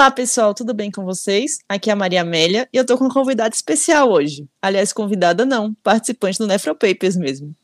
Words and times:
Olá, 0.00 0.10
pessoal, 0.10 0.54
tudo 0.54 0.72
bem 0.72 0.90
com 0.90 1.04
vocês? 1.04 1.58
Aqui 1.68 1.90
é 1.90 1.92
a 1.92 1.96
Maria 1.96 2.22
Amélia 2.22 2.68
e 2.72 2.76
eu 2.76 2.86
tô 2.86 2.96
com 2.96 3.04
uma 3.04 3.12
convidada 3.12 3.54
especial 3.54 4.10
hoje. 4.10 4.48
Aliás, 4.62 4.92
convidada 4.92 5.44
não, 5.44 5.74
participante 5.82 6.38
do 6.38 6.46
Nefropapers 6.46 7.16
mesmo. 7.16 7.54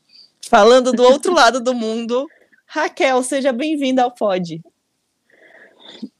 Falando 0.47 0.91
do 0.91 1.03
outro 1.03 1.33
lado 1.35 1.59
do 1.59 1.73
mundo, 1.73 2.27
Raquel, 2.65 3.23
seja 3.23 3.51
bem-vinda 3.51 4.03
ao 4.03 4.11
Pod. 4.11 4.61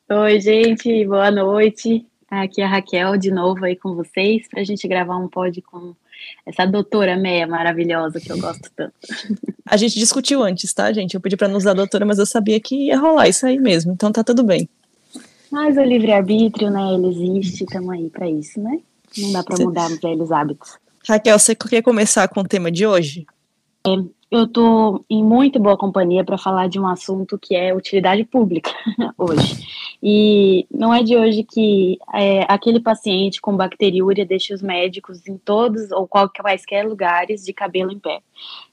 Oi, 0.10 0.39
gente, 0.42 1.05
boa 1.05 1.30
noite. 1.30 2.05
Aqui 2.30 2.62
é 2.62 2.66
a 2.66 2.68
Raquel 2.68 3.16
de 3.16 3.30
novo 3.30 3.64
aí 3.64 3.76
com 3.76 3.94
vocês 3.94 4.48
para 4.50 4.62
a 4.62 4.64
gente 4.64 4.88
gravar 4.88 5.18
um 5.18 5.30
pod 5.30 5.62
com 5.62 5.96
essa 6.46 6.66
doutora 6.66 7.18
Meia 7.18 7.46
maravilhosa 7.46 8.20
que 8.20 8.32
eu 8.32 8.39
gosto 8.39 8.70
tanto. 8.75 8.93
A 9.65 9.78
gente 9.78 10.00
discutiu 10.00 10.43
antes, 10.43 10.74
tá, 10.74 10.92
gente? 10.92 11.14
Eu 11.14 11.21
pedi 11.21 11.36
para 11.36 11.47
não 11.47 11.57
usar 11.57 11.74
doutora, 11.74 12.06
mas 12.06 12.19
eu 12.19 12.25
sabia 12.25 12.60
que 12.60 12.88
ia 12.88 12.97
rolar 12.97 13.28
isso 13.28 13.46
aí 13.46 13.60
mesmo, 13.60 13.92
então 13.92 14.11
tá 14.11 14.24
tudo 14.24 14.43
bem. 14.43 14.69
Mas 15.52 15.78
o 15.78 15.82
livre-arbítrio, 15.82 16.69
né, 16.69 16.93
ele 16.93 17.07
existe, 17.07 17.64
estamos 17.64 17.89
aí 17.89 18.10
para 18.10 18.29
isso, 18.29 18.60
né? 18.61 18.79
Não 19.18 19.32
dá 19.32 19.43
para 19.43 19.64
mudar 19.64 19.89
os 19.89 20.00
velhos 20.00 20.32
hábitos. 20.32 20.78
Raquel, 21.07 21.39
você 21.39 21.55
quer 21.55 21.82
começar 21.82 22.28
com 22.28 22.41
o 22.41 22.47
tema 22.47 22.69
de 22.69 22.86
hoje? 22.86 23.25
É, 23.86 23.89
eu 24.30 24.44
estou 24.44 25.06
em 25.10 25.24
muito 25.24 25.58
boa 25.58 25.78
companhia 25.78 26.24
para 26.24 26.38
falar 26.38 26.68
de 26.68 26.78
um 26.78 26.86
assunto 26.86 27.38
que 27.38 27.56
é 27.56 27.74
utilidade 27.74 28.26
pública 28.26 28.72
hoje. 29.18 29.66
E 30.04 30.68
não 30.70 30.94
é 30.94 31.02
de 31.02 31.16
hoje 31.16 31.44
que 31.44 31.98
é, 32.14 32.45
aquele 32.48 32.80
paciente 32.80 33.40
com 33.40 33.56
bacteriúria 33.56 34.26
deixa 34.26 34.53
os 34.53 34.62
médicos 34.62 35.26
em 35.28 35.38
todos 35.38 35.92
ou 35.92 36.08
quaisquer 36.08 36.86
lugares 36.86 37.44
de 37.44 37.53
cabelo 37.53 37.92
em 37.92 38.00
pé. 38.00 38.20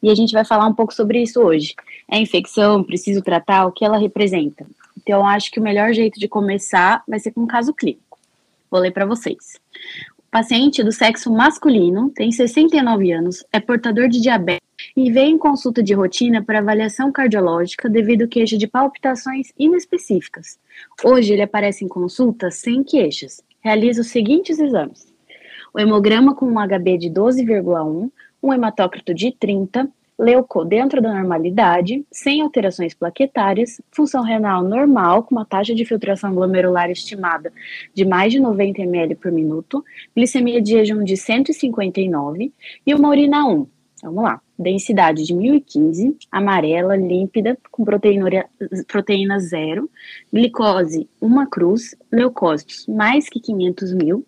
E 0.02 0.10
a 0.10 0.14
gente 0.14 0.32
vai 0.32 0.44
falar 0.44 0.66
um 0.66 0.74
pouco 0.74 0.92
sobre 0.92 1.22
isso 1.22 1.40
hoje. 1.40 1.74
É 2.10 2.18
infecção, 2.18 2.82
preciso 2.82 3.22
tratar, 3.22 3.66
o 3.66 3.72
que 3.72 3.84
ela 3.84 3.96
representa. 3.96 4.66
Então, 4.96 5.26
acho 5.26 5.50
que 5.52 5.60
o 5.60 5.62
melhor 5.62 5.92
jeito 5.92 6.18
de 6.18 6.26
começar 6.26 7.02
vai 7.06 7.20
ser 7.20 7.30
com 7.30 7.42
um 7.42 7.46
caso 7.46 7.72
clínico. 7.72 8.18
Vou 8.70 8.80
ler 8.80 8.90
para 8.90 9.06
vocês. 9.06 9.60
O 10.18 10.30
paciente 10.30 10.82
do 10.82 10.90
sexo 10.90 11.32
masculino 11.32 12.10
tem 12.10 12.32
69 12.32 13.12
anos, 13.12 13.44
é 13.52 13.60
portador 13.60 14.08
de 14.08 14.20
diabetes 14.20 14.64
e 14.96 15.10
veio 15.10 15.30
em 15.30 15.38
consulta 15.38 15.82
de 15.82 15.94
rotina 15.94 16.42
para 16.42 16.58
avaliação 16.58 17.12
cardiológica 17.12 17.88
devido 17.88 18.28
queixa 18.28 18.56
de 18.56 18.66
palpitações 18.66 19.52
inespecíficas. 19.58 20.58
Hoje 21.02 21.32
ele 21.32 21.42
aparece 21.42 21.84
em 21.84 21.88
consulta 21.88 22.50
sem 22.50 22.82
queixas. 22.82 23.42
Realiza 23.60 24.02
os 24.02 24.08
seguintes 24.08 24.58
exames: 24.58 25.12
o 25.72 25.80
hemograma 25.80 26.34
com 26.34 26.46
um 26.46 26.58
HB 26.58 26.98
de 26.98 27.10
12,1, 27.10 28.10
um 28.42 28.52
hematócrito 28.52 29.14
de 29.14 29.32
30, 29.32 29.90
leuco 30.18 30.64
dentro 30.64 31.02
da 31.02 31.12
normalidade, 31.12 32.04
sem 32.10 32.40
alterações 32.40 32.94
plaquetárias, 32.94 33.80
função 33.90 34.22
renal 34.22 34.62
normal, 34.62 35.24
com 35.24 35.34
uma 35.34 35.44
taxa 35.44 35.74
de 35.74 35.84
filtração 35.84 36.34
glomerular 36.34 36.90
estimada 36.90 37.52
de 37.92 38.04
mais 38.04 38.32
de 38.32 38.40
90 38.40 38.82
ml 38.82 39.14
por 39.16 39.32
minuto, 39.32 39.84
glicemia 40.16 40.60
de 40.62 40.70
jejum 40.70 41.02
de 41.02 41.16
159 41.16 42.52
e 42.86 42.94
uma 42.94 43.08
urina 43.08 43.44
1. 43.46 43.66
Vamos 44.04 44.22
lá. 44.22 44.40
Densidade 44.58 45.24
de 45.24 45.34
1015, 45.34 46.16
amarela, 46.30 46.94
límpida, 46.94 47.58
com 47.70 47.84
proteína, 47.84 49.40
zero, 49.40 49.90
glicose 50.32 51.08
uma 51.20 51.46
cruz, 51.46 51.96
leucócitos 52.12 52.86
mais 52.86 53.28
que 53.28 53.40
500 53.40 53.94
mil, 53.94 54.26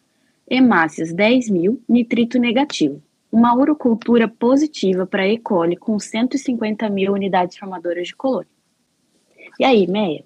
hemácias 0.49 1.13
10 1.13 1.51
mil, 1.51 1.81
nitrito 1.89 2.39
negativo 2.39 3.03
uma 3.31 3.55
urocultura 3.55 4.27
positiva 4.27 5.07
para 5.07 5.29
E. 5.29 5.39
coli 5.39 5.77
com 5.77 5.99
150 5.99 6.89
mil 6.89 7.13
unidades 7.13 7.59
formadoras 7.59 8.09
de 8.09 8.17
colônia. 8.17 8.49
E 9.59 9.65
aí, 9.65 9.87
Meia? 9.87 10.25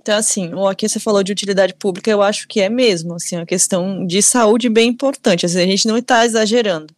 Então, 0.00 0.16
assim, 0.16 0.50
aqui 0.68 0.88
você 0.88 0.98
falou 0.98 1.22
de 1.22 1.30
utilidade 1.30 1.74
pública, 1.74 2.10
eu 2.10 2.22
acho 2.22 2.48
que 2.48 2.60
é 2.60 2.68
mesmo, 2.68 3.14
assim, 3.14 3.36
uma 3.36 3.46
questão 3.46 4.04
de 4.04 4.22
saúde 4.22 4.68
bem 4.68 4.88
importante, 4.88 5.46
assim, 5.46 5.60
a 5.60 5.66
gente 5.66 5.86
não 5.86 5.98
está 5.98 6.24
exagerando. 6.24 6.92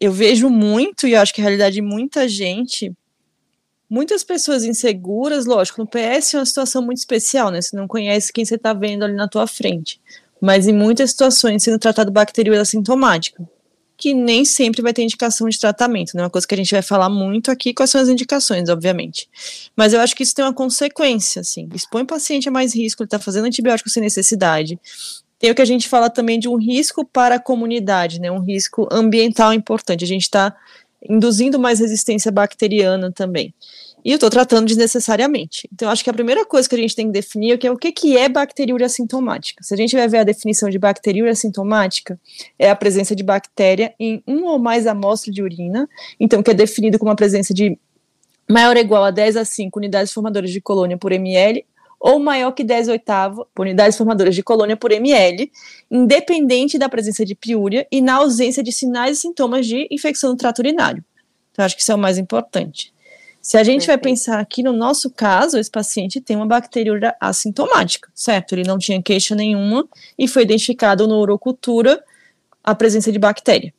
Eu 0.00 0.12
vejo 0.12 0.48
muito, 0.48 1.06
e 1.06 1.14
acho 1.14 1.34
que 1.34 1.40
a 1.40 1.44
realidade 1.44 1.74
de 1.74 1.82
muita 1.82 2.28
gente, 2.28 2.92
muitas 3.90 4.22
pessoas 4.22 4.64
inseguras, 4.64 5.44
lógico, 5.44 5.80
no 5.80 5.86
PS 5.86 6.34
é 6.34 6.38
uma 6.38 6.46
situação 6.46 6.82
muito 6.82 6.98
especial, 6.98 7.50
né, 7.50 7.60
você 7.60 7.76
não 7.76 7.88
conhece 7.88 8.32
quem 8.32 8.44
você 8.44 8.54
está 8.54 8.72
vendo 8.72 9.04
ali 9.04 9.14
na 9.14 9.28
tua 9.28 9.46
frente, 9.46 10.00
mas 10.40 10.68
em 10.68 10.72
muitas 10.72 11.10
situações 11.10 11.62
sendo 11.62 11.78
tratado 11.78 12.12
bacteriúria 12.12 12.62
assintomática, 12.62 13.42
que 13.96 14.14
nem 14.14 14.44
sempre 14.44 14.80
vai 14.80 14.92
ter 14.92 15.02
indicação 15.02 15.48
de 15.48 15.58
tratamento, 15.58 16.16
né? 16.16 16.22
Uma 16.22 16.30
coisa 16.30 16.46
que 16.46 16.54
a 16.54 16.56
gente 16.56 16.70
vai 16.70 16.82
falar 16.82 17.10
muito 17.10 17.50
aqui, 17.50 17.74
quais 17.74 17.90
são 17.90 18.00
as 18.00 18.08
indicações, 18.08 18.68
obviamente. 18.68 19.28
Mas 19.76 19.92
eu 19.92 20.00
acho 20.00 20.14
que 20.14 20.22
isso 20.22 20.32
tem 20.32 20.44
uma 20.44 20.54
consequência, 20.54 21.40
assim. 21.40 21.68
Expõe 21.74 22.02
o 22.02 22.06
paciente 22.06 22.48
a 22.48 22.52
mais 22.52 22.72
risco, 22.72 23.02
ele 23.02 23.08
está 23.08 23.18
fazendo 23.18 23.46
antibiótico 23.46 23.90
sem 23.90 24.00
necessidade. 24.00 24.78
Tem 25.38 25.50
o 25.50 25.54
que 25.54 25.62
a 25.62 25.66
gente 25.66 25.88
fala 25.88 26.10
também 26.10 26.38
de 26.38 26.48
um 26.48 26.56
risco 26.56 27.04
para 27.04 27.36
a 27.36 27.40
comunidade, 27.40 28.20
né? 28.20 28.30
Um 28.30 28.40
risco 28.40 28.88
ambiental 28.90 29.52
importante. 29.52 30.04
A 30.04 30.08
gente 30.08 30.22
está 30.22 30.54
induzindo 31.08 31.58
mais 31.58 31.78
resistência 31.78 32.32
bacteriana 32.32 33.12
também. 33.12 33.54
E 34.04 34.10
eu 34.10 34.14
estou 34.14 34.30
tratando 34.30 34.66
desnecessariamente. 34.66 35.68
Então, 35.72 35.90
acho 35.90 36.02
que 36.02 36.10
a 36.10 36.12
primeira 36.12 36.44
coisa 36.44 36.68
que 36.68 36.74
a 36.74 36.78
gente 36.78 36.94
tem 36.94 37.06
que 37.06 37.12
definir 37.12 37.58
é 37.64 37.70
o 37.70 37.76
que, 37.76 37.92
que 37.92 38.16
é 38.16 38.28
bacteriúria 38.28 38.86
assintomática. 38.86 39.62
Se 39.62 39.74
a 39.74 39.76
gente 39.76 39.94
vai 39.94 40.08
ver 40.08 40.18
a 40.18 40.24
definição 40.24 40.70
de 40.70 40.78
bacteriúria 40.78 41.32
assintomática, 41.32 42.18
é 42.58 42.70
a 42.70 42.76
presença 42.76 43.14
de 43.14 43.22
bactéria 43.22 43.94
em 43.98 44.22
um 44.26 44.44
ou 44.44 44.58
mais 44.58 44.86
amostras 44.86 45.34
de 45.34 45.42
urina, 45.42 45.88
então, 46.18 46.42
que 46.42 46.50
é 46.50 46.54
definido 46.54 46.98
como 46.98 47.10
a 47.10 47.16
presença 47.16 47.52
de 47.52 47.78
maior 48.48 48.76
ou 48.76 48.82
igual 48.82 49.04
a 49.04 49.10
10 49.10 49.36
a 49.36 49.44
5 49.44 49.78
unidades 49.78 50.12
formadoras 50.12 50.50
de 50.50 50.60
colônia 50.60 50.96
por 50.96 51.12
ml, 51.12 51.64
ou 52.00 52.18
maior 52.18 52.52
que 52.52 52.62
10 52.62 52.88
oitavo 52.88 53.46
unidades 53.58 53.96
formadoras 53.96 54.34
de 54.34 54.42
colônia 54.42 54.76
por 54.76 54.92
ml, 54.92 55.50
independente 55.90 56.78
da 56.78 56.88
presença 56.88 57.24
de 57.24 57.34
piúria 57.34 57.86
e 57.90 58.00
na 58.00 58.14
ausência 58.16 58.62
de 58.62 58.72
sinais 58.72 59.18
e 59.18 59.20
sintomas 59.20 59.66
de 59.66 59.88
infecção 59.90 60.30
do 60.30 60.36
trato 60.36 60.60
urinário. 60.60 61.04
Então, 61.52 61.64
acho 61.64 61.74
que 61.74 61.82
isso 61.82 61.92
é 61.92 61.94
o 61.94 61.98
mais 61.98 62.18
importante. 62.18 62.92
Se 63.40 63.56
a 63.56 63.64
gente 63.64 63.86
vai 63.86 63.96
pensar 63.96 64.40
aqui 64.40 64.62
no 64.62 64.72
nosso 64.72 65.10
caso, 65.10 65.58
esse 65.58 65.70
paciente 65.70 66.20
tem 66.20 66.36
uma 66.36 66.46
bacteriúria 66.46 67.16
assintomática, 67.20 68.10
certo? 68.14 68.52
Ele 68.52 68.64
não 68.64 68.78
tinha 68.78 69.02
queixa 69.02 69.34
nenhuma 69.34 69.88
e 70.18 70.28
foi 70.28 70.42
identificado 70.42 71.06
no 71.08 71.18
urocultura 71.18 72.02
a 72.62 72.74
presença 72.74 73.10
de 73.10 73.18
bactéria. 73.18 73.72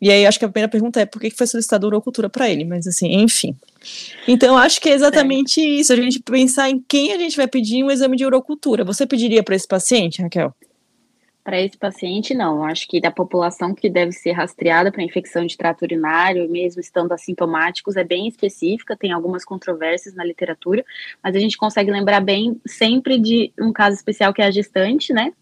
E 0.00 0.10
aí 0.10 0.26
acho 0.26 0.38
que 0.38 0.44
a 0.44 0.48
primeira 0.48 0.70
pergunta 0.70 1.00
é 1.00 1.06
por 1.06 1.20
que 1.20 1.30
foi 1.30 1.46
solicitada 1.46 1.86
urocultura 1.86 2.28
para 2.28 2.48
ele, 2.48 2.64
mas 2.64 2.86
assim, 2.86 3.20
enfim. 3.20 3.54
Então 4.26 4.56
acho 4.56 4.80
que 4.80 4.88
é 4.88 4.92
exatamente 4.92 5.60
é. 5.60 5.64
isso, 5.64 5.92
a 5.92 5.96
gente 5.96 6.20
pensar 6.20 6.70
em 6.70 6.82
quem 6.88 7.12
a 7.12 7.18
gente 7.18 7.36
vai 7.36 7.46
pedir 7.46 7.84
um 7.84 7.90
exame 7.90 8.16
de 8.16 8.24
urocultura. 8.24 8.84
Você 8.84 9.06
pediria 9.06 9.42
para 9.42 9.54
esse 9.54 9.68
paciente, 9.68 10.22
Raquel? 10.22 10.54
Para 11.42 11.60
esse 11.60 11.76
paciente, 11.76 12.34
não. 12.34 12.62
Acho 12.62 12.86
que 12.86 13.00
da 13.00 13.10
população 13.10 13.74
que 13.74 13.88
deve 13.88 14.12
ser 14.12 14.32
rastreada 14.32 14.92
para 14.92 15.02
infecção 15.02 15.46
de 15.46 15.56
trato 15.56 15.82
urinário, 15.82 16.48
mesmo 16.50 16.80
estando 16.80 17.12
assintomáticos, 17.12 17.96
é 17.96 18.04
bem 18.04 18.28
específica, 18.28 18.96
tem 18.96 19.10
algumas 19.10 19.44
controvérsias 19.44 20.14
na 20.14 20.22
literatura, 20.22 20.84
mas 21.22 21.34
a 21.34 21.38
gente 21.38 21.56
consegue 21.56 21.90
lembrar 21.90 22.20
bem 22.20 22.60
sempre 22.66 23.18
de 23.18 23.52
um 23.58 23.72
caso 23.72 23.96
especial 23.96 24.34
que 24.34 24.42
é 24.42 24.46
a 24.46 24.50
gestante, 24.50 25.14
né? 25.14 25.32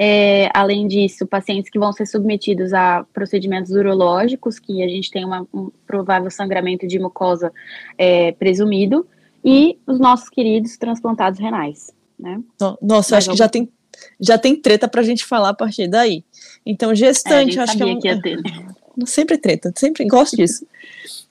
É, 0.00 0.48
além 0.54 0.86
disso, 0.86 1.26
pacientes 1.26 1.68
que 1.68 1.78
vão 1.78 1.92
ser 1.92 2.06
submetidos 2.06 2.72
a 2.72 3.04
procedimentos 3.12 3.72
urológicos, 3.72 4.60
que 4.60 4.80
a 4.80 4.86
gente 4.86 5.10
tem 5.10 5.24
uma, 5.24 5.44
um 5.52 5.72
provável 5.84 6.30
sangramento 6.30 6.86
de 6.86 7.00
mucosa 7.00 7.52
é, 7.98 8.30
presumido, 8.32 9.04
e 9.44 9.76
os 9.86 9.98
nossos 9.98 10.28
queridos 10.28 10.76
transplantados 10.76 11.40
renais. 11.40 11.92
Né? 12.18 12.40
Nossa, 12.80 13.16
acho 13.16 13.30
que 13.30 13.36
já 13.36 13.48
tem 13.48 13.68
já 14.20 14.38
tem 14.38 14.54
treta 14.54 14.86
pra 14.86 15.02
gente 15.02 15.24
falar 15.24 15.48
a 15.48 15.54
partir 15.54 15.88
daí. 15.88 16.24
Então, 16.64 16.94
gestante, 16.94 17.58
é, 17.58 17.62
acho 17.62 17.76
que 17.76 17.82
é 17.82 17.86
um, 17.86 17.98
que 17.98 18.06
ia 18.06 18.20
ter. 18.20 18.40
Sempre 19.06 19.38
treta, 19.38 19.72
sempre 19.76 20.04
gosto 20.06 20.36
disso. 20.36 20.66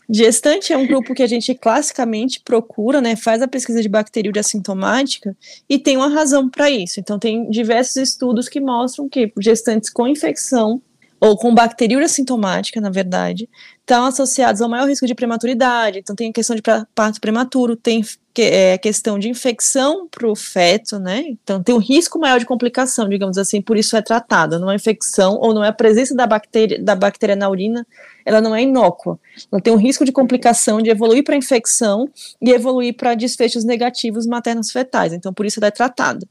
Gestante 0.09 0.71
é 0.71 0.77
um 0.77 0.87
grupo 0.87 1.13
que 1.13 1.21
a 1.21 1.27
gente 1.27 1.53
classicamente 1.53 2.39
procura, 2.39 3.01
né, 3.01 3.17
faz 3.17 3.41
a 3.41 3.47
pesquisa 3.47 3.81
de 3.81 3.89
bacteriúria 3.89 4.39
assintomática 4.39 5.35
e 5.67 5.77
tem 5.77 5.97
uma 5.97 6.07
razão 6.07 6.49
para 6.49 6.69
isso. 6.69 6.99
Então, 6.99 7.19
tem 7.19 7.49
diversos 7.49 7.97
estudos 7.97 8.47
que 8.47 8.61
mostram 8.61 9.09
que 9.09 9.31
gestantes 9.37 9.89
com 9.89 10.07
infecção 10.07 10.81
ou 11.19 11.35
com 11.37 11.53
bacteriúria 11.53 12.07
sintomática, 12.07 12.79
na 12.79 12.89
verdade, 12.89 13.49
estão 13.79 14.05
associados 14.05 14.61
ao 14.61 14.69
maior 14.69 14.87
risco 14.87 15.07
de 15.07 15.15
prematuridade. 15.15 15.99
Então, 15.99 16.15
tem 16.15 16.29
a 16.29 16.33
questão 16.33 16.55
de 16.55 16.61
parto 16.93 17.19
prematuro, 17.19 17.75
tem 17.75 18.03
é, 18.37 18.77
questão 18.77 19.17
de 19.17 19.29
infecção 19.29 20.07
para 20.07 20.29
o 20.29 20.35
feto, 20.35 20.99
né? 20.99 21.23
Então, 21.27 21.63
tem 21.63 21.73
um 21.73 21.79
risco 21.79 22.19
maior 22.19 22.39
de 22.39 22.45
complicação, 22.45 23.09
digamos 23.09 23.37
assim, 23.37 23.61
por 23.61 23.77
isso 23.77 23.97
é 23.97 24.01
tratada. 24.01 24.59
Não 24.59 24.69
é 24.69 24.75
infecção 24.75 25.37
ou 25.39 25.53
não 25.53 25.63
é 25.63 25.69
a 25.69 25.73
presença 25.73 26.13
da 26.13 26.27
bactéria, 26.27 26.81
da 26.81 26.95
bactéria 26.95 27.35
na 27.35 27.49
urina, 27.49 27.87
ela 28.23 28.39
não 28.39 28.53
é 28.53 28.61
inócua. 28.61 29.19
Ela 29.51 29.61
tem 29.61 29.73
um 29.73 29.77
risco 29.77 30.05
de 30.05 30.11
complicação 30.11 30.81
de 30.81 30.89
evoluir 30.89 31.23
para 31.23 31.35
infecção 31.35 32.09
e 32.41 32.51
evoluir 32.51 32.95
para 32.95 33.15
desfechos 33.15 33.63
negativos 33.63 34.27
maternos 34.27 34.71
fetais. 34.71 35.13
Então, 35.13 35.33
por 35.33 35.45
isso 35.45 35.59
ela 35.59 35.67
é 35.67 35.71
tratada. 35.71 36.27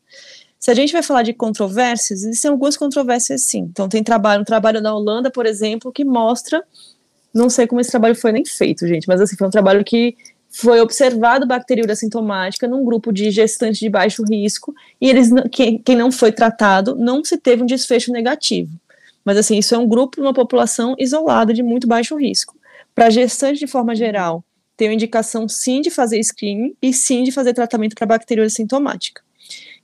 Se 0.66 0.70
a 0.72 0.74
gente 0.74 0.92
vai 0.92 1.00
falar 1.00 1.22
de 1.22 1.32
controvérsias, 1.32 2.24
existem 2.24 2.50
algumas 2.50 2.76
controvérsias 2.76 3.42
sim. 3.42 3.68
Então, 3.70 3.88
tem 3.88 4.02
trabalho, 4.02 4.40
um 4.40 4.44
trabalho 4.44 4.80
na 4.80 4.92
Holanda, 4.92 5.30
por 5.30 5.46
exemplo, 5.46 5.92
que 5.92 6.04
mostra, 6.04 6.60
não 7.32 7.48
sei 7.48 7.68
como 7.68 7.80
esse 7.80 7.92
trabalho 7.92 8.16
foi 8.16 8.32
nem 8.32 8.44
feito, 8.44 8.84
gente, 8.84 9.06
mas 9.06 9.20
assim, 9.20 9.36
foi 9.36 9.46
um 9.46 9.50
trabalho 9.50 9.84
que 9.84 10.16
foi 10.50 10.80
observado 10.80 11.46
bacteriúria 11.46 11.94
sintomática 11.94 12.66
num 12.66 12.84
grupo 12.84 13.12
de 13.12 13.30
gestantes 13.30 13.78
de 13.78 13.88
baixo 13.88 14.24
risco 14.28 14.74
e 15.00 15.08
eles 15.08 15.30
quem, 15.52 15.78
quem 15.78 15.94
não 15.94 16.10
foi 16.10 16.32
tratado 16.32 16.96
não 16.96 17.24
se 17.24 17.38
teve 17.38 17.62
um 17.62 17.66
desfecho 17.66 18.10
negativo. 18.10 18.72
Mas 19.24 19.36
assim, 19.36 19.58
isso 19.58 19.72
é 19.72 19.78
um 19.78 19.86
grupo, 19.86 20.20
uma 20.20 20.34
população 20.34 20.96
isolada 20.98 21.54
de 21.54 21.62
muito 21.62 21.86
baixo 21.86 22.16
risco. 22.16 22.56
Para 22.92 23.08
gestantes 23.08 23.60
de 23.60 23.68
forma 23.68 23.94
geral, 23.94 24.44
tem 24.76 24.92
indicação 24.92 25.48
sim 25.48 25.80
de 25.80 25.92
fazer 25.92 26.20
screening 26.24 26.74
e 26.82 26.92
sim 26.92 27.22
de 27.22 27.30
fazer 27.30 27.54
tratamento 27.54 27.94
para 27.94 28.04
bacteriúria 28.04 28.50
sintomática. 28.50 29.25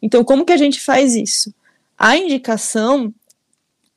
Então, 0.03 0.25
como 0.25 0.45
que 0.45 0.53
a 0.53 0.57
gente 0.57 0.81
faz 0.81 1.15
isso? 1.15 1.55
A 1.97 2.17
indicação 2.17 3.15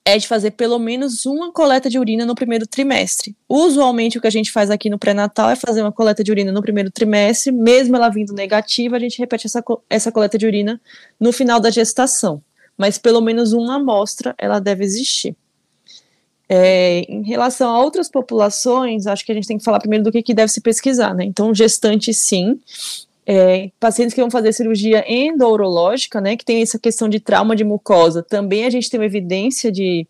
é 0.08 0.20
de 0.20 0.28
fazer 0.28 0.52
pelo 0.52 0.78
menos 0.78 1.26
uma 1.26 1.52
coleta 1.52 1.90
de 1.90 1.98
urina 1.98 2.26
no 2.26 2.36
primeiro 2.36 2.68
trimestre. 2.68 3.36
Usualmente, 3.50 4.20
o 4.20 4.22
que 4.22 4.28
a 4.28 4.32
gente 4.32 4.52
faz 4.52 4.70
aqui 4.70 4.88
no 4.88 5.00
pré-natal 5.00 5.50
é 5.50 5.56
fazer 5.56 5.82
uma 5.82 5.92
coleta 5.92 6.24
de 6.24 6.32
urina 6.32 6.52
no 6.52 6.62
primeiro 6.62 6.92
trimestre, 6.92 7.52
mesmo 7.52 7.96
ela 7.96 8.10
vindo 8.10 8.32
negativa, 8.32 8.96
a 8.96 9.00
gente 9.00 9.18
repete 9.18 9.48
essa, 9.48 9.64
essa 9.90 10.12
coleta 10.12 10.38
de 10.38 10.46
urina 10.46 10.80
no 11.20 11.34
final 11.34 11.60
da 11.60 11.72
gestação. 11.72 12.40
Mas 12.78 13.00
pelo 13.00 13.20
menos 13.20 13.52
uma 13.52 13.78
amostra 13.78 14.36
ela 14.38 14.60
deve 14.60 14.84
existir. 14.84 15.36
É, 16.48 17.00
em 17.10 17.24
relação 17.24 17.72
a 17.72 17.82
outras 17.82 18.08
populações, 18.08 19.08
acho 19.08 19.26
que 19.26 19.32
a 19.32 19.36
gente 19.36 19.48
tem 19.48 19.58
que 19.58 19.64
falar 19.64 19.80
primeiro 19.80 20.04
do 20.04 20.12
que, 20.12 20.22
que 20.22 20.36
deve 20.36 20.52
se 20.52 20.62
pesquisar, 20.62 21.16
né? 21.16 21.24
Então, 21.24 21.56
gestante, 21.56 22.14
sim. 22.14 22.60
É, 23.28 23.72
pacientes 23.80 24.14
que 24.14 24.22
vão 24.22 24.30
fazer 24.30 24.54
cirurgia 24.54 25.04
endourológica, 25.12 26.22
né, 26.22 26.38
que 26.38 26.46
tem 26.46 26.62
essa 26.62 26.78
questão 26.78 27.10
de 27.10 27.20
trauma 27.20 27.56
de 27.56 27.64
mucosa, 27.64 28.22
também 28.22 28.66
a 28.66 28.70
gente 28.70 28.90
tem 28.90 29.00
uma 29.00 29.06
evidência 29.06 29.72
de 29.72 30.08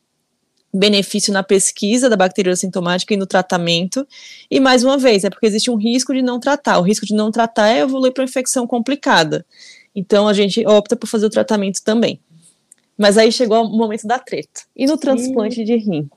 benefício 0.76 1.32
na 1.32 1.42
pesquisa 1.42 2.10
da 2.10 2.18
bacteriúria 2.18 2.56
sintomática 2.56 3.14
e 3.14 3.18
no 3.18 3.26
tratamento. 3.26 4.06
E 4.52 4.60
mais 4.60 4.84
uma 4.84 4.98
vez, 4.98 5.24
é 5.24 5.30
porque 5.30 5.46
existe 5.46 5.72
um 5.72 5.76
risco 5.76 6.14
de 6.14 6.22
não 6.22 6.40
tratar. 6.40 6.78
O 6.80 6.82
risco 6.82 7.06
de 7.06 7.14
não 7.14 7.32
tratar 7.32 7.70
é 7.70 7.80
evoluir 7.80 8.12
para 8.12 8.24
uma 8.24 8.30
infecção 8.30 8.68
complicada. 8.68 9.46
Então 9.96 10.28
a 10.28 10.34
gente 10.34 10.66
opta 10.68 10.96
por 10.96 11.08
fazer 11.08 11.26
o 11.26 11.30
tratamento 11.30 11.82
também. 11.82 12.20
Mas 12.98 13.18
aí 13.18 13.32
chegou 13.32 13.64
o 13.64 13.78
momento 13.78 14.06
da 14.06 14.20
treta. 14.20 14.62
E 14.76 14.86
no 14.86 14.98
transplante 14.98 15.64
de 15.64 15.76
rim? 15.78 16.10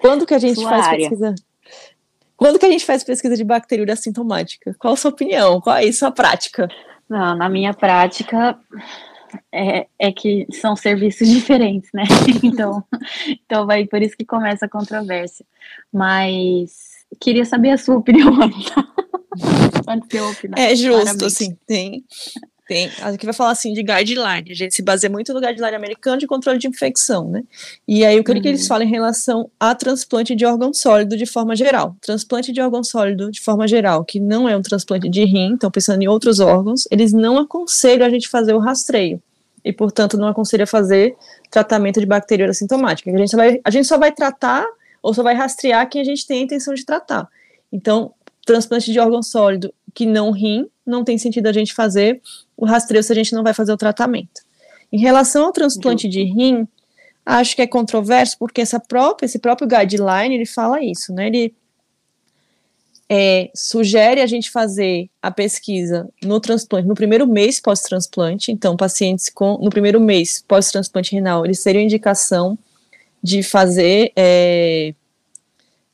Quando 0.00 0.26
que 0.26 0.34
a 0.34 0.38
gente 0.38 0.60
Sua 0.60 0.68
faz 0.68 0.86
área. 0.86 0.98
pesquisa? 0.98 1.34
Quando 2.36 2.58
que 2.58 2.66
a 2.66 2.70
gente 2.70 2.84
faz 2.84 3.02
pesquisa 3.02 3.36
de 3.36 3.44
bacteriúria 3.44 3.94
assintomática? 3.94 4.74
Qual 4.78 4.94
a 4.94 4.96
sua 4.96 5.10
opinião? 5.10 5.60
Qual 5.60 5.76
é 5.76 5.84
a 5.88 5.92
sua 5.92 6.10
prática? 6.10 6.68
Não, 7.08 7.36
na 7.36 7.48
minha 7.48 7.72
prática 7.72 8.58
é, 9.52 9.86
é 9.98 10.12
que 10.12 10.46
são 10.52 10.76
serviços 10.76 11.28
diferentes, 11.28 11.90
né? 11.92 12.04
Então, 12.42 12.84
então 13.28 13.66
vai 13.66 13.86
por 13.86 14.02
isso 14.02 14.16
que 14.16 14.24
começa 14.24 14.66
a 14.66 14.68
controvérsia. 14.68 15.46
Mas 15.92 17.04
queria 17.20 17.44
saber 17.44 17.70
a 17.70 17.78
sua 17.78 17.96
opinião 17.96 18.32
antes 19.88 20.08
de 20.08 20.16
eu 20.16 20.30
opinar. 20.30 20.58
É 20.58 20.74
justo, 20.74 21.02
claramente. 21.02 21.30
sim, 21.30 21.56
tem. 21.66 22.04
Tem, 22.66 22.90
aqui 23.00 23.24
vai 23.24 23.32
falar 23.32 23.52
assim 23.52 23.72
de 23.72 23.80
guideline, 23.80 24.50
a 24.50 24.54
gente 24.54 24.74
se 24.74 24.82
baseia 24.82 25.08
muito 25.08 25.32
no 25.32 25.40
guideline 25.40 25.76
americano 25.76 26.18
de 26.18 26.26
controle 26.26 26.58
de 26.58 26.66
infecção, 26.66 27.30
né? 27.30 27.44
E 27.86 28.04
aí 28.04 28.18
o 28.18 28.24
que, 28.24 28.32
uhum. 28.32 28.42
que 28.42 28.48
eles 28.48 28.62
uhum. 28.62 28.66
falam 28.66 28.86
em 28.88 28.90
relação 28.90 29.48
a 29.58 29.72
transplante 29.72 30.34
de 30.34 30.44
órgão 30.44 30.74
sólido 30.74 31.16
de 31.16 31.26
forma 31.26 31.54
geral? 31.54 31.96
Transplante 32.00 32.52
de 32.52 32.60
órgão 32.60 32.82
sólido 32.82 33.30
de 33.30 33.40
forma 33.40 33.68
geral, 33.68 34.04
que 34.04 34.18
não 34.18 34.48
é 34.48 34.56
um 34.56 34.62
transplante 34.62 35.08
de 35.08 35.24
rim, 35.24 35.52
então 35.52 35.70
pensando 35.70 36.02
em 36.02 36.08
outros 36.08 36.40
órgãos, 36.40 36.88
eles 36.90 37.12
não 37.12 37.38
aconselham 37.38 38.04
a 38.04 38.10
gente 38.10 38.28
fazer 38.28 38.52
o 38.52 38.58
rastreio. 38.58 39.22
E, 39.64 39.72
portanto, 39.72 40.16
não 40.16 40.26
aconselha 40.26 40.66
fazer 40.66 41.16
tratamento 41.50 42.00
de 42.00 42.06
bacteriúria 42.06 42.54
sintomática. 42.54 43.10
A 43.10 43.16
gente, 43.16 43.30
só 43.30 43.36
vai, 43.36 43.60
a 43.62 43.70
gente 43.70 43.86
só 43.86 43.96
vai 43.96 44.10
tratar 44.10 44.64
ou 45.00 45.14
só 45.14 45.22
vai 45.22 45.34
rastrear 45.34 45.88
quem 45.88 46.00
a 46.00 46.04
gente 46.04 46.26
tem 46.26 46.40
a 46.40 46.42
intenção 46.42 46.74
de 46.74 46.84
tratar. 46.84 47.28
Então, 47.72 48.12
transplante 48.44 48.92
de 48.92 48.98
órgão 48.98 49.22
sólido 49.22 49.72
que 49.92 50.04
não 50.04 50.30
rim, 50.30 50.68
não 50.84 51.02
tem 51.02 51.18
sentido 51.18 51.46
a 51.46 51.52
gente 51.52 51.74
fazer 51.74 52.20
o 52.56 52.64
rastreio 52.64 53.02
se 53.02 53.12
a 53.12 53.14
gente 53.14 53.34
não 53.34 53.42
vai 53.42 53.52
fazer 53.52 53.72
o 53.72 53.76
tratamento. 53.76 54.42
Em 54.92 54.98
relação 54.98 55.44
ao 55.44 55.52
transplante 55.52 56.08
de 56.08 56.22
rim, 56.22 56.66
acho 57.24 57.56
que 57.56 57.62
é 57.62 57.66
controverso 57.66 58.36
porque 58.38 58.60
essa 58.60 58.78
própria, 58.78 59.26
esse 59.26 59.38
próprio 59.38 59.68
guideline 59.68 60.34
ele 60.34 60.46
fala 60.46 60.82
isso, 60.82 61.12
né? 61.12 61.26
Ele 61.26 61.54
é, 63.08 63.50
sugere 63.54 64.20
a 64.20 64.26
gente 64.26 64.50
fazer 64.50 65.08
a 65.22 65.30
pesquisa 65.30 66.08
no 66.22 66.40
transplante 66.40 66.88
no 66.88 66.94
primeiro 66.94 67.26
mês 67.26 67.60
pós-transplante. 67.60 68.50
Então, 68.50 68.76
pacientes 68.76 69.28
com 69.28 69.58
no 69.58 69.70
primeiro 69.70 70.00
mês 70.00 70.44
pós-transplante 70.46 71.12
renal, 71.12 71.44
eles 71.44 71.62
teriam 71.62 71.82
indicação 71.82 72.58
de 73.22 73.42
fazer 73.42 74.12
é, 74.16 74.94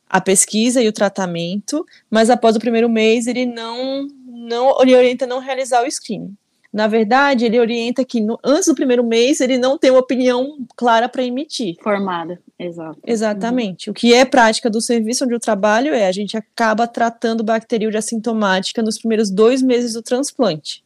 a 0.09 0.21
pesquisa 0.21 0.81
e 0.81 0.87
o 0.87 0.93
tratamento, 0.93 1.85
mas 2.09 2.29
após 2.29 2.55
o 2.55 2.59
primeiro 2.59 2.89
mês 2.89 3.27
ele 3.27 3.45
não 3.45 4.07
não 4.27 4.81
ele 4.81 4.95
orienta 4.95 5.25
não 5.25 5.39
realizar 5.39 5.83
o 5.83 5.91
screening. 5.91 6.35
Na 6.73 6.87
verdade, 6.87 7.45
ele 7.45 7.59
orienta 7.59 8.03
que 8.03 8.19
no, 8.19 8.39
antes 8.43 8.65
do 8.65 8.73
primeiro 8.73 9.03
mês 9.03 9.39
ele 9.39 9.59
não 9.59 9.77
tem 9.77 9.91
uma 9.91 9.99
opinião 9.99 10.57
clara 10.75 11.07
para 11.07 11.23
emitir. 11.23 11.75
Formada, 11.83 12.41
exato. 12.57 12.97
Exatamente. 13.05 13.89
Uhum. 13.89 13.91
O 13.91 13.93
que 13.93 14.11
é 14.11 14.25
prática 14.25 14.71
do 14.71 14.81
serviço 14.81 15.23
onde 15.23 15.35
eu 15.35 15.39
trabalho 15.39 15.93
é 15.93 16.07
a 16.07 16.11
gente 16.11 16.35
acaba 16.35 16.87
tratando 16.87 17.43
bacteriúria 17.43 17.99
assintomática 17.99 18.81
nos 18.81 18.97
primeiros 18.97 19.29
dois 19.29 19.61
meses 19.61 19.93
do 19.93 20.01
transplante. 20.01 20.83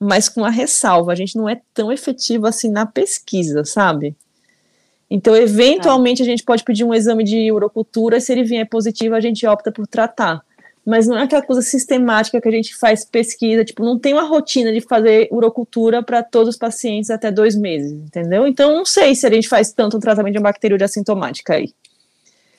Mas 0.00 0.30
com 0.30 0.46
a 0.46 0.50
ressalva, 0.50 1.12
a 1.12 1.14
gente 1.14 1.36
não 1.36 1.46
é 1.46 1.60
tão 1.74 1.92
efetivo 1.92 2.46
assim 2.46 2.70
na 2.70 2.86
pesquisa, 2.86 3.66
sabe? 3.66 4.16
Então, 5.10 5.36
eventualmente, 5.36 6.22
a 6.22 6.24
gente 6.24 6.42
pode 6.42 6.64
pedir 6.64 6.84
um 6.84 6.94
exame 6.94 7.22
de 7.22 7.52
urocultura, 7.52 8.18
se 8.18 8.32
ele 8.32 8.44
vier 8.44 8.66
positivo, 8.66 9.14
a 9.14 9.20
gente 9.20 9.46
opta 9.46 9.70
por 9.70 9.86
tratar 9.86 10.42
mas 10.84 11.06
não 11.06 11.16
é 11.16 11.22
aquela 11.22 11.42
coisa 11.42 11.62
sistemática 11.62 12.40
que 12.40 12.48
a 12.48 12.52
gente 12.52 12.76
faz 12.76 13.04
pesquisa, 13.04 13.64
tipo, 13.64 13.84
não 13.84 13.98
tem 13.98 14.12
uma 14.12 14.24
rotina 14.24 14.72
de 14.72 14.80
fazer 14.80 15.28
urocultura 15.30 16.02
para 16.02 16.22
todos 16.22 16.50
os 16.50 16.56
pacientes 16.56 17.10
até 17.10 17.30
dois 17.30 17.54
meses, 17.54 17.92
entendeu? 17.92 18.46
Então, 18.46 18.76
não 18.76 18.84
sei 18.84 19.14
se 19.14 19.26
a 19.26 19.30
gente 19.30 19.48
faz 19.48 19.72
tanto 19.72 19.96
um 19.96 20.00
tratamento 20.00 20.32
de 20.32 20.38
uma 20.38 20.48
bacteriúria 20.48 20.84
assintomática 20.84 21.54
aí. 21.54 21.72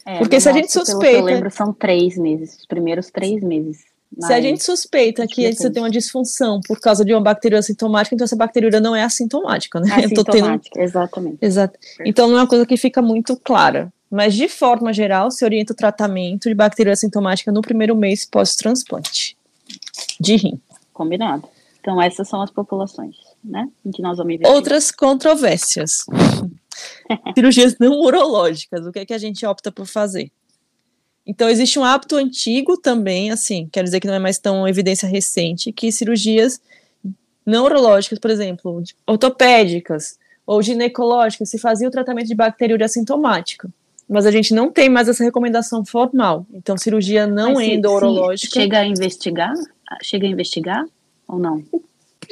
É, 0.06 0.18
Porque 0.18 0.40
se 0.40 0.50
a 0.50 0.54
gente 0.54 0.72
suspeita. 0.72 1.20
Eu 1.20 1.24
lembro, 1.24 1.52
são 1.52 1.74
três 1.74 2.18
meses, 2.18 2.58
os 2.60 2.66
primeiros 2.66 3.10
três 3.10 3.42
meses. 3.42 3.93
Se 4.20 4.34
a 4.34 4.42
gente 4.42 4.64
suspeita 4.64 5.26
que 5.28 5.52
você 5.54 5.70
tem 5.70 5.82
uma 5.82 5.90
disfunção 5.90 6.62
por 6.68 6.80
causa 6.80 7.04
de 7.04 7.14
uma 7.14 7.22
bacteriúria 7.22 7.60
assintomática, 7.60 8.14
então 8.14 8.26
essa 8.26 8.36
bacteriúria 8.36 8.80
não 8.80 8.96
é 8.96 9.04
assintomática, 9.04 9.80
né? 9.80 9.92
Assintomática, 9.92 10.76
tendo... 10.76 10.84
exatamente. 10.84 11.38
Exato. 11.42 11.80
Então 12.06 12.28
não 12.28 12.38
é 12.38 12.42
uma 12.42 12.48
coisa 12.48 12.66
que 12.66 12.78
fica 12.78 13.02
muito 13.02 13.36
clara 13.38 13.92
mas 14.14 14.36
de 14.36 14.48
forma 14.48 14.94
geral 14.94 15.32
se 15.32 15.44
orienta 15.44 15.74
o 15.74 15.76
tratamento 15.76 16.48
de 16.48 16.54
bactéria 16.54 16.94
assintomática 16.94 17.52
no 17.52 17.62
primeiro 17.64 17.96
mês 17.96 18.24
pós-transplante 18.24 19.36
de 20.20 20.36
rim. 20.36 20.62
Combinado. 20.94 21.50
Então 21.80 22.00
essas 22.00 22.30
são 22.30 22.40
as 22.40 22.52
populações, 22.52 23.16
né, 23.44 23.68
em 23.84 23.90
que 23.90 24.04
nós 24.04 24.18
vamos 24.18 24.36
investigar. 24.36 24.56
Outras 24.56 24.92
controvérsias. 24.92 26.06
Cirurgias 27.34 27.76
não 27.80 28.02
urológicas, 28.02 28.86
o 28.86 28.92
que 28.92 29.00
é 29.00 29.06
que 29.06 29.14
a 29.16 29.18
gente 29.18 29.44
opta 29.48 29.72
por 29.72 29.88
fazer? 29.88 30.32
Então 31.26 31.50
existe 31.50 31.80
um 31.80 31.84
hábito 31.84 32.16
antigo 32.16 32.78
também, 32.78 33.32
assim, 33.32 33.70
quero 33.72 33.86
dizer 33.86 34.00
que 34.00 34.08
não 34.08 34.14
é 34.14 34.20
mais 34.20 34.38
tão 34.38 34.68
evidência 34.68 35.08
recente, 35.08 35.72
que 35.72 35.92
cirurgias 35.92 36.60
não 37.46 37.66
urológicas, 37.66 38.20
por 38.20 38.30
exemplo, 38.30 38.84
ortopédicas 39.08 40.18
ou 40.46 40.62
ginecológicas, 40.62 41.50
se 41.50 41.58
fazia 41.58 41.88
o 41.88 41.92
tratamento 41.92 42.28
de 42.28 42.36
bacteriúria 42.36 42.86
assintomática 42.86 43.70
mas 44.08 44.26
a 44.26 44.32
gente 44.32 44.54
não 44.54 44.70
tem 44.70 44.90
mais 44.90 45.08
essa 45.08 45.24
recomendação 45.24 45.84
formal. 45.86 46.46
Então, 46.54 46.78
cirurgia 46.78 47.26
não 47.26 47.56
mas 47.56 47.68
endourológica. 47.68 48.54
chega 48.54 48.80
a 48.80 48.86
investigar? 48.86 49.54
Chega 50.02 50.28
a 50.28 50.30
investigar 50.30 50.86
ou 51.28 51.40
não? 51.40 51.64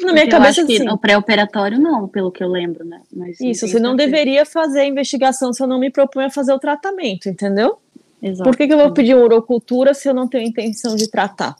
Na 0.01 0.13
minha 0.13 0.25
Porque 0.25 0.29
cabeça, 0.29 0.65
sim. 0.65 0.79
No 0.83 0.97
pré-operatório, 0.97 1.79
não, 1.79 2.07
pelo 2.07 2.31
que 2.31 2.43
eu 2.43 2.47
lembro, 2.47 2.85
né? 2.85 3.01
Mas 3.11 3.39
Isso, 3.41 3.67
você 3.67 3.79
não 3.79 3.95
deveria 3.95 4.45
fazer 4.45 4.81
a 4.81 4.85
investigação 4.85 5.51
se 5.51 5.61
eu 5.61 5.67
não 5.67 5.79
me 5.79 5.89
proponho 5.89 6.27
a 6.27 6.29
fazer 6.29 6.53
o 6.53 6.59
tratamento, 6.59 7.27
entendeu? 7.27 7.77
Exato. 8.21 8.49
Por 8.49 8.55
que, 8.55 8.67
que 8.67 8.73
eu 8.73 8.77
vou 8.77 8.93
pedir 8.93 9.15
urocultura 9.15 9.93
se 9.93 10.07
eu 10.07 10.13
não 10.13 10.27
tenho 10.27 10.47
intenção 10.47 10.95
de 10.95 11.09
tratar? 11.09 11.55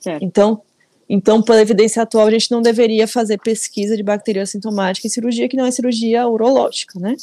Certo. 0.00 0.22
Então, 0.22 0.62
então, 1.08 1.42
pela 1.42 1.60
evidência 1.60 2.02
atual, 2.02 2.26
a 2.26 2.30
gente 2.30 2.50
não 2.50 2.60
deveria 2.60 3.06
fazer 3.06 3.38
pesquisa 3.38 3.96
de 3.96 4.02
bactéria 4.02 4.42
assintomática 4.42 5.06
em 5.06 5.10
cirurgia 5.10 5.48
que 5.48 5.56
não 5.56 5.66
é 5.66 5.70
cirurgia 5.70 6.26
urológica, 6.26 6.98
né? 6.98 7.16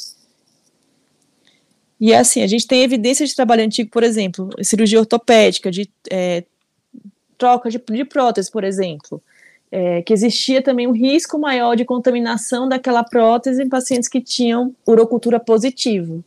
E 2.00 2.12
é 2.12 2.18
assim, 2.18 2.42
a 2.42 2.46
gente 2.46 2.66
tem 2.66 2.82
evidência 2.82 3.26
de 3.26 3.34
trabalho 3.34 3.62
antigo, 3.62 3.90
por 3.90 4.02
exemplo, 4.02 4.50
cirurgia 4.62 4.98
ortopédica, 4.98 5.70
de 5.70 5.88
é, 6.10 6.44
troca 7.38 7.70
de, 7.70 7.78
de 7.78 8.04
prótese, 8.04 8.50
por 8.50 8.64
exemplo, 8.64 9.22
é, 9.70 10.02
que 10.02 10.12
existia 10.12 10.62
também 10.62 10.86
um 10.86 10.92
risco 10.92 11.38
maior 11.38 11.76
de 11.76 11.84
contaminação 11.84 12.68
daquela 12.68 13.04
prótese 13.04 13.62
em 13.62 13.68
pacientes 13.68 14.08
que 14.08 14.20
tinham 14.20 14.74
urocultura 14.86 15.38
positiva. 15.38 16.22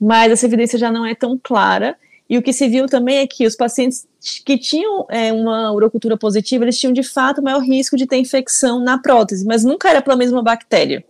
Mas 0.00 0.32
essa 0.32 0.46
evidência 0.46 0.78
já 0.78 0.90
não 0.90 1.04
é 1.04 1.14
tão 1.14 1.38
clara 1.40 1.96
E 2.28 2.38
o 2.38 2.42
que 2.42 2.52
se 2.52 2.68
viu 2.68 2.86
também 2.86 3.18
é 3.18 3.26
que 3.26 3.44
os 3.44 3.56
pacientes 3.56 4.06
que 4.46 4.56
tinham 4.56 5.04
é, 5.10 5.32
uma 5.32 5.72
urocultura 5.72 6.16
positiva, 6.16 6.64
eles 6.64 6.78
tinham 6.78 6.92
de 6.92 7.02
fato 7.02 7.42
maior 7.42 7.60
risco 7.60 7.96
de 7.96 8.06
ter 8.06 8.18
infecção 8.18 8.78
na 8.78 8.98
prótese, 8.98 9.44
mas 9.44 9.64
nunca 9.64 9.90
era 9.90 10.00
pela 10.00 10.16
mesma 10.16 10.40
bactéria. 10.40 11.04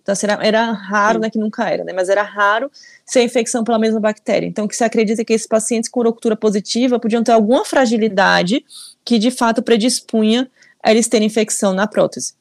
Então, 0.00 0.12
assim, 0.12 0.26
era, 0.26 0.46
era 0.46 0.72
raro, 0.72 1.18
né, 1.18 1.28
que 1.28 1.38
nunca 1.38 1.68
era, 1.68 1.84
né, 1.84 1.92
mas 1.92 2.08
era 2.08 2.22
raro 2.22 2.70
ser 3.04 3.22
infecção 3.22 3.64
pela 3.64 3.78
mesma 3.78 4.00
bactéria. 4.00 4.46
Então, 4.46 4.64
o 4.64 4.68
que 4.68 4.76
se 4.76 4.84
acredita 4.84 5.20
é 5.20 5.24
que 5.24 5.32
esses 5.32 5.48
pacientes 5.48 5.90
com 5.90 6.00
urocultura 6.00 6.36
positiva 6.36 6.98
podiam 6.98 7.22
ter 7.24 7.32
alguma 7.32 7.64
fragilidade 7.64 8.64
que, 9.04 9.18
de 9.18 9.30
fato, 9.32 9.62
predispunha 9.62 10.48
a 10.82 10.92
eles 10.92 11.08
terem 11.08 11.26
infecção 11.26 11.74
na 11.74 11.86
prótese, 11.86 12.34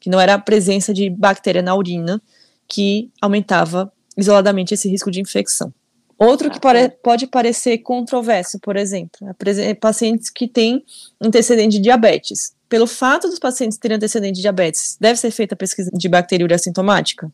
que 0.00 0.10
não 0.10 0.20
era 0.20 0.34
a 0.34 0.38
presença 0.38 0.92
de 0.92 1.08
bactéria 1.08 1.62
na 1.62 1.74
urina 1.74 2.20
que 2.66 3.10
aumentava 3.22 3.92
isoladamente 4.16 4.74
esse 4.74 4.88
risco 4.88 5.10
de 5.10 5.20
infecção. 5.20 5.72
Outro 6.16 6.50
que 6.50 6.60
pare, 6.60 6.90
pode 7.02 7.26
parecer 7.26 7.78
controverso, 7.78 8.58
por 8.60 8.76
exemplo, 8.76 9.28
é 9.58 9.74
pacientes 9.74 10.30
que 10.30 10.46
têm 10.46 10.84
antecedente 11.20 11.76
de 11.76 11.82
diabetes. 11.82 12.54
Pelo 12.68 12.86
fato 12.86 13.28
dos 13.28 13.38
pacientes 13.38 13.78
terem 13.78 13.96
antecedente 13.96 14.36
de 14.36 14.40
diabetes, 14.42 14.96
deve 15.00 15.18
ser 15.18 15.30
feita 15.30 15.54
a 15.54 15.58
pesquisa 15.58 15.90
de 15.92 16.08
bacteriúria 16.08 16.54
assintomática? 16.54 17.30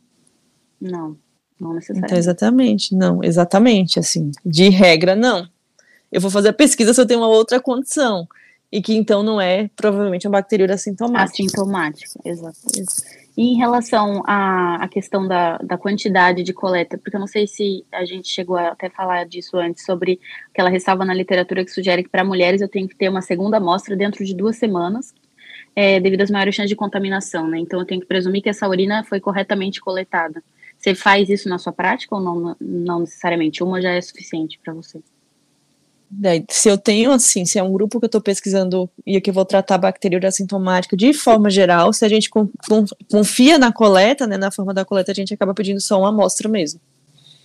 Não, 0.81 1.17
não 1.61 1.75
necessariamente. 1.75 2.07
Então, 2.07 2.19
exatamente, 2.19 2.95
não, 2.95 3.23
exatamente, 3.23 3.99
assim, 3.99 4.31
de 4.45 4.71
regra, 4.71 5.15
não. 5.15 5.47
Eu 6.11 6.21
vou 6.21 6.31
fazer 6.31 6.49
a 6.49 6.55
pesquisa 6.55 6.95
se 6.95 7.01
eu 7.01 7.07
tenho 7.07 7.21
uma 7.21 7.29
outra 7.29 7.61
condição, 7.61 8.27
e 8.73 8.81
que 8.81 8.95
então 8.95 9.23
não 9.23 9.41
é 9.41 9.69
provavelmente 9.75 10.27
uma 10.27 10.39
bacteriúria 10.39 10.75
assintomática. 10.75 11.25
Assintomática, 11.25 12.21
exato. 12.25 12.59
E 13.37 13.55
em 13.55 13.57
relação 13.57 14.23
à, 14.27 14.77
à 14.85 14.89
questão 14.89 15.27
da, 15.27 15.59
da 15.59 15.77
quantidade 15.77 16.43
de 16.43 16.53
coleta, 16.53 16.99
porque 16.99 17.17
eu 17.17 17.21
não 17.21 17.27
sei 17.27 17.47
se 17.47 17.85
a 17.91 18.05
gente 18.05 18.29
chegou 18.29 18.57
a 18.57 18.69
até 18.69 18.89
falar 18.89 19.25
disso 19.25 19.57
antes, 19.57 19.85
sobre 19.85 20.21
aquela 20.53 20.69
ressalva 20.69 21.05
na 21.05 21.15
literatura 21.15 21.65
que 21.65 21.71
sugere 21.71 22.03
que 22.05 22.09
para 22.09 22.25
mulheres 22.25 22.61
eu 22.61 22.69
tenho 22.69 22.89
que 22.89 22.97
ter 22.97 23.09
uma 23.09 23.23
segunda 23.23 23.57
amostra 23.57 23.97
dentro 23.97 24.25
de 24.25 24.35
duas 24.35 24.57
semanas, 24.57 25.15
é, 25.75 25.99
devido 25.99 26.23
às 26.23 26.31
maiores 26.31 26.55
chances 26.55 26.71
de 26.71 26.77
contaminação, 26.77 27.49
né? 27.49 27.59
Então 27.59 27.81
eu 27.81 27.87
tenho 27.87 28.01
que 28.01 28.07
presumir 28.07 28.43
que 28.43 28.49
essa 28.49 28.69
urina 28.69 29.05
foi 29.05 29.21
corretamente 29.21 29.81
coletada. 29.81 30.43
Você 30.79 30.95
faz 30.95 31.29
isso 31.29 31.49
na 31.49 31.59
sua 31.59 31.73
prática 31.73 32.15
ou 32.15 32.21
não, 32.21 32.57
não 32.61 33.01
necessariamente? 33.01 33.63
Uma 33.63 33.81
já 33.83 33.91
é 33.91 34.01
suficiente 34.01 34.59
para 34.63 34.73
você? 34.73 35.01
Se 36.49 36.69
eu 36.69 36.77
tenho, 36.77 37.13
assim, 37.13 37.45
se 37.45 37.59
é 37.59 37.63
um 37.63 37.73
grupo 37.73 38.01
que 38.01 38.05
eu 38.05 38.09
estou 38.09 38.21
pesquisando 38.21 38.91
e 39.07 39.21
que 39.21 39.31
eu 39.31 39.35
vou 39.35 39.45
tratar 39.45 39.79
bacteriúria 39.79 40.29
assintomática 40.29 40.97
de 40.97 41.13
forma 41.13 41.49
geral, 41.49 41.93
se 41.93 42.05
a 42.05 42.09
gente 42.09 42.29
confia 43.09 43.59
na 43.59 43.73
coleta, 43.73 44.27
né, 44.27 44.37
na 44.37 44.51
forma 44.51 44.75
da 44.75 44.85
coleta, 44.85 45.13
a 45.13 45.15
gente 45.15 45.33
acaba 45.33 45.55
pedindo 45.55 45.81
só 45.81 45.99
uma 46.01 46.09
amostra 46.09 46.49
mesmo. 46.49 46.81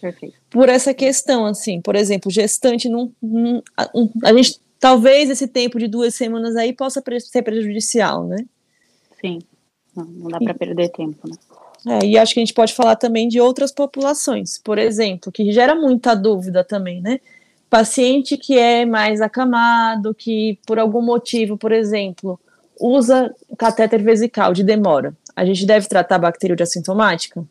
Perfeito. 0.01 0.35
Por 0.49 0.67
essa 0.67 0.93
questão, 0.93 1.45
assim, 1.45 1.79
por 1.79 1.95
exemplo, 1.95 2.31
gestante, 2.31 2.89
não, 2.89 3.11
não 3.21 3.63
a, 3.77 3.89
um, 3.93 4.09
a, 4.23 4.33
gente, 4.33 4.59
talvez 4.79 5.29
esse 5.29 5.47
tempo 5.47 5.79
de 5.79 5.87
duas 5.87 6.15
semanas 6.15 6.55
aí 6.55 6.73
possa 6.73 7.03
ser 7.19 7.41
prejudicial, 7.43 8.25
né? 8.25 8.45
Sim, 9.21 9.39
não, 9.95 10.05
não 10.05 10.29
dá 10.29 10.39
para 10.39 10.53
perder 10.53 10.89
tempo, 10.89 11.27
né? 11.27 11.35
É, 11.87 12.05
e 12.05 12.17
acho 12.17 12.33
que 12.33 12.39
a 12.39 12.43
gente 12.43 12.53
pode 12.53 12.73
falar 12.73 12.95
também 12.95 13.27
de 13.27 13.39
outras 13.39 13.71
populações, 13.71 14.57
por 14.57 14.79
exemplo, 14.79 15.31
que 15.31 15.51
gera 15.51 15.75
muita 15.75 16.15
dúvida 16.15 16.63
também, 16.63 16.99
né? 16.99 17.19
Paciente 17.69 18.37
que 18.37 18.57
é 18.57 18.85
mais 18.85 19.21
acamado, 19.21 20.13
que 20.13 20.59
por 20.65 20.79
algum 20.79 21.01
motivo, 21.01 21.57
por 21.57 21.71
exemplo, 21.71 22.39
usa 22.79 23.33
catéter 23.57 24.01
vesical 24.01 24.53
de 24.53 24.63
demora, 24.63 25.15
a 25.35 25.43
gente 25.45 25.65
deve 25.65 25.87
tratar 25.87 26.15
a 26.15 26.19
bacteriúria 26.19 26.63
assintomática? 26.63 27.43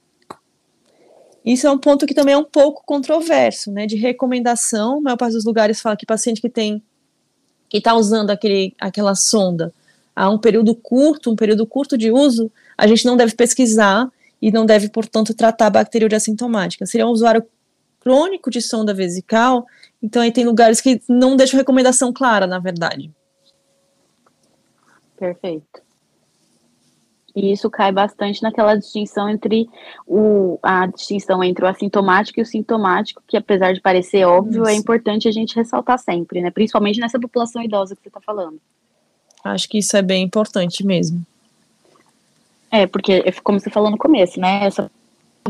Isso 1.45 1.67
é 1.67 1.71
um 1.71 1.79
ponto 1.79 2.07
que 2.07 2.15
também 2.15 2.35
é 2.35 2.39
um 2.39 2.45
pouco 2.45 2.83
controverso, 2.87 3.71
né? 3.71 3.87
De 3.87 3.97
recomendação, 3.97 4.99
a 4.99 5.01
maior 5.01 5.17
parte 5.17 5.35
dos 5.35 5.45
lugares 5.45 5.81
fala 5.81 5.97
que 5.97 6.07
paciente 6.07 6.41
que 6.41 6.49
tem, 6.49 6.83
que 7.69 7.79
está 7.79 7.95
usando 7.95 8.31
aquele, 8.31 8.75
aquela 8.81 9.15
sonda 9.15 9.73
há 10.15 10.31
um 10.31 10.39
período 10.39 10.75
curto, 10.75 11.31
um 11.31 11.37
período 11.37 11.67
curto 11.67 11.99
de 11.99 12.11
uso, 12.11 12.51
a 12.79 12.87
gente 12.87 13.05
não 13.05 13.17
deve 13.17 13.35
pesquisar 13.35 14.09
e 14.41 14.51
não 14.51 14.65
deve, 14.65 14.89
portanto, 14.89 15.35
tratar 15.35 15.67
a 15.67 15.71
bacteriúria 15.71 16.17
assintomática. 16.17 16.87
Seria 16.87 17.07
um 17.07 17.11
usuário 17.11 17.45
crônico 18.01 18.51
de 18.51 18.61
sonda 18.61 18.93
vesical, 18.93 19.67
então 20.05 20.21
aí 20.21 20.31
tem 20.31 20.45
lugares 20.45 20.83
que 20.83 21.01
não 21.09 21.35
deixam 21.35 21.57
recomendação 21.57 22.13
clara, 22.13 22.47
na 22.47 22.59
verdade. 22.59 23.11
Perfeito. 25.17 25.83
E 27.35 27.51
isso 27.51 27.71
cai 27.71 27.91
bastante 27.91 28.43
naquela 28.43 28.77
distinção 28.77 29.31
entre 29.31 29.67
o, 30.07 30.59
a 30.63 30.87
distinção 30.87 31.43
entre 31.43 31.65
o 31.65 31.69
assintomático 31.69 32.39
e 32.39 32.43
o 32.43 32.47
sintomático, 32.47 33.23
que 33.27 33.35
apesar 33.35 33.73
de 33.73 33.81
parecer 33.81 34.27
óbvio, 34.27 34.61
é 34.61 34.63
isso. 34.65 34.71
é 34.73 34.75
importante 34.75 35.27
a 35.27 35.33
gente 35.33 35.57
ressaltar 35.57 35.99
sempre, 35.99 36.43
né? 36.43 36.51
Principalmente 36.51 37.01
nessa 37.01 37.19
população 37.19 37.63
idosa 37.63 37.97
que 37.97 38.03
você 38.03 38.09
está 38.09 38.21
falando. 38.21 38.61
Acho 39.43 39.67
que 39.67 39.79
isso 39.79 39.97
é 39.97 40.03
bem 40.03 40.23
importante 40.23 40.85
mesmo. 40.85 41.25
É, 42.71 42.87
porque, 42.87 43.25
como 43.43 43.59
você 43.59 43.71
falou 43.71 43.91
no 43.91 43.97
começo, 43.97 44.39
né? 44.39 44.67
Essa 44.67 44.91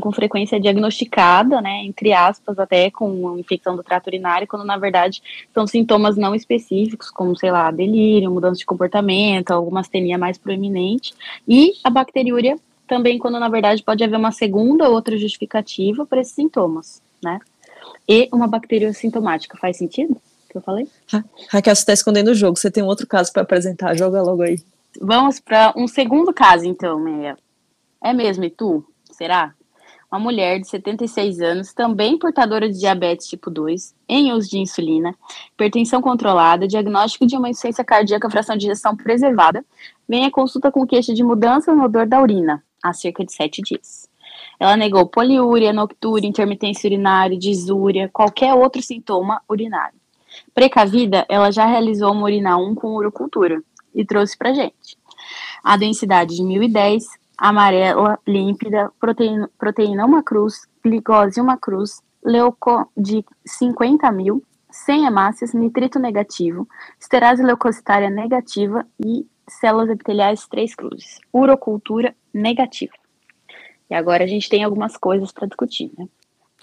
com 0.00 0.12
frequência 0.12 0.58
diagnosticada, 0.58 1.60
né, 1.60 1.84
entre 1.84 2.12
aspas, 2.12 2.58
até 2.58 2.90
com 2.90 3.38
infecção 3.38 3.76
do 3.76 3.82
trato 3.82 4.08
urinário, 4.08 4.46
quando 4.46 4.64
na 4.64 4.76
verdade 4.76 5.22
são 5.52 5.66
sintomas 5.66 6.16
não 6.16 6.34
específicos, 6.34 7.10
como, 7.10 7.36
sei 7.36 7.50
lá, 7.50 7.70
delírio, 7.70 8.30
mudança 8.30 8.58
de 8.58 8.66
comportamento, 8.66 9.52
alguma 9.52 9.80
astenia 9.80 10.18
mais 10.18 10.36
proeminente, 10.36 11.14
e 11.46 11.74
a 11.84 11.90
bacteriúria 11.90 12.58
também, 12.88 13.18
quando 13.18 13.38
na 13.38 13.48
verdade 13.48 13.82
pode 13.82 14.02
haver 14.02 14.16
uma 14.16 14.32
segunda 14.32 14.88
ou 14.88 14.94
outra 14.94 15.16
justificativa 15.16 16.04
para 16.04 16.20
esses 16.20 16.34
sintomas, 16.34 17.00
né, 17.22 17.38
e 18.08 18.28
uma 18.32 18.48
bactéria 18.48 18.92
sintomática, 18.92 19.56
faz 19.56 19.76
sentido? 19.76 20.16
Que 20.50 20.58
eu 20.58 20.62
falei? 20.62 20.88
Raquel, 21.48 21.74
você 21.74 21.82
está 21.82 21.92
escondendo 21.92 22.32
o 22.32 22.34
jogo, 22.34 22.58
você 22.58 22.70
tem 22.70 22.82
um 22.82 22.88
outro 22.88 23.06
caso 23.06 23.32
para 23.32 23.42
apresentar, 23.42 23.96
joga 23.96 24.20
logo 24.22 24.42
aí. 24.42 24.58
Vamos 25.00 25.40
para 25.40 25.72
um 25.76 25.88
segundo 25.88 26.32
caso, 26.32 26.64
então, 26.64 26.98
Meia. 27.00 27.36
É 28.02 28.12
mesmo, 28.12 28.44
e 28.44 28.50
tu? 28.50 28.84
Será? 29.10 29.54
Uma 30.14 30.20
mulher 30.20 30.60
de 30.60 30.68
76 30.68 31.40
anos, 31.40 31.72
também 31.72 32.16
portadora 32.16 32.70
de 32.70 32.78
diabetes 32.78 33.26
tipo 33.26 33.50
2, 33.50 33.96
em 34.08 34.32
uso 34.32 34.48
de 34.48 34.58
insulina, 34.58 35.12
hipertensão 35.52 36.00
controlada, 36.00 36.68
diagnóstico 36.68 37.26
de 37.26 37.36
uma 37.36 37.50
insuficiência 37.50 37.82
cardíaca, 37.82 38.30
fração 38.30 38.56
de 38.56 38.66
injeção 38.66 38.96
preservada, 38.96 39.64
vem 40.08 40.24
à 40.24 40.30
consulta 40.30 40.70
com 40.70 40.86
queixa 40.86 41.12
de 41.12 41.24
mudança 41.24 41.74
no 41.74 41.84
odor 41.84 42.06
da 42.06 42.22
urina, 42.22 42.62
há 42.80 42.92
cerca 42.92 43.24
de 43.24 43.32
sete 43.32 43.60
dias. 43.60 44.08
Ela 44.60 44.76
negou 44.76 45.04
poliúria, 45.04 45.72
noctúria, 45.72 46.28
intermitência 46.28 46.86
urinária, 46.86 47.36
disúria, 47.36 48.08
qualquer 48.12 48.54
outro 48.54 48.80
sintoma 48.80 49.42
urinário. 49.48 49.98
Precavida, 50.54 51.26
ela 51.28 51.50
já 51.50 51.66
realizou 51.66 52.12
uma 52.12 52.22
urina 52.22 52.56
1 52.56 52.76
com 52.76 52.94
urocultura 52.94 53.60
e 53.92 54.04
trouxe 54.04 54.38
pra 54.38 54.52
gente. 54.52 54.96
A 55.62 55.76
densidade 55.76 56.36
de 56.36 56.42
1010, 56.44 57.04
amarela, 57.36 58.18
límpida, 58.26 58.90
proteína, 59.00 59.50
proteína 59.58 60.06
uma 60.06 60.22
cruz, 60.22 60.66
glicose 60.82 61.40
uma 61.40 61.56
cruz, 61.56 62.00
leuco 62.24 62.90
de 62.96 63.24
50 63.46 64.10
mil, 64.12 64.42
sem 64.70 65.06
hemácias, 65.06 65.52
nitrito 65.52 65.98
negativo, 65.98 66.66
esterase 66.98 67.42
leucocitária 67.42 68.10
negativa 68.10 68.86
e 69.04 69.26
células 69.48 69.90
epiteliais 69.90 70.46
três 70.48 70.74
cruzes. 70.74 71.20
Urocultura 71.32 72.14
negativa. 72.32 72.92
E 73.90 73.94
agora 73.94 74.24
a 74.24 74.26
gente 74.26 74.48
tem 74.48 74.64
algumas 74.64 74.96
coisas 74.96 75.30
para 75.30 75.46
discutir, 75.46 75.92
né? 75.96 76.08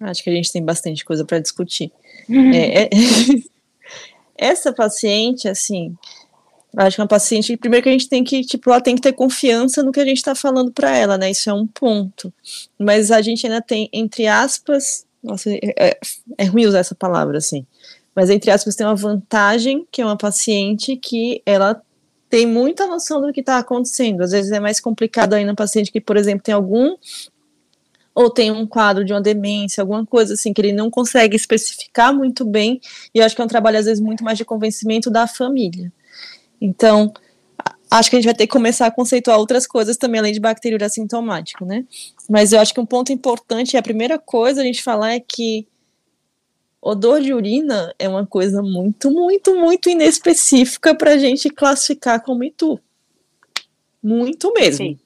Acho 0.01 0.23
que 0.23 0.29
a 0.29 0.33
gente 0.33 0.51
tem 0.51 0.63
bastante 0.65 1.05
coisa 1.05 1.23
para 1.23 1.39
discutir. 1.39 1.91
é, 2.27 2.83
é, 2.85 2.89
essa 4.35 4.73
paciente, 4.73 5.47
assim, 5.47 5.95
Acho 6.77 6.95
que 6.95 7.01
uma 7.01 7.07
paciente, 7.07 7.57
primeiro 7.57 7.83
que 7.83 7.89
a 7.89 7.91
gente 7.91 8.07
tem 8.07 8.23
que, 8.23 8.41
tipo, 8.41 8.69
ela 8.69 8.79
tem 8.79 8.95
que 8.95 9.01
ter 9.01 9.11
confiança 9.11 9.83
no 9.83 9.91
que 9.91 9.99
a 9.99 10.05
gente 10.05 10.17
está 10.17 10.33
falando 10.33 10.71
para 10.71 10.95
ela, 10.95 11.17
né? 11.17 11.29
Isso 11.29 11.49
é 11.49 11.53
um 11.53 11.67
ponto. 11.67 12.33
Mas 12.79 13.11
a 13.11 13.21
gente 13.21 13.45
ainda 13.45 13.61
tem, 13.61 13.89
entre 13.91 14.25
aspas, 14.25 15.05
nossa, 15.21 15.49
é, 15.51 15.59
é, 15.77 15.99
é 16.37 16.45
ruim 16.45 16.65
usar 16.65 16.79
essa 16.79 16.95
palavra 16.95 17.37
assim, 17.37 17.65
mas 18.15 18.29
entre 18.29 18.49
aspas 18.51 18.75
tem 18.75 18.85
uma 18.85 18.95
vantagem 18.95 19.85
que 19.91 20.01
é 20.01 20.05
uma 20.05 20.17
paciente 20.17 20.95
que 20.97 21.41
ela 21.45 21.81
tem 22.29 22.45
muita 22.45 22.87
noção 22.87 23.21
do 23.21 23.31
que 23.33 23.41
está 23.41 23.57
acontecendo. 23.57 24.21
Às 24.21 24.31
vezes 24.31 24.51
é 24.51 24.59
mais 24.59 24.79
complicado 24.79 25.33
ainda 25.33 25.51
um 25.51 25.55
paciente 25.55 25.91
que, 25.91 25.99
por 25.99 26.15
exemplo, 26.15 26.43
tem 26.43 26.53
algum 26.53 26.95
ou 28.13 28.29
tem 28.29 28.51
um 28.51 28.65
quadro 28.65 29.05
de 29.05 29.13
uma 29.13 29.21
demência, 29.21 29.81
alguma 29.81 30.05
coisa 30.05 30.33
assim 30.33 30.53
que 30.53 30.61
ele 30.61 30.73
não 30.73 30.89
consegue 30.89 31.35
especificar 31.35 32.13
muito 32.13 32.43
bem. 32.45 32.79
E 33.13 33.19
eu 33.19 33.25
acho 33.25 33.35
que 33.35 33.41
é 33.41 33.45
um 33.45 33.49
trabalho 33.49 33.77
às 33.77 33.85
vezes 33.85 34.01
muito 34.01 34.23
mais 34.23 34.37
de 34.37 34.45
convencimento 34.45 35.09
da 35.09 35.27
família. 35.27 35.91
Então, 36.61 37.11
acho 37.89 38.09
que 38.09 38.15
a 38.15 38.19
gente 38.19 38.25
vai 38.25 38.35
ter 38.35 38.45
que 38.45 38.53
começar 38.53 38.85
a 38.85 38.91
conceituar 38.91 39.39
outras 39.39 39.65
coisas 39.65 39.97
também, 39.97 40.19
além 40.19 40.31
de 40.31 40.39
bacteriúria 40.39 40.85
assintomático, 40.85 41.65
né? 41.65 41.83
Mas 42.29 42.53
eu 42.53 42.59
acho 42.59 42.73
que 42.73 42.79
um 42.79 42.85
ponto 42.85 43.11
importante, 43.11 43.75
a 43.75 43.81
primeira 43.81 44.19
coisa 44.19 44.61
a 44.61 44.63
gente 44.63 44.83
falar 44.83 45.13
é 45.13 45.19
que 45.19 45.67
odor 46.81 47.19
de 47.19 47.33
urina 47.33 47.93
é 47.97 48.07
uma 48.07 48.25
coisa 48.25 48.61
muito, 48.61 49.09
muito, 49.09 49.55
muito 49.55 49.89
inespecífica 49.89 50.95
para 50.95 51.13
a 51.13 51.17
gente 51.17 51.49
classificar 51.49 52.23
como 52.23 52.43
itu. 52.43 52.79
Muito 54.01 54.53
mesmo. 54.53 54.85
Sim. 54.85 54.99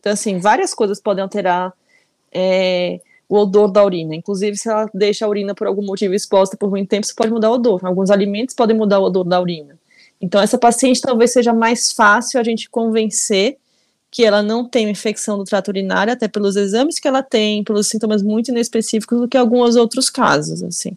Então, 0.00 0.12
assim, 0.12 0.38
várias 0.38 0.74
coisas 0.74 1.00
podem 1.00 1.22
alterar. 1.22 1.72
É, 2.32 3.00
o 3.28 3.36
odor 3.36 3.70
da 3.70 3.84
urina. 3.84 4.14
Inclusive, 4.14 4.56
se 4.56 4.68
ela 4.68 4.88
deixa 4.94 5.26
a 5.26 5.28
urina 5.28 5.54
por 5.54 5.66
algum 5.66 5.84
motivo 5.84 6.14
exposta 6.14 6.56
por 6.56 6.70
muito 6.70 6.88
tempo, 6.88 7.04
isso 7.04 7.14
pode 7.14 7.30
mudar 7.30 7.50
o 7.50 7.54
odor. 7.54 7.84
Alguns 7.84 8.10
alimentos 8.10 8.54
podem 8.54 8.76
mudar 8.76 8.98
o 9.00 9.04
odor 9.04 9.24
da 9.24 9.40
urina. 9.40 9.78
Então, 10.20 10.40
essa 10.40 10.58
paciente 10.58 11.00
talvez 11.00 11.32
seja 11.32 11.52
mais 11.52 11.92
fácil 11.92 12.40
a 12.40 12.42
gente 12.42 12.68
convencer 12.68 13.56
que 14.10 14.24
ela 14.24 14.42
não 14.42 14.64
tem 14.64 14.88
infecção 14.88 15.36
do 15.36 15.44
trato 15.44 15.68
urinário, 15.68 16.12
até 16.12 16.26
pelos 16.26 16.56
exames 16.56 16.98
que 16.98 17.06
ela 17.06 17.22
tem, 17.22 17.62
pelos 17.62 17.88
sintomas 17.88 18.22
muito 18.22 18.50
inespecíficos 18.50 19.20
do 19.20 19.28
que 19.28 19.36
alguns 19.36 19.76
outros 19.76 20.08
casos, 20.08 20.62
assim. 20.62 20.96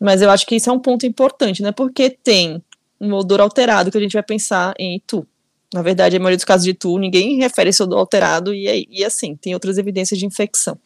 Mas 0.00 0.22
eu 0.22 0.30
acho 0.30 0.46
que 0.46 0.56
isso 0.56 0.70
é 0.70 0.72
um 0.72 0.78
ponto 0.78 1.06
importante, 1.06 1.62
não 1.62 1.68
é 1.68 1.72
porque 1.72 2.10
tem 2.10 2.62
um 3.00 3.12
odor 3.12 3.40
alterado 3.40 3.90
que 3.90 3.98
a 3.98 4.00
gente 4.00 4.14
vai 4.14 4.22
pensar 4.22 4.74
em 4.78 5.00
tu. 5.06 5.26
Na 5.72 5.82
verdade, 5.82 6.16
a 6.16 6.18
maioria 6.18 6.36
dos 6.36 6.44
casos 6.44 6.64
de 6.64 6.72
tu, 6.72 6.96
ninguém 6.96 7.36
refere 7.36 7.70
esse 7.70 7.82
odor 7.82 7.98
alterado 7.98 8.54
e, 8.54 8.86
e 8.90 9.04
assim, 9.04 9.36
tem 9.36 9.52
outras 9.52 9.76
evidências 9.76 10.18
de 10.18 10.24
infecção. 10.24 10.78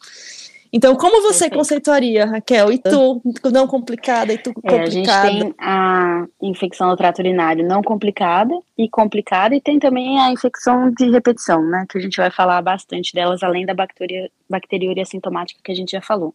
Então, 0.73 0.95
como 0.95 1.21
você 1.21 1.45
Perfeito. 1.45 1.57
conceituaria, 1.57 2.25
Raquel? 2.25 2.71
E 2.71 2.77
tu, 2.77 3.21
não 3.51 3.67
complicada, 3.67 4.31
e 4.31 4.37
tu 4.37 4.53
complicada? 4.53 4.83
É, 4.83 4.87
a 4.87 4.89
gente 4.89 5.05
tem 5.21 5.53
a 5.59 6.25
infecção 6.41 6.89
do 6.89 6.95
trato 6.95 7.19
urinário 7.19 7.67
não 7.67 7.81
complicada 7.81 8.53
e 8.77 8.87
complicada, 8.87 9.53
e 9.53 9.59
tem 9.59 9.79
também 9.79 10.19
a 10.19 10.31
infecção 10.31 10.89
de 10.89 11.09
repetição, 11.09 11.61
né, 11.61 11.85
que 11.89 11.97
a 11.97 12.01
gente 12.01 12.15
vai 12.15 12.31
falar 12.31 12.61
bastante 12.61 13.13
delas, 13.13 13.43
além 13.43 13.65
da 13.65 13.73
bacteria, 13.73 14.31
bacteriúria 14.49 15.05
sintomática 15.05 15.59
que 15.61 15.71
a 15.71 15.75
gente 15.75 15.91
já 15.91 16.01
falou. 16.01 16.33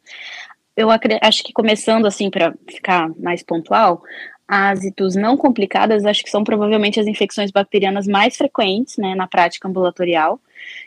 Eu 0.77 0.89
acho 0.91 1.43
que 1.43 1.55
começando 1.55 2.05
assim, 2.05 2.29
para 2.29 2.55
ficar 2.69 3.09
mais 3.19 3.43
pontual, 3.43 4.03
as 4.47 4.85
itus 4.85 5.17
não 5.17 5.37
complicadas, 5.37 6.05
acho 6.05 6.23
que 6.23 6.31
são 6.31 6.45
provavelmente 6.45 7.01
as 7.01 7.07
infecções 7.07 7.51
bacterianas 7.51 8.07
mais 8.07 8.37
frequentes, 8.37 8.99
né, 8.99 9.15
na 9.15 9.27
prática 9.27 9.67
ambulatorial, 9.67 10.39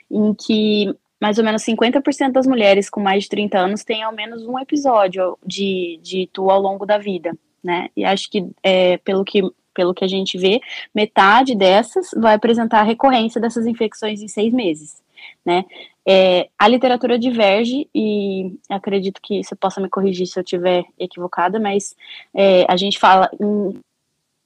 em 0.10 0.36
que 0.36 0.96
mais 1.20 1.38
ou 1.38 1.44
menos 1.44 1.64
50% 1.64 2.32
das 2.32 2.48
mulheres 2.48 2.90
com 2.90 3.00
mais 3.00 3.24
de 3.24 3.30
30 3.30 3.58
anos 3.58 3.84
têm 3.84 4.04
ao 4.04 4.14
menos 4.14 4.46
um 4.46 4.58
episódio 4.58 5.38
de, 5.46 6.00
de 6.02 6.22
ITU 6.22 6.50
ao 6.50 6.62
longo 6.62 6.86
da 6.86 6.98
vida, 6.98 7.38
né? 7.64 7.90
E 7.96 8.06
acho 8.06 8.30
que, 8.30 8.48
é, 8.64 8.98
pelo 8.98 9.24
que 9.24 9.42
pelo 9.72 9.94
que 9.94 10.04
a 10.04 10.08
gente 10.10 10.38
vê, 10.38 10.60
metade 10.94 11.56
dessas 11.56 12.10
vai 12.18 12.34
apresentar 12.34 12.84
recorrência 12.84 13.40
dessas 13.40 13.66
infecções 13.66 14.22
em 14.22 14.28
seis 14.28 14.52
meses, 14.52 15.02
né? 15.46 15.64
É, 16.06 16.50
a 16.58 16.68
literatura 16.68 17.18
diverge 17.18 17.88
e 17.96 18.58
acredito 18.68 19.22
que 19.22 19.42
você 19.42 19.56
possa 19.56 19.80
me 19.80 19.88
corrigir 19.88 20.28
se 20.28 20.38
eu 20.38 20.44
estiver 20.44 20.84
equivocada, 21.00 21.60
mas 21.60 21.96
é, 22.34 22.66
a 22.68 22.76
gente 22.76 23.00
fala 23.00 23.30
em 23.40 23.80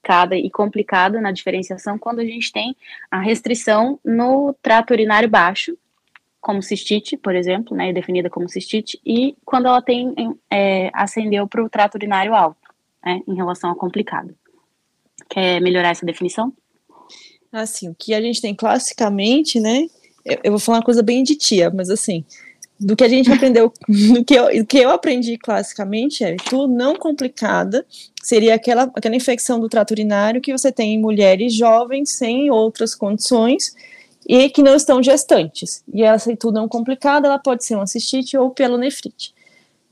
complicada 0.03 0.35
e 0.35 0.49
complicada 0.49 1.21
na 1.21 1.31
diferenciação 1.31 1.97
quando 1.97 2.19
a 2.19 2.25
gente 2.25 2.51
tem 2.51 2.75
a 3.09 3.19
restrição 3.19 3.97
no 4.03 4.53
trato 4.61 4.91
urinário 4.91 5.29
baixo, 5.29 5.77
como 6.43 6.61
cistite, 6.61 7.15
por 7.15 7.33
exemplo, 7.33 7.75
né, 7.75 7.93
definida 7.93 8.29
como 8.29 8.49
cistite, 8.49 8.99
e 9.05 9.33
quando 9.45 9.65
ela 9.65 9.81
tem 9.81 10.13
é, 10.51 10.91
ascendeu 10.93 11.47
para 11.47 11.63
o 11.63 11.69
trato 11.69 11.95
urinário 11.95 12.35
alto, 12.35 12.59
né, 13.03 13.21
em 13.25 13.33
relação 13.33 13.71
a 13.71 13.75
complicado. 13.75 14.35
Quer 15.29 15.61
melhorar 15.61 15.91
essa 15.91 16.05
definição? 16.05 16.51
Assim, 17.49 17.87
o 17.87 17.95
que 17.97 18.13
a 18.13 18.19
gente 18.19 18.41
tem 18.41 18.53
classicamente, 18.53 19.57
né, 19.57 19.85
eu, 20.25 20.37
eu 20.43 20.51
vou 20.51 20.59
falar 20.59 20.79
uma 20.79 20.83
coisa 20.83 21.01
bem 21.01 21.23
de 21.23 21.37
tia, 21.37 21.71
mas 21.73 21.89
assim, 21.89 22.25
do 22.77 22.93
que 22.93 23.05
a 23.05 23.09
gente 23.09 23.31
aprendeu, 23.31 23.71
do 23.87 24.25
que 24.25 24.33
eu, 24.33 24.65
que 24.65 24.79
eu 24.79 24.89
aprendi 24.89 25.37
classicamente 25.37 26.25
é 26.25 26.35
tu 26.35 26.67
não 26.67 26.93
complicada 26.97 27.85
seria 28.21 28.55
aquela, 28.55 28.91
aquela 28.93 29.15
infecção 29.15 29.61
do 29.61 29.69
trato 29.69 29.91
urinário 29.91 30.41
que 30.41 30.51
você 30.51 30.73
tem 30.73 30.95
em 30.95 30.99
mulheres 30.99 31.53
jovens 31.53 32.11
sem 32.11 32.51
outras 32.51 32.93
condições 32.93 33.73
e 34.27 34.49
que 34.49 34.63
não 34.63 34.75
estão 34.75 35.01
gestantes. 35.01 35.83
E 35.93 36.03
essa 36.03 36.31
itu 36.31 36.51
não 36.51 36.67
complicada, 36.67 37.27
ela 37.27 37.39
pode 37.39 37.65
ser 37.65 37.75
uma 37.75 37.87
cistite 37.87 38.37
ou 38.37 38.49
pielonefrite. 38.49 39.33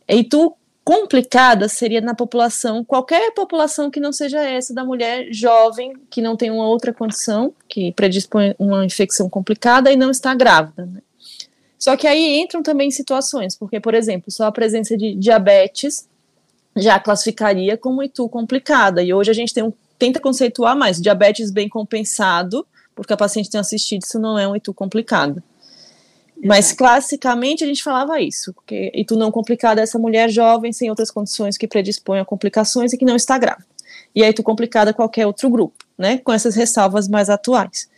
Itu 0.08 0.54
complicada 0.84 1.68
seria 1.70 2.02
na 2.02 2.16
população, 2.16 2.84
qualquer 2.84 3.32
população 3.34 3.92
que 3.92 4.00
não 4.00 4.12
seja 4.12 4.44
essa 4.44 4.74
da 4.74 4.84
mulher 4.84 5.28
jovem, 5.32 5.94
que 6.10 6.22
não 6.22 6.36
tem 6.36 6.50
uma 6.50 6.68
outra 6.68 6.92
condição, 6.92 7.54
que 7.68 7.92
predispõe 7.92 8.56
uma 8.58 8.84
infecção 8.84 9.30
complicada 9.30 9.92
e 9.92 9.96
não 9.96 10.10
está 10.10 10.34
grávida. 10.34 10.86
Né? 10.86 11.02
Só 11.78 11.96
que 11.96 12.08
aí 12.08 12.40
entram 12.40 12.64
também 12.64 12.90
situações, 12.90 13.56
porque, 13.56 13.80
por 13.80 13.94
exemplo, 13.94 14.32
só 14.32 14.46
a 14.46 14.52
presença 14.52 14.98
de 14.98 15.14
diabetes 15.16 16.08
já 16.76 17.00
classificaria 17.00 17.78
como 17.78 18.02
itu 18.02 18.28
complicada, 18.30 19.04
e 19.04 19.14
hoje 19.14 19.30
a 19.30 19.34
gente 19.34 19.54
tem 19.54 19.64
um, 19.64 19.74
tenta 20.00 20.20
conceituar 20.20 20.76
mais, 20.76 21.02
diabetes 21.02 21.52
bem 21.52 21.70
compensado, 21.70 22.66
porque 22.96 23.14
a 23.14 23.18
paciente 23.18 23.50
tem 23.50 23.60
assistido, 23.60 24.02
isso 24.04 24.20
não 24.20 24.38
é 24.38 24.48
um 24.48 24.56
itu 24.56 24.74
complicado. 24.74 25.42
Mas 26.44 26.74
classicamente 26.74 27.64
a 27.64 27.68
gente 27.68 27.84
falava 27.84 28.20
isso, 28.20 28.52
porque 28.54 28.92
itu 28.96 29.16
não 29.16 29.32
complicado 29.32 29.78
é 29.78 29.84
essa 29.84 30.00
mulher 30.00 30.30
jovem 30.30 30.74
sem 30.74 30.90
outras 30.90 31.12
condições 31.12 31.56
que 31.56 31.68
predispõem 31.68 32.20
a 32.20 32.26
complicações 32.26 32.94
e 32.94 32.98
que 32.98 33.06
não 33.06 33.16
está 33.16 33.38
grávida. 33.38 33.68
E 34.16 34.24
a 34.24 34.30
itu 34.30 34.42
complicada 34.42 34.90
é 34.90 34.94
qualquer 34.94 35.28
outro 35.28 35.50
grupo, 35.50 35.86
né, 35.98 36.18
com 36.18 36.34
essas 36.34 36.56
ressalvas 36.56 37.08
mais 37.08 37.30
atuais. 37.30 37.90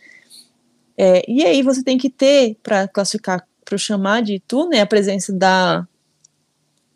É, 0.96 1.24
e 1.28 1.44
aí 1.44 1.62
você 1.62 1.82
tem 1.82 1.96
que 1.96 2.10
ter, 2.10 2.56
para 2.62 2.86
classificar, 2.86 3.46
para 3.64 3.78
chamar 3.78 4.22
de 4.22 4.34
itu, 4.34 4.68
né, 4.68 4.80
a 4.80 4.86
presença 4.86 5.32
da, 5.32 5.86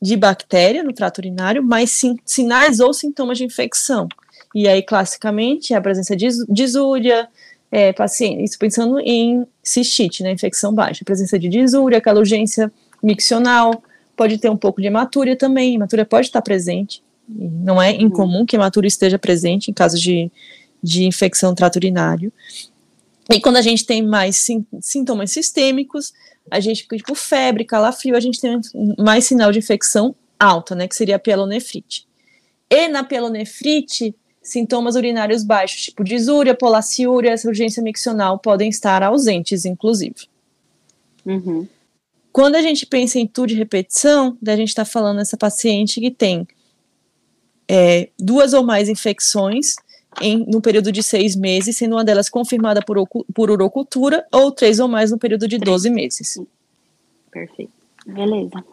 de 0.01 0.17
bactéria 0.17 0.83
no 0.83 0.93
trato 0.93 1.19
urinário, 1.19 1.63
mas 1.63 1.91
sim, 1.91 2.17
sinais 2.25 2.79
ou 2.79 2.93
sintomas 2.93 3.39
de 3.39 3.45
infecção. 3.45 4.07
E 4.55 4.69
aí, 4.69 4.83
classicamente, 4.83 5.75
a 5.75 5.81
presença 5.81 6.17
de 6.17 6.29
disúria, 6.49 7.29
é, 7.71 7.93
paciente, 7.93 8.45
isso 8.45 8.59
pensando 8.59 8.99
em 9.01 9.47
cistite, 9.63 10.23
né, 10.23 10.33
infecção 10.33 10.73
baixa, 10.73 11.05
presença 11.05 11.39
de 11.39 11.49
disúria, 11.49 11.99
aquela 11.99 12.19
urgência 12.19 12.73
miccional, 13.03 13.83
pode 14.17 14.39
ter 14.39 14.51
um 14.51 14.57
pouco 14.57 14.81
de 14.81 14.87
hematúria 14.87 15.37
também, 15.37 15.75
hematúria 15.75 16.05
pode 16.05 16.27
estar 16.27 16.43
presente, 16.43 17.03
não 17.29 17.81
é 17.81 17.93
incomum 17.93 18.47
que 18.47 18.57
hematúria 18.57 18.89
esteja 18.89 19.19
presente 19.19 19.71
em 19.71 19.75
caso 19.75 19.99
de, 19.99 20.31
de 20.83 21.05
infecção 21.05 21.55
trato 21.55 21.77
urinário. 21.77 22.33
E 23.31 23.41
quando 23.41 23.57
a 23.57 23.63
gente 23.63 23.85
tem 23.85 24.03
mais 24.03 24.37
sim, 24.37 24.65
sintomas 24.81 25.31
sistêmicos, 25.31 26.15
a 26.51 26.61
gente, 26.61 26.87
tipo 26.87 27.15
febre, 27.15 27.65
calafrio, 27.65 28.17
a 28.17 28.21
gente 28.21 28.41
tem 28.41 28.59
mais 28.99 29.27
sinal 29.27 29.53
de 29.53 29.59
infecção 29.59 30.15
alta, 30.41 30.75
né, 30.75 30.89
que 30.89 30.97
seria 30.97 31.17
a 31.17 31.19
pielonefrite. 31.19 32.09
E 32.71 32.89
na 32.89 33.05
pielonefrite, 33.05 34.15
sintomas 34.49 34.97
urinários 34.97 35.45
baixos, 35.45 35.83
tipo 35.83 36.03
disúria, 36.03 36.55
polaciúria, 36.55 37.35
urgência 37.45 37.83
miccional, 37.83 38.39
podem 38.39 38.69
estar 38.69 39.03
ausentes, 39.03 39.65
inclusive. 39.65 40.29
Uhum. 41.25 41.67
Quando 42.33 42.55
a 42.57 42.63
gente 42.63 42.87
pensa 42.87 43.19
em 43.19 43.27
tudo 43.27 43.49
de 43.49 43.55
repetição, 43.55 44.37
a 44.47 44.57
gente 44.57 44.69
está 44.69 44.85
falando 44.85 45.19
dessa 45.19 45.37
paciente 45.37 46.01
que 46.01 46.11
tem 46.11 46.47
é, 47.69 48.09
duas 48.19 48.53
ou 48.53 48.63
mais 48.63 48.89
infecções 48.89 49.75
em, 50.21 50.45
no 50.47 50.61
período 50.61 50.91
de 50.91 51.03
seis 51.03 51.37
meses, 51.37 51.77
sendo 51.77 51.97
uma 51.97 52.05
delas 52.05 52.29
confirmada 52.29 52.81
por, 52.83 53.07
por 53.35 53.51
urocultura, 53.51 54.27
ou 54.33 54.51
três 54.51 54.79
ou 54.79 54.89
mais 54.89 55.11
no 55.11 55.19
período 55.19 55.47
de 55.47 55.59
12 55.59 55.91
meses. 55.91 56.41
Perfeito. 57.31 57.73
Beleza. 58.07 58.65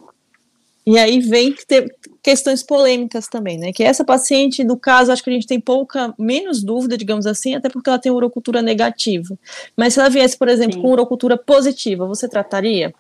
E 0.86 1.00
aí 1.00 1.20
vem 1.20 1.54
ter 1.68 1.94
questões 2.22 2.62
polêmicas 2.62 3.28
também, 3.28 3.58
né? 3.58 3.74
Que 3.74 3.84
essa 3.84 4.04
paciente, 4.04 4.64
no 4.64 4.78
caso, 4.78 5.12
acho 5.12 5.24
que 5.24 5.30
a 5.30 5.34
gente 5.34 5.48
tem 5.48 5.60
pouca, 5.60 6.14
menos 6.18 6.64
dúvida, 6.64 6.98
digamos 6.98 7.26
assim, 7.26 7.56
até 7.56 7.70
porque 7.70 7.90
ela 7.90 7.98
tem 7.98 8.12
urocultura 8.12 8.62
negativa. 8.62 9.38
Mas 9.76 9.94
se 9.94 10.00
ela 10.00 10.10
viesse, 10.10 10.38
por 10.38 10.48
exemplo, 10.48 10.74
Sim. 10.76 10.82
com 10.82 10.92
urocultura 10.92 11.38
positiva, 11.38 12.06
você 12.06 12.30
trataria? 12.30 12.94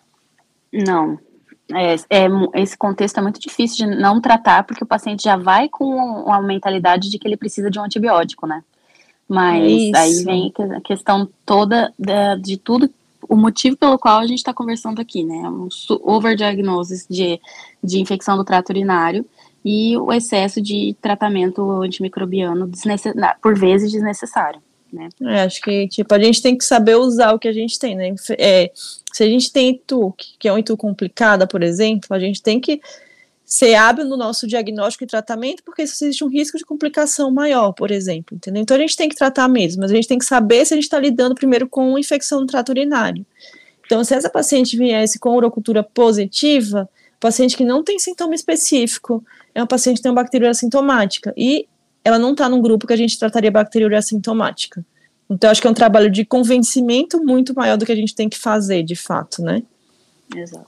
Não. 0.74 1.19
É, 1.74 1.95
é, 2.10 2.28
esse 2.62 2.78
contexto 2.78 3.19
é 3.19 3.21
muito 3.21 3.39
difícil 3.39 3.86
de 3.86 3.95
não 3.95 4.19
tratar, 4.19 4.63
porque 4.63 4.84
o 4.84 4.88
paciente 4.88 5.24
já 5.24 5.38
vai 5.38 5.69
com 5.69 5.86
uma 5.86 6.41
mentalidade 6.41 7.10
de 7.10 7.19
que 7.19 7.28
ele 7.28 7.38
precisa 7.38 7.69
de 7.69 7.80
um 7.80 7.84
antibiótico, 7.84 8.48
né? 8.48 8.63
Mas 9.28 9.91
é 9.91 9.98
aí 9.98 10.24
vem 10.24 10.54
a 10.76 10.82
questão 10.82 11.28
toda 11.45 11.91
de 12.41 12.58
tudo 12.58 12.89
o 13.29 13.35
motivo 13.35 13.77
pelo 13.77 13.97
qual 13.97 14.19
a 14.19 14.27
gente 14.27 14.39
está 14.39 14.53
conversando 14.53 14.99
aqui, 15.01 15.23
né? 15.23 15.49
Um 15.49 15.67
overdiagnosis 16.03 17.05
de, 17.09 17.39
de 17.83 17.99
infecção 17.99 18.38
do 18.38 18.43
trato 18.43 18.69
urinário 18.69 19.25
e 19.63 19.97
o 19.97 20.11
excesso 20.13 20.61
de 20.61 20.95
tratamento 21.01 21.81
antimicrobiano 21.81 22.69
por 23.41 23.57
vezes 23.57 23.91
desnecessário. 23.91 24.61
Né? 24.93 25.09
É, 25.23 25.41
acho 25.41 25.59
que 25.61 25.88
tipo, 25.88 26.13
a 26.13 26.19
gente 26.19 26.41
tem 26.41 26.57
que 26.57 26.63
saber 26.63 26.95
usar 26.95 27.33
o 27.33 27.39
que 27.39 27.47
a 27.47 27.53
gente 27.53 27.77
tem, 27.77 27.95
né? 27.95 28.13
É, 28.38 28.71
se 28.75 29.23
a 29.23 29.27
gente 29.27 29.51
tem 29.51 29.71
ITU, 29.71 30.13
que 30.39 30.47
é 30.47 30.53
um 30.53 30.57
ITU 30.57 30.77
complicada, 30.77 31.47
por 31.47 31.63
exemplo, 31.63 32.07
a 32.11 32.19
gente 32.19 32.41
tem 32.41 32.59
que 32.59 32.79
ser 33.45 33.75
hábil 33.75 34.05
no 34.05 34.17
nosso 34.17 34.47
diagnóstico 34.47 35.03
e 35.03 35.08
tratamento, 35.08 35.63
porque 35.63 35.84
existe 35.84 36.23
um 36.23 36.27
risco 36.27 36.58
de 36.58 36.65
complicação 36.65 37.29
maior, 37.29 37.71
por 37.73 37.91
exemplo, 37.91 38.36
entendeu? 38.36 38.63
Então 38.63 38.75
a 38.75 38.79
gente 38.79 38.97
tem 38.97 39.08
que 39.08 39.15
tratar 39.15 39.47
mesmo, 39.47 39.81
mas 39.81 39.91
a 39.91 39.95
gente 39.95 40.08
tem 40.08 40.17
que 40.17 40.25
saber 40.25 40.65
se 40.65 40.73
a 40.73 40.77
gente 40.77 40.86
está 40.86 40.99
lidando 40.99 41.36
primeiro 41.36 41.67
com 41.69 41.97
infecção 41.97 42.41
no 42.41 42.47
trato 42.47 42.69
urinário. 42.69 43.25
Então, 43.86 44.03
se 44.03 44.15
essa 44.15 44.29
paciente 44.29 44.75
viesse 44.75 45.19
com 45.19 45.36
urocultura 45.36 45.84
positiva, 45.84 46.89
paciente 47.19 47.55
que 47.55 47.63
não 47.63 47.84
tem 47.84 47.99
sintoma 47.99 48.34
específico, 48.34 49.23
é 49.53 49.62
uma 49.62 49.67
paciente 49.67 49.97
que 49.97 50.03
tem 50.03 50.12
uma 50.12 50.21
bacteriúria 50.21 50.51
assintomática, 50.51 51.34
e 51.38 51.67
ela 52.03 52.17
não 52.17 52.31
está 52.31 52.49
num 52.49 52.62
grupo 52.62 52.88
que 52.88 52.93
a 52.93 52.97
gente 52.97 53.17
trataria 53.17 53.51
bacteriúria 53.51 53.99
assintomática. 53.99 54.84
Então, 55.29 55.49
acho 55.49 55.62
que 55.62 55.67
é 55.67 55.69
um 55.69 55.75
trabalho 55.75 56.10
de 56.10 56.25
convencimento 56.25 57.23
muito 57.23 57.53
maior 57.53 57.77
do 57.77 57.86
que 57.86 57.91
a 57.91 57.95
gente 57.95 58.13
tem 58.13 58.27
que 58.27 58.38
fazer, 58.38 58.84
de 58.84 58.95
fato, 58.95 59.41
né? 59.41 59.63
Exato. 60.36 60.67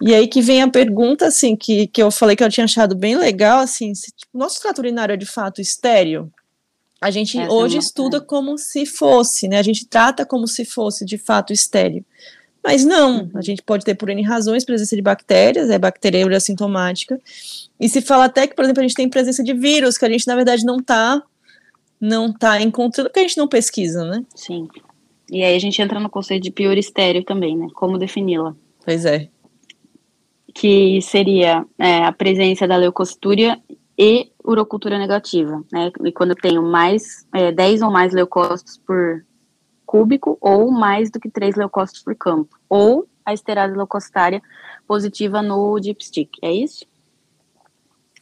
E 0.00 0.14
aí 0.14 0.28
que 0.28 0.40
vem 0.40 0.62
a 0.62 0.70
pergunta, 0.70 1.26
assim, 1.26 1.56
que, 1.56 1.86
que 1.88 2.02
eu 2.02 2.10
falei 2.10 2.36
que 2.36 2.44
eu 2.44 2.50
tinha 2.50 2.64
achado 2.64 2.94
bem 2.94 3.16
legal, 3.16 3.60
assim, 3.60 3.94
se 3.94 4.12
tipo, 4.12 4.36
nosso 4.36 4.60
trato 4.60 4.78
urinário 4.78 5.12
é 5.12 5.16
de 5.16 5.26
fato 5.26 5.60
estéreo, 5.60 6.30
a 7.00 7.10
gente 7.10 7.38
Essa 7.38 7.52
hoje 7.52 7.76
é 7.76 7.78
estuda 7.78 8.20
como 8.20 8.58
se 8.58 8.84
fosse, 8.84 9.46
né? 9.48 9.58
A 9.58 9.62
gente 9.62 9.86
trata 9.86 10.26
como 10.26 10.46
se 10.46 10.64
fosse 10.64 11.04
de 11.04 11.16
fato 11.16 11.52
estéreo. 11.52 12.04
Mas 12.62 12.84
não, 12.84 13.20
uhum. 13.20 13.30
a 13.34 13.40
gente 13.40 13.62
pode 13.62 13.84
ter 13.84 13.94
por 13.94 14.08
N 14.08 14.22
razões 14.22 14.64
presença 14.64 14.96
de 14.96 15.02
bactérias, 15.02 15.70
é 15.70 15.78
bacteriúria 15.78 16.36
assintomática. 16.36 17.20
E 17.78 17.88
se 17.88 18.00
fala 18.00 18.24
até 18.24 18.46
que, 18.46 18.54
por 18.54 18.64
exemplo, 18.64 18.80
a 18.80 18.86
gente 18.86 18.96
tem 18.96 19.08
presença 19.08 19.44
de 19.44 19.54
vírus, 19.54 19.96
que 19.96 20.04
a 20.04 20.10
gente, 20.10 20.26
na 20.26 20.34
verdade, 20.34 20.64
não 20.64 20.78
está 20.78 21.22
não 22.00 22.32
tá 22.32 22.60
encontrando, 22.60 23.08
porque 23.08 23.20
a 23.20 23.22
gente 23.22 23.38
não 23.38 23.48
pesquisa, 23.48 24.04
né? 24.04 24.24
Sim. 24.34 24.68
E 25.30 25.42
aí 25.42 25.54
a 25.54 25.58
gente 25.58 25.80
entra 25.82 25.98
no 25.98 26.08
conceito 26.08 26.44
de 26.44 26.50
pior 26.50 26.76
estéreo 26.76 27.24
também, 27.24 27.56
né? 27.56 27.68
Como 27.74 27.98
defini-la. 27.98 28.54
Pois 28.84 29.04
é. 29.04 29.28
Que 30.60 31.00
seria 31.00 31.64
é, 31.78 32.04
a 32.04 32.10
presença 32.10 32.66
da 32.66 32.76
leucocitúria 32.76 33.60
e 33.96 34.32
urocultura 34.44 34.98
negativa, 34.98 35.62
né? 35.72 35.92
E 36.04 36.10
quando 36.10 36.30
eu 36.30 36.36
tenho 36.36 36.62
mais, 36.62 37.24
é, 37.32 37.52
10 37.52 37.82
ou 37.82 37.92
mais 37.92 38.12
leucócitos 38.12 38.76
por 38.76 39.24
cúbico 39.86 40.36
ou 40.40 40.68
mais 40.72 41.10
do 41.12 41.20
que 41.20 41.30
3 41.30 41.54
leucócitos 41.54 42.02
por 42.02 42.16
campo, 42.16 42.58
ou 42.68 43.06
a 43.24 43.32
esterase 43.32 43.76
leucocitária 43.76 44.42
positiva 44.84 45.40
no 45.42 45.78
dipstick, 45.78 46.30
é 46.42 46.50
isso? 46.50 46.84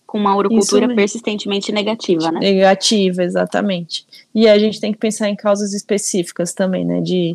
Com 0.06 0.18
uma 0.18 0.36
urocultura 0.36 0.94
persistentemente 0.94 1.72
negativa, 1.72 2.30
né? 2.30 2.40
Negativa, 2.40 3.22
exatamente. 3.22 4.06
E 4.34 4.46
a 4.46 4.58
gente 4.58 4.78
tem 4.78 4.92
que 4.92 4.98
pensar 4.98 5.30
em 5.30 5.36
causas 5.36 5.72
específicas 5.72 6.52
também, 6.52 6.84
né, 6.84 7.00
de 7.00 7.34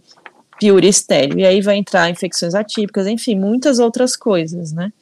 piúria 0.62 0.88
estéreo, 0.88 1.40
e 1.40 1.44
aí 1.46 1.60
vai 1.60 1.76
entrar 1.76 2.08
infecções 2.12 2.54
atípicas, 2.54 3.08
enfim, 3.08 3.36
muitas 3.36 3.80
outras 3.80 4.16
coisas, 4.16 4.72
né? 4.72 4.94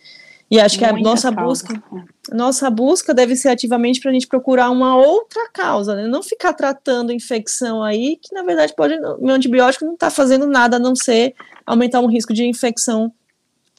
E 0.49 0.57
acho 0.57 0.79
que 0.79 0.85
a 0.85 0.93
nossa 0.93 1.29
busca, 1.29 1.73
né? 1.91 2.05
nossa 2.31 2.69
busca 2.69 3.13
deve 3.13 3.35
ser 3.35 3.49
ativamente 3.49 3.99
para 3.99 4.09
a 4.09 4.13
gente 4.13 4.25
procurar 4.25 4.71
uma 4.71 4.95
outra 4.95 5.49
causa, 5.53 5.95
né? 5.95 6.07
Não 6.07 6.23
ficar 6.23 6.53
tratando 6.53 7.11
infecção 7.11 7.83
aí, 7.83 8.15
que 8.15 8.33
na 8.33 8.41
verdade 8.41 8.73
pode, 8.73 8.97
meu 9.19 9.35
antibiótico 9.35 9.83
não 9.83 9.95
está 9.95 10.09
fazendo 10.09 10.47
nada 10.47 10.77
a 10.77 10.79
não 10.79 10.95
ser 10.95 11.35
aumentar 11.65 11.99
um 11.99 12.07
risco 12.07 12.33
de 12.33 12.45
infecção 12.45 13.11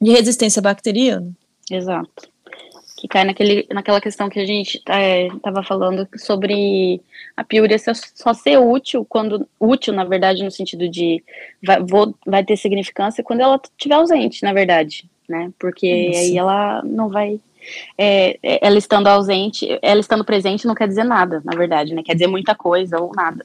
de 0.01 0.11
resistência 0.11 0.61
bacteriana. 0.61 1.33
Exato. 1.71 2.30
Que 3.01 3.09
cai 3.09 3.25
naquele, 3.25 3.67
naquela 3.71 4.01
questão 4.01 4.29
que 4.29 4.39
a 4.39 4.45
gente 4.45 4.77
estava 4.77 5.61
é, 5.61 5.65
falando 5.65 6.07
sobre 6.17 7.01
a 7.35 7.43
piúria 7.43 7.79
só 7.79 8.35
ser 8.35 8.59
útil 8.59 9.07
quando 9.09 9.49
útil, 9.59 9.95
na 9.95 10.05
verdade, 10.05 10.45
no 10.45 10.51
sentido 10.51 10.87
de 10.87 11.25
vai, 11.63 11.83
vou, 11.83 12.15
vai 12.27 12.45
ter 12.45 12.57
significância 12.57 13.25
quando 13.25 13.41
ela 13.41 13.59
estiver 13.65 13.95
ausente, 13.95 14.43
na 14.43 14.53
verdade 14.53 15.09
né? 15.31 15.53
Porque 15.59 15.87
Isso. 15.87 16.19
aí 16.19 16.37
ela 16.37 16.83
não 16.85 17.09
vai. 17.09 17.41
É, 17.97 18.39
é, 18.43 18.67
ela 18.67 18.77
estando 18.77 19.07
ausente, 19.07 19.79
ela 19.81 20.01
estando 20.01 20.25
presente 20.25 20.67
não 20.67 20.75
quer 20.75 20.89
dizer 20.89 21.05
nada, 21.05 21.41
na 21.45 21.57
verdade, 21.57 21.95
né? 21.95 22.03
Quer 22.03 22.15
dizer 22.15 22.27
muita 22.27 22.55
coisa 22.55 22.99
ou 22.99 23.13
nada. 23.15 23.45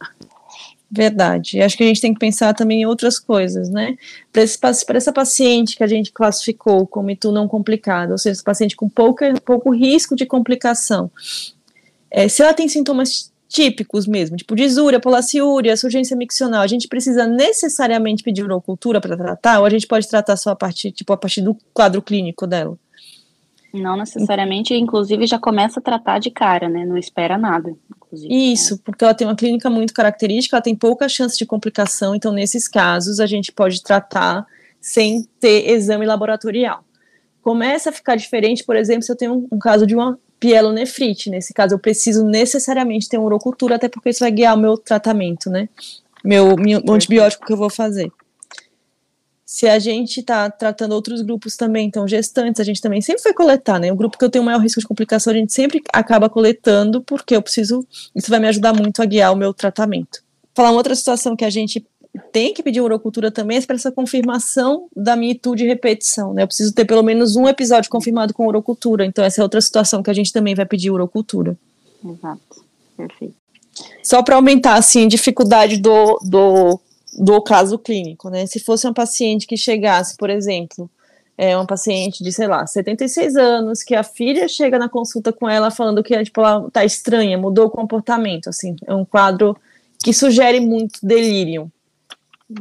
Verdade. 0.95 1.61
Acho 1.61 1.75
que 1.75 1.83
a 1.83 1.87
gente 1.87 1.99
tem 1.99 2.13
que 2.13 2.19
pensar 2.19 2.53
também 2.53 2.81
em 2.81 2.85
outras 2.85 3.19
coisas, 3.19 3.69
né? 3.69 3.97
Para 4.31 4.97
essa 4.97 5.11
paciente 5.11 5.75
que 5.75 5.83
a 5.83 5.87
gente 5.87 6.09
classificou 6.09 6.87
como 6.87 7.11
itu 7.11 7.33
não 7.33 7.49
complicado, 7.49 8.11
ou 8.11 8.17
seja, 8.17 8.41
paciente 8.41 8.77
com 8.77 8.87
pouca, 8.87 9.33
pouco 9.43 9.71
risco 9.71 10.15
de 10.15 10.25
complicação, 10.25 11.11
é, 12.09 12.29
se 12.29 12.41
ela 12.41 12.53
tem 12.53 12.69
sintomas 12.69 13.29
típicos 13.49 14.07
mesmo, 14.07 14.37
tipo 14.37 14.55
disúria, 14.55 14.99
polaciúria, 14.99 15.75
surgência 15.75 16.15
miccional, 16.15 16.61
a 16.61 16.67
gente 16.67 16.87
precisa 16.87 17.27
necessariamente 17.27 18.23
pedir 18.23 18.43
urocultura 18.43 19.01
para 19.01 19.17
tratar, 19.17 19.59
ou 19.59 19.65
a 19.65 19.69
gente 19.69 19.85
pode 19.85 20.07
tratar 20.07 20.37
só 20.37 20.51
a 20.51 20.55
partir, 20.55 20.93
tipo, 20.93 21.11
a 21.11 21.17
partir 21.17 21.41
do 21.41 21.57
quadro 21.73 22.01
clínico 22.01 22.47
dela? 22.47 22.77
Não 23.73 23.97
necessariamente, 23.97 24.73
inclusive 24.73 25.27
já 25.27 25.37
começa 25.37 25.81
a 25.81 25.83
tratar 25.83 26.19
de 26.19 26.31
cara, 26.31 26.69
né? 26.69 26.85
Não 26.85 26.97
espera 26.97 27.37
nada. 27.37 27.75
Isso, 28.29 28.77
porque 28.79 29.03
ela 29.03 29.13
tem 29.13 29.27
uma 29.27 29.35
clínica 29.35 29.69
muito 29.69 29.93
característica, 29.93 30.55
ela 30.55 30.63
tem 30.63 30.75
pouca 30.75 31.09
chance 31.09 31.37
de 31.37 31.45
complicação, 31.45 32.15
então 32.15 32.31
nesses 32.31 32.67
casos 32.67 33.19
a 33.19 33.25
gente 33.25 33.51
pode 33.51 33.81
tratar 33.83 34.45
sem 34.79 35.27
ter 35.39 35.69
exame 35.69 36.05
laboratorial. 36.05 36.83
Começa 37.41 37.89
a 37.89 37.93
ficar 37.93 38.15
diferente, 38.15 38.63
por 38.63 38.75
exemplo, 38.75 39.03
se 39.03 39.11
eu 39.11 39.15
tenho 39.15 39.33
um, 39.33 39.47
um 39.51 39.59
caso 39.59 39.85
de 39.85 39.95
uma 39.95 40.17
pielonefrite. 40.39 41.29
Nesse 41.29 41.53
caso, 41.53 41.75
eu 41.75 41.79
preciso 41.79 42.25
necessariamente 42.25 43.09
ter 43.09 43.17
uma 43.17 43.25
urocultura, 43.25 43.75
até 43.75 43.89
porque 43.89 44.09
isso 44.09 44.19
vai 44.19 44.31
guiar 44.31 44.55
o 44.55 44.59
meu 44.59 44.77
tratamento, 44.77 45.49
né? 45.49 45.69
Meu, 46.23 46.55
meu 46.55 46.81
antibiótico 46.89 47.45
que 47.45 47.53
eu 47.53 47.57
vou 47.57 47.69
fazer. 47.69 48.11
Se 49.45 49.67
a 49.67 49.77
gente 49.77 50.21
está 50.21 50.49
tratando 50.49 50.93
outros 50.93 51.21
grupos 51.21 51.55
também, 51.55 51.87
então 51.87 52.07
gestantes, 52.07 52.59
a 52.59 52.63
gente 52.63 52.81
também 52.81 52.99
sempre 52.99 53.21
vai 53.21 53.33
coletar, 53.33 53.79
né? 53.79 53.91
O 53.91 53.95
grupo 53.95 54.17
que 54.17 54.25
eu 54.25 54.29
tenho 54.29 54.43
maior 54.43 54.59
risco 54.59 54.79
de 54.79 54.87
complicação, 54.87 55.31
a 55.31 55.35
gente 55.35 55.53
sempre 55.53 55.83
acaba 55.93 56.27
coletando, 56.27 57.01
porque 57.01 57.35
eu 57.35 57.41
preciso, 57.41 57.85
isso 58.15 58.29
vai 58.29 58.39
me 58.39 58.47
ajudar 58.47 58.73
muito 58.73 59.03
a 59.03 59.05
guiar 59.05 59.31
o 59.31 59.35
meu 59.35 59.53
tratamento. 59.53 60.23
Falar 60.55 60.71
uma 60.71 60.77
outra 60.77 60.95
situação 60.95 61.35
que 61.35 61.45
a 61.45 61.49
gente 61.49 61.85
tem 62.31 62.53
que 62.53 62.63
pedir 62.63 62.81
urocultura 62.81 63.29
também 63.29 63.61
para 63.61 63.75
essa 63.75 63.91
confirmação 63.91 64.87
da 64.95 65.15
minha 65.15 65.33
itu 65.33 65.55
de 65.55 65.65
repetição, 65.65 66.33
né? 66.33 66.43
Eu 66.43 66.47
preciso 66.47 66.73
ter 66.73 66.85
pelo 66.85 67.03
menos 67.03 67.35
um 67.35 67.47
episódio 67.47 67.89
confirmado 67.89 68.33
com 68.33 68.47
urocultura, 68.47 69.05
então 69.05 69.23
essa 69.23 69.41
é 69.41 69.43
outra 69.43 69.61
situação 69.61 70.01
que 70.01 70.09
a 70.09 70.13
gente 70.13 70.33
também 70.33 70.55
vai 70.55 70.65
pedir 70.65 70.89
urocultura. 70.89 71.55
Exato, 72.03 72.65
perfeito. 72.97 73.35
Só 74.01 74.23
para 74.23 74.35
aumentar, 74.35 74.75
assim, 74.75 75.05
a 75.05 75.09
dificuldade 75.09 75.77
do, 75.77 76.19
do, 76.23 76.79
do 77.17 77.41
caso 77.41 77.79
clínico, 77.79 78.29
né? 78.29 78.45
Se 78.45 78.59
fosse 78.59 78.85
uma 78.85 78.93
paciente 78.93 79.47
que 79.47 79.57
chegasse, 79.57 80.15
por 80.17 80.29
exemplo, 80.29 80.89
é 81.37 81.55
uma 81.55 81.65
paciente 81.65 82.23
de, 82.23 82.31
sei 82.31 82.47
lá, 82.47 82.65
76 82.65 83.35
anos, 83.35 83.83
que 83.83 83.93
a 83.95 84.03
filha 84.03 84.47
chega 84.47 84.79
na 84.79 84.87
consulta 84.87 85.33
com 85.33 85.49
ela 85.49 85.69
falando 85.69 86.03
que, 86.03 86.23
tipo, 86.23 86.41
ela 86.41 86.69
tá 86.71 86.85
estranha, 86.85 87.37
mudou 87.37 87.67
o 87.67 87.69
comportamento, 87.69 88.49
assim, 88.49 88.75
é 88.85 88.93
um 88.93 89.05
quadro 89.05 89.55
que 90.03 90.13
sugere 90.13 90.59
muito 90.59 90.99
delírio. 91.03 91.71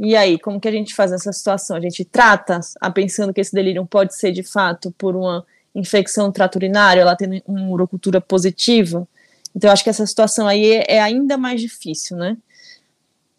E 0.00 0.16
aí, 0.16 0.38
como 0.38 0.60
que 0.60 0.66
a 0.66 0.72
gente 0.72 0.94
faz 0.94 1.12
essa 1.12 1.32
situação? 1.32 1.76
A 1.76 1.80
gente 1.80 2.04
trata, 2.04 2.58
a 2.80 2.90
pensando 2.90 3.32
que 3.34 3.40
esse 3.40 3.52
delírio 3.52 3.84
pode 3.86 4.16
ser 4.16 4.32
de 4.32 4.42
fato 4.42 4.92
por 4.96 5.14
uma 5.14 5.44
infecção 5.74 6.32
trato 6.32 6.56
urinário, 6.56 7.02
ela 7.02 7.16
tem 7.16 7.42
uma 7.46 7.68
urocultura 7.68 8.20
positiva. 8.20 9.06
Então, 9.54 9.70
acho 9.70 9.84
que 9.84 9.90
essa 9.90 10.06
situação 10.06 10.48
aí 10.48 10.72
é, 10.72 10.96
é 10.96 11.00
ainda 11.00 11.36
mais 11.36 11.60
difícil, 11.60 12.16
né? 12.16 12.36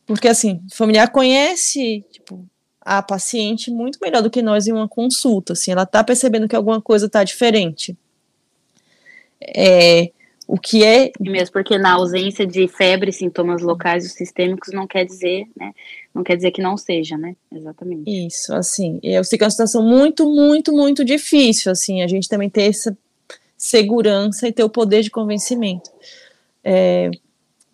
Porque, 0.05 0.27
assim, 0.27 0.61
o 0.71 0.75
familiar 0.75 1.11
conhece, 1.11 2.05
tipo, 2.11 2.45
a 2.79 3.01
paciente 3.01 3.71
muito 3.71 3.97
melhor 4.01 4.21
do 4.21 4.29
que 4.29 4.41
nós 4.41 4.67
em 4.67 4.71
uma 4.71 4.87
consulta, 4.87 5.53
assim, 5.53 5.71
ela 5.71 5.85
tá 5.85 6.03
percebendo 6.03 6.47
que 6.47 6.55
alguma 6.55 6.79
coisa 6.79 7.09
tá 7.09 7.23
diferente. 7.23 7.97
É, 9.41 10.11
o 10.47 10.59
que 10.59 10.83
é... 10.83 11.11
Mesmo 11.19 11.51
porque 11.51 11.77
na 11.77 11.93
ausência 11.93 12.45
de 12.45 12.67
febre, 12.67 13.11
sintomas 13.11 13.63
locais 13.63 14.03
ou 14.03 14.11
sistêmicos, 14.11 14.71
não 14.71 14.85
quer 14.85 15.03
dizer, 15.03 15.47
né, 15.57 15.73
não 16.13 16.23
quer 16.23 16.35
dizer 16.35 16.51
que 16.51 16.61
não 16.61 16.77
seja, 16.77 17.17
né? 17.17 17.35
Exatamente. 17.51 18.03
Isso, 18.27 18.53
assim, 18.53 18.99
eu 19.01 19.23
sei 19.23 19.37
que 19.37 19.43
é 19.43 19.47
uma 19.47 19.51
situação 19.51 19.81
muito, 19.81 20.29
muito, 20.29 20.71
muito 20.71 21.03
difícil, 21.03 21.71
assim, 21.71 22.03
a 22.03 22.07
gente 22.07 22.29
também 22.29 22.49
ter 22.49 22.69
essa 22.69 22.95
segurança 23.57 24.47
e 24.47 24.51
ter 24.51 24.63
o 24.63 24.69
poder 24.69 25.01
de 25.01 25.09
convencimento. 25.09 25.89
É, 26.63 27.09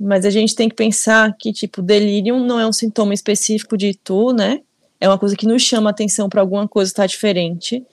mas 0.01 0.25
a 0.25 0.31
gente 0.31 0.55
tem 0.55 0.67
que 0.67 0.75
pensar 0.75 1.35
que, 1.37 1.53
tipo, 1.53 1.81
delírio 1.81 2.39
não 2.39 2.59
é 2.59 2.65
um 2.65 2.73
sintoma 2.73 3.13
específico 3.13 3.77
de 3.77 3.93
tu, 3.93 4.33
né? 4.33 4.61
É 4.99 5.07
uma 5.07 5.17
coisa 5.17 5.35
que 5.35 5.45
nos 5.45 5.61
chama 5.61 5.91
atenção 5.91 6.27
para 6.27 6.41
alguma 6.41 6.67
coisa 6.67 6.89
estar 6.89 7.03
tá 7.03 7.07
diferente. 7.07 7.85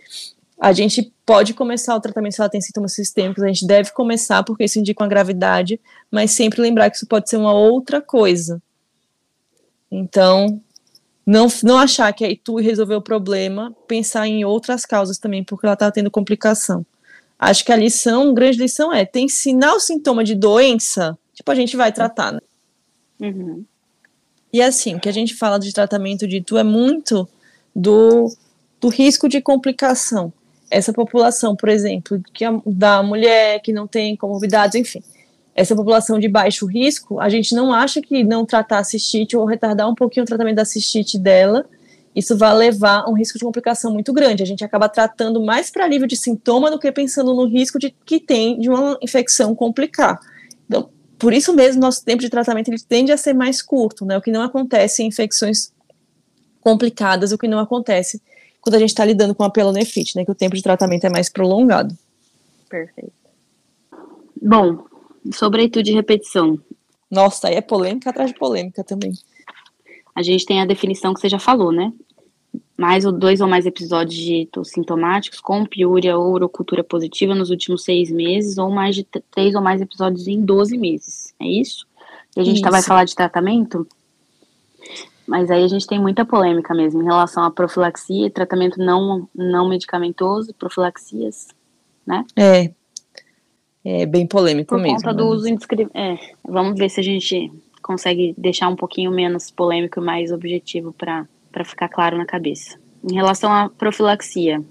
A 0.59 0.73
gente 0.73 1.13
pode 1.27 1.53
começar 1.53 1.95
o 1.95 2.01
tratamento 2.01 2.35
se 2.35 2.41
ela 2.41 2.49
tem 2.49 2.61
sintomas 2.61 2.95
sistêmicos, 2.95 3.43
a 3.43 3.49
gente 3.49 3.67
deve 3.67 3.93
começar 3.93 4.43
porque 4.43 4.65
isso 4.65 4.79
indica 4.79 5.03
uma 5.03 5.09
gravidade, 5.09 5.79
mas 6.11 6.31
sempre 6.31 6.63
lembrar 6.63 6.91
que 6.91 6.97
isso 6.97 7.07
pode 7.07 7.29
ser 7.29 7.37
uma 7.37 7.53
outra 7.53 8.01
coisa. 8.01 8.61
Então, 9.91 10.61
não, 11.27 11.47
não 11.63 11.79
achar 11.79 12.11
que 12.15 12.25
é 12.25 12.35
tu 12.43 12.57
resolveu 12.57 12.99
o 12.99 13.03
problema, 13.03 13.77
pensar 13.87 14.27
em 14.27 14.47
outras 14.47 14.87
causas 14.87 15.19
também, 15.19 15.45
porque 15.45 15.67
ela 15.67 15.75
está 15.75 15.91
tendo 15.91 16.11
complicação. 16.11 16.85
Acho 17.39 17.65
que 17.65 17.73
a 17.73 17.77
lição, 17.77 18.33
grande 18.33 18.59
lição 18.59 18.93
é, 18.93 19.05
tem 19.05 19.29
sinal, 19.29 19.79
sintoma 19.79 20.25
de 20.25 20.35
doença, 20.35 21.17
tipo, 21.39 21.51
a 21.53 21.55
gente 21.55 21.77
vai 21.77 21.93
tratar, 21.93 22.33
né? 22.33 22.41
Uhum. 23.21 23.65
E 24.53 24.61
assim, 24.61 24.97
o 24.97 25.01
que 25.01 25.09
a 25.09 25.13
gente 25.13 25.37
fala 25.37 25.59
de 25.59 25.73
tratamento 25.73 26.27
de 26.27 26.41
tu 26.41 26.59
é 26.59 26.65
muito 26.65 27.29
do, 27.75 28.29
do 28.81 28.89
risco 28.89 29.29
de 29.29 29.41
complicação. 29.41 30.33
Essa 30.69 30.93
população, 30.93 31.55
por 31.55 31.69
exemplo, 31.69 32.21
que 32.35 32.45
a, 32.45 32.61
da 32.67 33.03
mulher 33.05 33.61
que 33.61 33.73
não 33.73 33.87
tem 33.87 34.17
comorbidades, 34.17 34.75
enfim, 34.75 35.01
essa 35.55 35.77
população 35.77 36.19
de 36.19 36.29
baixo 36.29 36.67
risco, 36.67 37.21
a 37.21 37.29
gente 37.29 37.55
não 37.55 37.73
acha 37.73 38.03
que 38.03 38.25
não 38.25 38.45
tratar 38.45 38.81
a 38.81 38.85
cistite 38.85 39.37
ou 39.37 39.45
retardar 39.45 39.89
um 39.89 39.95
pouquinho 39.95 40.25
o 40.25 40.27
tratamento 40.27 40.57
da 40.57 40.65
cistite 40.65 41.17
dela, 41.19 41.65
isso 42.17 42.37
vai 42.37 42.53
levar 42.53 43.05
a 43.05 43.11
um 43.11 43.15
risco 43.15 43.39
de 43.39 43.45
complicação 43.45 43.93
muito 43.93 44.13
grande. 44.13 44.43
A 44.43 44.47
gente 44.47 44.65
acaba 44.65 44.89
tratando 44.89 45.41
mais 45.41 45.71
para 45.71 45.85
alívio 45.85 46.09
de 46.09 46.17
sintoma 46.17 46.69
do 46.69 46.79
que 46.79 46.91
pensando 46.91 47.33
no 47.33 47.47
risco 47.47 47.79
de 47.79 47.95
que 48.05 48.19
tem 48.19 48.59
de 48.59 48.69
uma 48.69 48.99
infecção 49.01 49.55
complicar. 49.55 50.19
Então, 50.67 50.91
por 51.19 51.33
isso 51.33 51.55
mesmo, 51.55 51.81
nosso 51.81 52.05
tempo 52.05 52.21
de 52.21 52.31
tratamento 52.31 52.69
ele 52.69 52.81
tende 52.81 53.13
a 53.13 53.17
ser 53.17 53.35
mais 53.35 53.61
curto, 53.61 54.05
né? 54.05 54.17
O 54.17 54.23
que 54.23 54.31
não 54.31 54.43
acontece 54.43 55.03
em 55.03 55.07
infecções 55.07 55.73
complicadas, 56.61 57.33
o 57.33 57.39
que 57.39 57.49
não 57.49 57.59
acontece 57.59 58.21
quando 58.61 58.75
a 58.75 58.79
gente 58.79 58.91
está 58.91 59.05
lidando 59.05 59.35
com 59.35 59.45
a 59.45 59.51
pielonefrite, 59.51 60.17
né, 60.17 60.25
que 60.25 60.31
o 60.31 60.35
tempo 60.35 60.55
de 60.55 60.63
tratamento 60.63 61.05
é 61.05 61.09
mais 61.09 61.29
prolongado. 61.29 61.97
Perfeito. 62.69 63.13
Bom, 64.41 64.85
sobre 65.33 65.63
a 65.63 65.83
de 65.83 65.93
repetição. 65.93 66.61
Nossa, 67.11 67.49
aí 67.49 67.55
é 67.55 67.61
polêmica 67.61 68.11
atrás 68.11 68.31
de 68.31 68.39
polêmica 68.39 68.85
também. 68.85 69.13
A 70.15 70.23
gente 70.23 70.45
tem 70.45 70.61
a 70.61 70.67
definição 70.67 71.15
que 71.15 71.21
você 71.21 71.29
já 71.29 71.39
falou, 71.39 71.73
né? 71.73 71.93
Mais 72.79 73.05
ou 73.05 73.11
dois 73.11 73.41
ou 73.41 73.49
mais 73.49 73.67
episódios 73.67 74.15
de 74.15 74.49
sintomáticos 74.65 75.41
com 75.41 75.67
piúria 75.67 76.17
ou 76.17 76.33
urocultura 76.33 76.85
positiva 76.85 77.35
nos 77.35 77.51
últimos 77.51 77.83
seis 77.83 78.11
meses, 78.11 78.57
ou 78.57 78.71
mais 78.71 78.95
de 78.95 79.05
três 79.33 79.55
ou 79.55 79.61
mais 79.61 79.81
episódios 79.81 80.29
em 80.29 80.41
12 80.41 80.79
meses. 80.79 81.35
É 81.41 81.47
isso? 81.47 81.87
E 82.37 82.41
a 82.41 82.45
gente 82.45 82.63
tá, 82.63 82.71
vai 82.71 82.83
falar 82.83 83.05
de 83.05 83.17
tratamento? 83.17 83.87
Mas 85.27 85.51
aí 85.51 85.65
a 85.65 85.69
gente 85.69 85.87
tem 85.87 86.01
muita 86.01 86.25
polêmica 86.25 86.73
mesmo 86.73 87.03
em 87.03 87.05
relação 87.05 87.43
à 87.43 87.51
profilaxia, 87.51 88.31
tratamento 88.31 88.79
não, 88.79 89.29
não 89.35 89.69
medicamentoso, 89.69 90.55
profilaxias, 90.55 91.49
né? 92.07 92.25
É. 92.35 92.71
É 93.85 94.07
bem 94.07 94.27
polêmico 94.27 94.75
Por 94.75 94.81
mesmo. 94.81 94.97
Por 94.97 95.05
conta 95.05 95.15
do 95.15 95.27
uso 95.29 95.49
indiscriminado. 95.49 95.97
É, 95.97 96.19
vamos 96.45 96.79
ver 96.79 96.89
se 96.91 97.01
a 97.01 97.03
gente 97.03 97.51
consegue 97.83 98.35
deixar 98.37 98.69
um 98.69 98.77
pouquinho 98.77 99.11
menos 99.11 99.51
polêmico 99.51 100.01
e 100.01 100.05
mais 100.05 100.31
objetivo 100.31 100.93
para 100.93 101.27
ficar 101.65 101.89
claro 101.89 102.17
na 102.17 102.27
cabeça. 102.27 102.79
Em 103.09 103.15
relação 103.15 103.53
à 103.53 103.69
profilaxia, 103.69 104.63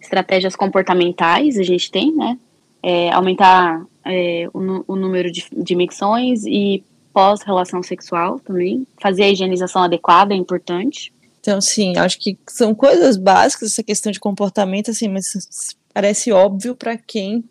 estratégias 0.00 0.56
comportamentais 0.56 1.58
a 1.58 1.62
gente 1.62 1.90
tem, 1.90 2.14
né? 2.14 2.38
É, 2.82 3.12
aumentar 3.12 3.84
é, 4.04 4.48
o, 4.52 4.84
o, 4.92 4.96
número 4.96 5.30
de, 5.30 5.46
de 5.52 5.74
micções 5.76 6.44
e 6.44 6.84
pós-relação 7.12 7.82
sexual 7.82 8.40
também. 8.40 8.86
Fazer 9.00 9.24
a 9.24 9.28
higienização 9.28 9.82
adequada 9.82 10.34
é 10.34 10.36
importante. 10.36 11.12
Então, 11.40 11.60
sim, 11.60 11.96
acho 11.96 12.18
que 12.18 12.38
são 12.48 12.74
coisas 12.74 13.16
básicas 13.16 13.72
essa 13.72 13.82
questão 13.82 14.10
de 14.10 14.20
comportamento, 14.20 14.90
assim, 14.90 15.08
mas 15.08 15.76
parece 15.92 16.32
óbvio 16.32 16.74
para 16.74 16.96
quem 16.96 17.44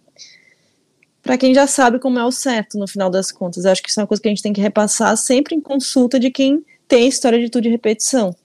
para 1.22 1.38
quem 1.38 1.54
já 1.54 1.68
sabe 1.68 2.00
como 2.00 2.18
é 2.18 2.26
o 2.26 2.32
certo 2.32 2.80
no 2.80 2.88
final 2.88 3.10
das 3.10 3.32
contas. 3.32 3.64
acho 3.66 3.84
que 3.84 3.90
isso 3.90 4.00
é 4.00 4.04
uma 4.04 4.08
coisa 4.08 4.22
que 4.22 4.28
a 4.28 4.32
gente 4.32 4.42
tem 4.42 4.54
que 4.54 4.62
repassar 4.62 5.16
sempre 5.16 5.56
em 5.56 5.62
consulta 5.62 6.20
de 6.20 6.32
quem 6.32 6.66
tem 6.88 7.08
história 7.08 7.40
de 7.40 7.50
tudo 7.50 7.64
de 7.64 7.70
repetição. 7.70 8.36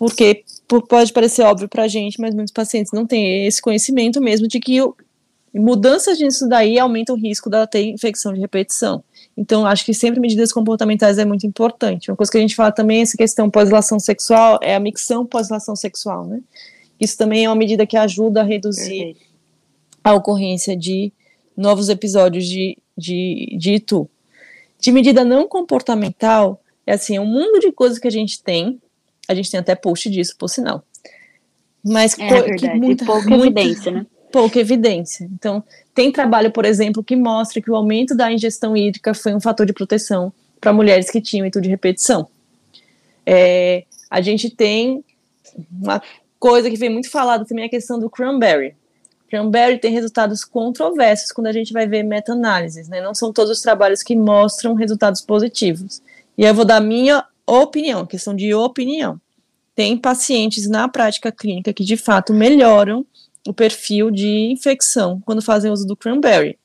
Porque 0.00 0.44
pode 0.88 1.12
parecer 1.12 1.42
óbvio 1.42 1.68
para 1.68 1.82
a 1.82 1.86
gente, 1.86 2.18
mas 2.18 2.34
muitos 2.34 2.54
pacientes 2.54 2.90
não 2.90 3.04
têm 3.04 3.46
esse 3.46 3.60
conhecimento 3.60 4.18
mesmo 4.18 4.48
de 4.48 4.58
que 4.58 4.78
mudanças 5.52 6.16
disso 6.16 6.48
daí 6.48 6.78
aumentam 6.78 7.14
o 7.14 7.18
risco 7.18 7.50
dela 7.50 7.66
ter 7.66 7.84
infecção 7.84 8.32
de 8.32 8.40
repetição. 8.40 9.04
Então, 9.36 9.66
acho 9.66 9.84
que 9.84 9.92
sempre 9.92 10.18
medidas 10.18 10.54
comportamentais 10.54 11.18
é 11.18 11.24
muito 11.26 11.46
importante. 11.46 12.10
Uma 12.10 12.16
coisa 12.16 12.32
que 12.32 12.38
a 12.38 12.40
gente 12.40 12.56
fala 12.56 12.72
também, 12.72 13.00
é 13.00 13.02
essa 13.02 13.14
questão 13.14 13.50
pós-relação 13.50 14.00
sexual, 14.00 14.58
é 14.62 14.74
a 14.74 14.80
micção 14.80 15.26
pós-relação 15.26 15.76
sexual, 15.76 16.24
né? 16.24 16.40
Isso 16.98 17.18
também 17.18 17.44
é 17.44 17.50
uma 17.50 17.54
medida 17.54 17.86
que 17.86 17.98
ajuda 17.98 18.40
a 18.40 18.44
reduzir 18.44 19.18
a 20.02 20.14
ocorrência 20.14 20.74
de 20.74 21.12
novos 21.54 21.90
episódios 21.90 22.46
de, 22.46 22.78
de, 22.96 23.54
de 23.58 23.74
ITU. 23.74 24.08
De 24.78 24.92
medida 24.92 25.26
não 25.26 25.46
comportamental, 25.46 26.58
é 26.86 26.94
assim, 26.94 27.16
é 27.16 27.20
um 27.20 27.26
mundo 27.26 27.60
de 27.60 27.70
coisas 27.70 27.98
que 27.98 28.08
a 28.08 28.10
gente 28.10 28.42
tem, 28.42 28.80
a 29.30 29.34
gente 29.34 29.48
tem 29.48 29.60
até 29.60 29.76
post 29.76 30.10
disso, 30.10 30.34
por 30.36 30.48
sinal. 30.48 30.82
Mas 31.84 32.18
é, 32.18 32.28
verdade. 32.28 32.80
muita, 32.80 33.04
pouca 33.04 33.30
muita, 33.30 33.46
evidência, 33.46 33.92
né? 33.92 34.06
Pouca 34.32 34.58
evidência. 34.58 35.30
Então, 35.32 35.62
tem 35.94 36.10
trabalho, 36.10 36.50
por 36.50 36.64
exemplo, 36.64 37.02
que 37.02 37.14
mostra 37.14 37.62
que 37.62 37.70
o 37.70 37.76
aumento 37.76 38.14
da 38.14 38.32
ingestão 38.32 38.76
hídrica 38.76 39.14
foi 39.14 39.32
um 39.32 39.40
fator 39.40 39.64
de 39.64 39.72
proteção 39.72 40.32
para 40.60 40.72
mulheres 40.72 41.08
que 41.08 41.20
tinham 41.20 41.46
itu 41.46 41.60
de 41.60 41.68
repetição. 41.68 42.28
É, 43.24 43.84
a 44.10 44.20
gente 44.20 44.50
tem 44.50 45.04
uma 45.70 46.02
coisa 46.38 46.68
que 46.68 46.76
vem 46.76 46.90
muito 46.90 47.08
falada 47.08 47.44
também, 47.44 47.66
a 47.66 47.70
questão 47.70 48.00
do 48.00 48.10
cranberry. 48.10 48.74
Cranberry 49.28 49.78
tem 49.78 49.92
resultados 49.92 50.44
controversos 50.44 51.30
quando 51.30 51.46
a 51.46 51.52
gente 51.52 51.72
vai 51.72 51.86
ver 51.86 52.02
meta-análises, 52.02 52.88
né? 52.88 53.00
Não 53.00 53.14
são 53.14 53.32
todos 53.32 53.52
os 53.52 53.62
trabalhos 53.62 54.02
que 54.02 54.16
mostram 54.16 54.74
resultados 54.74 55.20
positivos. 55.20 56.02
E 56.36 56.44
eu 56.44 56.52
vou 56.52 56.64
dar 56.64 56.80
minha 56.80 57.24
opinião, 57.50 58.06
questão 58.06 58.34
de 58.34 58.54
opinião. 58.54 59.20
Tem 59.74 59.96
pacientes 59.96 60.68
na 60.68 60.88
prática 60.88 61.32
clínica 61.32 61.72
que 61.72 61.84
de 61.84 61.96
fato 61.96 62.32
melhoram 62.32 63.04
o 63.46 63.52
perfil 63.52 64.10
de 64.10 64.50
infecção 64.50 65.20
quando 65.24 65.42
fazem 65.42 65.70
uso 65.70 65.86
do 65.86 65.96
cranberry. 65.96 66.58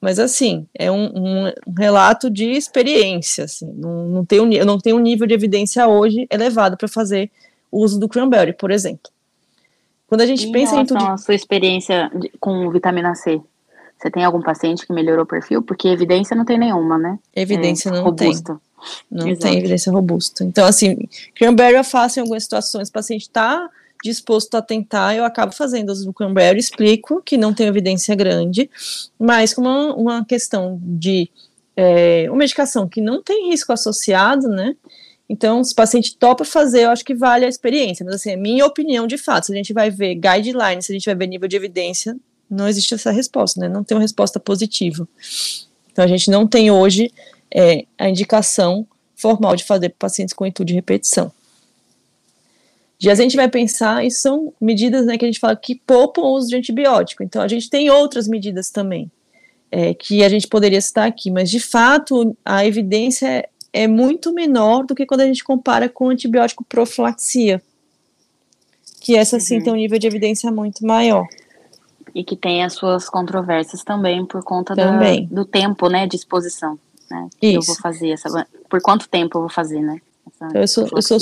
Mas 0.00 0.18
assim, 0.18 0.66
é 0.74 0.90
um, 0.90 1.06
um, 1.14 1.48
um 1.66 1.72
relato 1.78 2.28
de 2.28 2.50
experiência, 2.50 3.44
assim, 3.44 3.72
não, 3.72 4.06
não, 4.06 4.24
tem 4.24 4.38
um, 4.38 4.52
eu 4.52 4.66
não 4.66 4.78
tenho 4.78 4.96
um 4.96 5.00
nível 5.00 5.26
de 5.26 5.32
evidência 5.32 5.86
hoje 5.86 6.26
elevado 6.30 6.76
para 6.76 6.88
fazer 6.88 7.30
o 7.70 7.82
uso 7.82 7.98
do 7.98 8.08
cranberry, 8.08 8.52
por 8.52 8.70
exemplo. 8.70 9.10
Quando 10.06 10.20
a 10.20 10.26
gente 10.26 10.46
em 10.46 10.52
pensa 10.52 10.76
em 10.76 10.84
tudo. 10.84 11.02
a 11.02 11.16
sua 11.16 11.34
experiência 11.34 12.10
com 12.38 12.70
vitamina 12.70 13.14
C, 13.14 13.40
você 13.98 14.10
tem 14.10 14.22
algum 14.24 14.42
paciente 14.42 14.86
que 14.86 14.92
melhorou 14.92 15.24
o 15.24 15.26
perfil? 15.26 15.62
Porque 15.62 15.88
evidência 15.88 16.36
não 16.36 16.44
tem 16.44 16.58
nenhuma, 16.58 16.98
né? 16.98 17.18
Evidência 17.34 17.88
é, 17.88 17.92
não 17.92 18.04
robusta. 18.04 18.52
tem. 18.52 18.62
Não 19.10 19.28
Exato. 19.28 19.46
tem 19.46 19.58
evidência 19.58 19.92
robusta. 19.92 20.44
Então, 20.44 20.66
assim, 20.66 20.96
cranberry 21.34 21.76
eu 21.76 21.84
faço 21.84 22.18
em 22.18 22.22
algumas 22.22 22.42
situações, 22.42 22.88
o 22.88 22.92
paciente 22.92 23.22
está 23.22 23.68
disposto 24.04 24.54
a 24.54 24.62
tentar, 24.62 25.16
eu 25.16 25.24
acabo 25.24 25.52
fazendo 25.52 25.90
uso 25.90 26.04
do 26.04 26.12
cranberry, 26.12 26.58
explico 26.58 27.22
que 27.22 27.38
não 27.38 27.54
tem 27.54 27.66
evidência 27.66 28.14
grande, 28.14 28.70
mas 29.18 29.54
como 29.54 29.68
uma, 29.68 29.94
uma 29.94 30.24
questão 30.24 30.78
de 30.82 31.30
é, 31.76 32.26
uma 32.28 32.38
medicação 32.38 32.88
que 32.88 33.00
não 33.00 33.22
tem 33.22 33.50
risco 33.50 33.72
associado, 33.72 34.48
né? 34.48 34.76
Então, 35.28 35.64
se 35.64 35.72
o 35.72 35.76
paciente 35.76 36.16
topa 36.16 36.44
fazer, 36.44 36.84
eu 36.84 36.90
acho 36.90 37.04
que 37.04 37.14
vale 37.14 37.44
a 37.44 37.48
experiência. 37.48 38.04
Mas, 38.04 38.16
assim, 38.16 38.32
é 38.32 38.36
minha 38.36 38.64
opinião 38.66 39.06
de 39.06 39.16
fato. 39.16 39.46
Se 39.46 39.52
a 39.52 39.56
gente 39.56 39.72
vai 39.72 39.90
ver 39.90 40.14
guidelines, 40.16 40.86
se 40.86 40.92
a 40.92 40.94
gente 40.94 41.06
vai 41.06 41.14
ver 41.14 41.26
nível 41.26 41.48
de 41.48 41.56
evidência, 41.56 42.16
não 42.48 42.68
existe 42.68 42.94
essa 42.94 43.10
resposta, 43.10 43.60
né? 43.60 43.68
Não 43.68 43.82
tem 43.82 43.96
uma 43.96 44.02
resposta 44.02 44.38
positiva. 44.38 45.08
Então, 45.90 46.04
a 46.04 46.08
gente 46.08 46.30
não 46.30 46.46
tem 46.46 46.70
hoje 46.70 47.10
é, 47.54 47.86
a 47.96 48.08
indicação 48.08 48.86
formal 49.14 49.54
de 49.54 49.64
fazer 49.64 49.90
para 49.90 50.08
pacientes 50.08 50.34
com 50.34 50.44
intuito 50.44 50.66
de 50.66 50.74
repetição. 50.74 51.32
Já 52.98 53.12
a 53.12 53.14
gente 53.14 53.36
vai 53.36 53.48
pensar, 53.48 54.04
e 54.04 54.10
são 54.10 54.52
medidas 54.60 55.06
né, 55.06 55.16
que 55.16 55.24
a 55.24 55.28
gente 55.28 55.40
fala 55.40 55.54
que 55.54 55.74
poupam 55.74 56.22
o 56.22 56.34
uso 56.34 56.48
de 56.48 56.56
antibiótico. 56.56 57.22
Então, 57.22 57.42
a 57.42 57.48
gente 57.48 57.70
tem 57.70 57.90
outras 57.90 58.26
medidas 58.26 58.70
também, 58.70 59.10
é, 59.70 59.94
que 59.94 60.24
a 60.24 60.28
gente 60.28 60.48
poderia 60.48 60.80
citar 60.80 61.06
aqui, 61.06 61.30
mas 61.30 61.50
de 61.50 61.60
fato 61.60 62.36
a 62.44 62.64
evidência 62.64 63.26
é, 63.26 63.48
é 63.72 63.86
muito 63.86 64.32
menor 64.32 64.84
do 64.84 64.94
que 64.94 65.06
quando 65.06 65.20
a 65.22 65.26
gente 65.26 65.44
compara 65.44 65.88
com 65.88 66.08
antibiótico 66.08 66.64
profilaxia, 66.64 67.62
que 69.00 69.16
essa 69.16 69.38
sim 69.38 69.58
uhum. 69.58 69.64
tem 69.64 69.72
um 69.72 69.76
nível 69.76 69.98
de 69.98 70.06
evidência 70.06 70.50
muito 70.50 70.86
maior. 70.86 71.26
E 72.14 72.22
que 72.22 72.36
tem 72.36 72.62
as 72.62 72.74
suas 72.74 73.08
controvérsias 73.08 73.82
também 73.82 74.24
por 74.24 74.42
conta 74.42 74.74
também. 74.74 75.26
Da, 75.26 75.34
do 75.34 75.44
tempo, 75.44 75.88
né, 75.88 76.06
de 76.06 76.16
exposição. 76.16 76.78
Né, 77.10 77.28
Isso. 77.40 77.58
eu 77.58 77.62
vou 77.62 77.76
fazer 77.76 78.10
essa. 78.10 78.46
Por 78.68 78.80
quanto 78.80 79.08
tempo 79.08 79.38
eu 79.38 79.42
vou 79.42 79.50
fazer, 79.50 79.80
né? 79.80 80.00
Então, 80.26 80.50
eu 80.60 80.66
sou, 80.66 80.88
eu 80.94 81.02
sou 81.02 81.18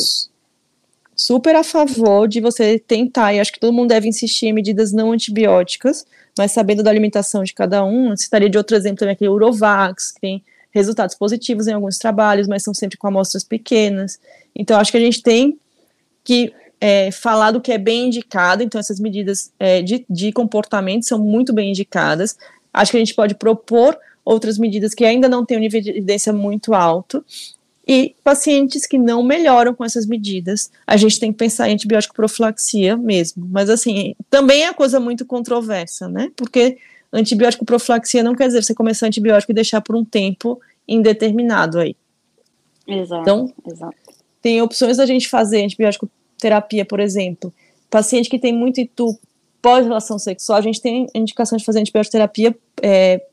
super 1.15 1.55
a 1.55 1.63
favor 1.63 2.27
de 2.27 2.41
você 2.41 2.79
tentar, 2.79 3.35
e 3.35 3.41
acho 3.41 3.53
que 3.53 3.61
todo 3.61 3.73
mundo 3.73 3.89
deve 3.89 4.09
insistir 4.09 4.47
em 4.47 4.53
medidas 4.53 4.93
não 4.93 5.13
antibióticas, 5.13 6.07
mas 6.37 6.53
sabendo 6.53 6.83
da 6.83 6.91
alimentação 6.91 7.43
de 7.43 7.53
cada 7.53 7.85
um, 7.85 8.11
eu 8.11 8.17
citaria 8.17 8.49
de 8.49 8.57
outro 8.57 8.77
exemplo 8.77 8.99
também 8.99 9.13
aquele 9.13 9.31
Urovax, 9.31 10.13
que 10.13 10.21
tem 10.21 10.45
resultados 10.71 11.15
positivos 11.15 11.67
em 11.67 11.73
alguns 11.73 11.99
trabalhos, 11.99 12.49
mas 12.49 12.63
são 12.63 12.73
sempre 12.73 12.97
com 12.97 13.07
amostras 13.07 13.45
pequenas. 13.45 14.19
Então, 14.55 14.81
acho 14.81 14.91
que 14.91 14.97
a 14.97 15.01
gente 15.01 15.23
tem 15.23 15.59
que 16.25 16.53
é, 16.81 17.11
falar 17.11 17.51
do 17.51 17.61
que 17.61 17.71
é 17.71 17.79
bem 17.79 18.07
indicado, 18.07 18.63
então 18.63 18.81
essas 18.81 18.99
medidas 18.99 19.53
é, 19.59 19.83
de, 19.83 20.05
de 20.09 20.33
comportamento 20.33 21.05
são 21.05 21.19
muito 21.19 21.53
bem 21.53 21.71
indicadas. 21.71 22.37
Acho 22.73 22.91
que 22.91 22.97
a 22.97 23.01
gente 23.01 23.15
pode 23.15 23.35
propor 23.35 23.97
outras 24.25 24.59
medidas 24.59 24.95
que 24.95 25.05
ainda 25.05 25.29
não 25.29 25.45
têm 25.45 25.57
um 25.57 25.61
nível 25.61 25.81
de 25.81 25.91
evidência 25.91 26.33
muito 26.33 26.75
alto, 26.75 27.25
e 27.87 28.15
pacientes 28.23 28.87
que 28.87 28.97
não 28.97 29.23
melhoram 29.23 29.75
com 29.75 29.85
essas 29.85 30.07
medidas, 30.07 30.71
a 30.87 30.97
gente 30.97 31.19
tem 31.19 31.33
que 31.33 31.39
pensar 31.39 31.69
em 31.69 31.75
antibiótico 31.75 32.15
profilaxia 32.15 32.97
mesmo. 32.97 33.47
Mas 33.51 33.69
assim, 33.69 34.15
também 34.31 34.65
é 34.65 34.73
coisa 34.73 35.01
muito 35.01 35.27
controversa, 35.27 36.09
né? 36.09 36.31
Porque 36.37 36.79
antibiótico 37.13 37.65
profilaxia 37.65 38.23
não 38.23 38.35
quer 38.35 38.47
dizer 38.47 38.63
você 38.63 38.75
começar 38.75 39.07
antibiótico 39.07 39.51
e 39.51 39.55
deixar 39.55 39.81
por 39.81 39.97
um 39.97 40.05
tempo 40.05 40.61
indeterminado 40.87 41.81
aí. 41.81 41.97
Exato. 42.87 43.23
Então, 43.23 43.53
exato. 43.67 43.97
tem 44.41 44.63
opções 44.63 44.97
da 44.97 45.07
gente 45.07 45.29
fazer 45.29 45.65
antibiótico 45.65 46.09
terapia, 46.39 46.85
por 46.85 47.01
exemplo. 47.01 47.53
Paciente 47.91 48.31
que 48.31 48.39
tem 48.39 48.53
muito 48.53 48.81
itu 48.81 49.19
pós-relação 49.61 50.19
sexual, 50.19 50.59
a 50.59 50.63
gente 50.63 50.81
tem 50.81 51.07
indicação 51.15 51.57
de 51.57 51.65
fazer 51.65 51.81
antibiótico 51.81 52.13
terapia 52.13 52.57
é, 52.81 53.25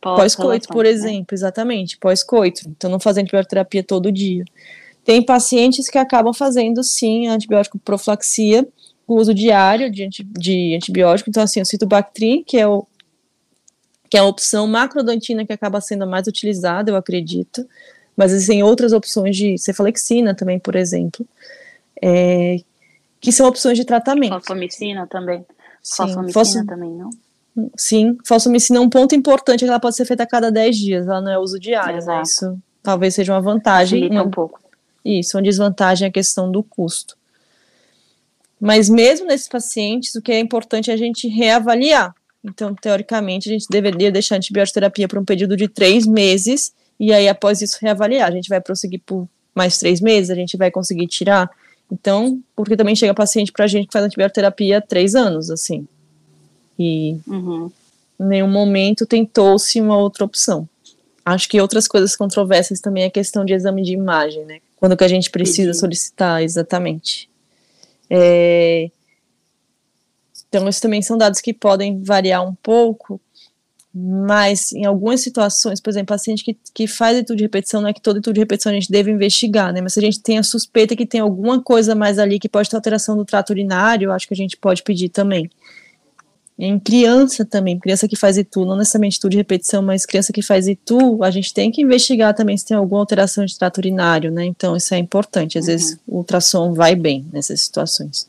Pós-coito, 0.00 0.68
por 0.68 0.84
né? 0.84 0.90
exemplo, 0.90 1.34
exatamente, 1.34 1.98
pós-coito. 1.98 2.62
Então, 2.68 2.90
não 2.90 3.00
fazer 3.00 3.22
antibioterapia 3.22 3.82
todo 3.82 4.12
dia. 4.12 4.44
Tem 5.04 5.22
pacientes 5.22 5.88
que 5.88 5.98
acabam 5.98 6.32
fazendo, 6.32 6.82
sim, 6.84 7.26
antibiótico 7.26 7.78
profilaxia, 7.78 8.66
com 9.06 9.14
uso 9.14 9.32
diário 9.32 9.90
de, 9.90 10.04
anti, 10.04 10.22
de 10.22 10.74
antibiótico. 10.74 11.30
Então, 11.30 11.42
assim, 11.42 11.60
o 11.60 11.64
citobactrim, 11.64 12.44
que 12.44 12.58
é 12.58 12.66
o 12.66 12.86
que 14.10 14.16
é 14.16 14.20
a 14.20 14.24
opção 14.24 14.66
macrodontina 14.66 15.44
que 15.44 15.52
acaba 15.52 15.80
sendo 15.82 16.04
a 16.04 16.06
mais 16.06 16.26
utilizada, 16.26 16.90
eu 16.90 16.96
acredito, 16.96 17.68
mas 18.16 18.32
existem 18.32 18.62
outras 18.62 18.94
opções 18.94 19.36
de 19.36 19.58
cefalexina 19.58 20.34
também, 20.34 20.58
por 20.58 20.74
exemplo, 20.74 21.26
é, 22.00 22.56
que 23.20 23.30
são 23.30 23.46
opções 23.46 23.76
de 23.76 23.84
tratamento. 23.84 24.32
Fosfomicina 24.32 25.06
também. 25.06 25.44
Sim, 25.82 26.04
Fosfomicina 26.04 26.32
fosfo- 26.32 26.66
também, 26.66 26.90
não? 26.90 27.10
Sim, 27.76 28.16
fosfomicina, 28.24 28.80
um 28.80 28.88
ponto 28.88 29.14
importante 29.14 29.64
é 29.64 29.66
que 29.66 29.70
ela 29.70 29.80
pode 29.80 29.96
ser 29.96 30.04
feita 30.04 30.22
a 30.22 30.26
cada 30.26 30.50
10 30.50 30.76
dias, 30.76 31.06
ela 31.06 31.20
não 31.20 31.32
é 31.32 31.38
uso 31.38 31.58
diário, 31.58 31.92
né? 31.92 31.98
Exato. 31.98 32.22
Isso 32.22 32.58
talvez 32.82 33.14
seja 33.14 33.32
uma 33.32 33.40
vantagem. 33.40 34.00
Facilita 34.00 34.22
Uma, 34.22 34.28
um 34.28 34.30
pouco. 34.30 34.60
isso, 35.04 35.36
uma 35.36 35.42
desvantagem 35.42 36.06
é 36.06 36.08
a 36.08 36.12
questão 36.12 36.50
do 36.50 36.62
custo. 36.62 37.16
Mas 38.60 38.88
mesmo 38.88 39.26
nesses 39.26 39.48
pacientes, 39.48 40.14
o 40.14 40.22
que 40.22 40.32
é 40.32 40.40
importante 40.40 40.90
é 40.90 40.94
a 40.94 40.96
gente 40.96 41.28
reavaliar. 41.28 42.14
Então, 42.42 42.74
teoricamente, 42.74 43.48
a 43.48 43.52
gente 43.52 43.66
deveria 43.68 44.10
deixar 44.10 44.36
a 44.36 44.38
antibioterapia 44.38 45.06
por 45.06 45.18
um 45.18 45.24
período 45.24 45.56
de 45.56 45.68
três 45.68 46.06
meses, 46.06 46.72
e 46.98 47.12
aí, 47.12 47.28
após 47.28 47.60
isso, 47.60 47.78
reavaliar. 47.80 48.28
A 48.28 48.32
gente 48.32 48.48
vai 48.48 48.60
prosseguir 48.60 49.00
por 49.04 49.28
mais 49.54 49.78
três 49.78 50.00
meses, 50.00 50.30
a 50.30 50.34
gente 50.34 50.56
vai 50.56 50.70
conseguir 50.70 51.06
tirar. 51.06 51.50
Então, 51.90 52.40
porque 52.56 52.76
também 52.76 52.96
chega 52.96 53.14
paciente 53.14 53.52
pra 53.52 53.66
gente 53.66 53.86
que 53.86 53.92
faz 53.92 54.04
antibioterapia 54.04 54.78
há 54.78 54.80
três 54.80 55.14
anos, 55.14 55.50
assim. 55.50 55.86
E 56.78 57.16
Uhum. 57.26 57.70
em 58.20 58.24
nenhum 58.24 58.48
momento 58.48 59.04
tentou-se 59.06 59.80
uma 59.80 59.96
outra 59.96 60.24
opção. 60.24 60.68
Acho 61.24 61.48
que 61.48 61.60
outras 61.60 61.86
coisas 61.86 62.16
controversas 62.16 62.80
também 62.80 63.04
é 63.04 63.06
a 63.06 63.10
questão 63.10 63.44
de 63.44 63.52
exame 63.52 63.82
de 63.82 63.92
imagem, 63.92 64.44
né? 64.44 64.60
Quando 64.76 64.96
que 64.96 65.04
a 65.04 65.08
gente 65.08 65.30
precisa 65.30 65.68
Pedir. 65.70 65.80
solicitar, 65.80 66.42
exatamente. 66.42 67.28
É, 68.08 68.90
Então, 70.48 70.66
esses 70.66 70.80
também 70.80 71.02
são 71.02 71.18
dados 71.18 71.40
que 71.42 71.52
podem 71.52 72.00
variar 72.02 72.42
um 72.46 72.54
pouco, 72.54 73.20
mas 73.94 74.72
em 74.72 74.86
algumas 74.86 75.20
situações, 75.20 75.78
por 75.80 75.90
exemplo, 75.90 76.06
paciente 76.14 76.42
que, 76.42 76.56
que 76.72 76.86
faz 76.86 77.18
etudo 77.18 77.36
de 77.36 77.42
repetição, 77.42 77.82
não 77.82 77.88
é 77.88 77.92
que 77.92 78.00
todo 78.00 78.18
etudo 78.18 78.32
de 78.34 78.40
repetição 78.40 78.70
a 78.70 78.74
gente 78.74 78.90
deve 78.90 79.10
investigar, 79.10 79.72
né? 79.74 79.82
Mas 79.82 79.92
se 79.92 79.98
a 79.98 80.02
gente 80.02 80.20
tem 80.20 80.38
a 80.38 80.42
suspeita 80.42 80.96
que 80.96 81.04
tem 81.04 81.20
alguma 81.20 81.60
coisa 81.60 81.94
mais 81.94 82.18
ali 82.18 82.38
que 82.38 82.48
pode 82.48 82.70
ter 82.70 82.76
alteração 82.76 83.14
do 83.16 83.24
trato 83.26 83.50
urinário, 83.50 84.10
acho 84.12 84.26
que 84.26 84.32
a 84.32 84.36
gente 84.36 84.56
pode 84.56 84.82
pedir 84.82 85.10
também. 85.10 85.50
Em 86.58 86.76
criança 86.76 87.44
também, 87.44 87.78
criança 87.78 88.08
que 88.08 88.16
faz 88.16 88.36
ITU, 88.36 88.64
não 88.64 88.76
necessariamente 88.76 89.16
ITU 89.18 89.28
de 89.28 89.36
repetição, 89.36 89.80
mas 89.80 90.04
criança 90.04 90.32
que 90.32 90.42
faz 90.42 90.66
ITU, 90.66 91.22
a 91.22 91.30
gente 91.30 91.54
tem 91.54 91.70
que 91.70 91.82
investigar 91.82 92.34
também 92.34 92.56
se 92.56 92.66
tem 92.66 92.76
alguma 92.76 93.00
alteração 93.00 93.44
de 93.44 93.56
trato 93.56 93.78
urinário, 93.78 94.32
né? 94.32 94.44
Então 94.44 94.74
isso 94.74 94.92
é 94.92 94.98
importante. 94.98 95.56
Às 95.56 95.66
vezes 95.66 96.00
o 96.04 96.16
ultrassom 96.16 96.74
vai 96.74 96.96
bem 96.96 97.24
nessas 97.32 97.60
situações. 97.60 98.28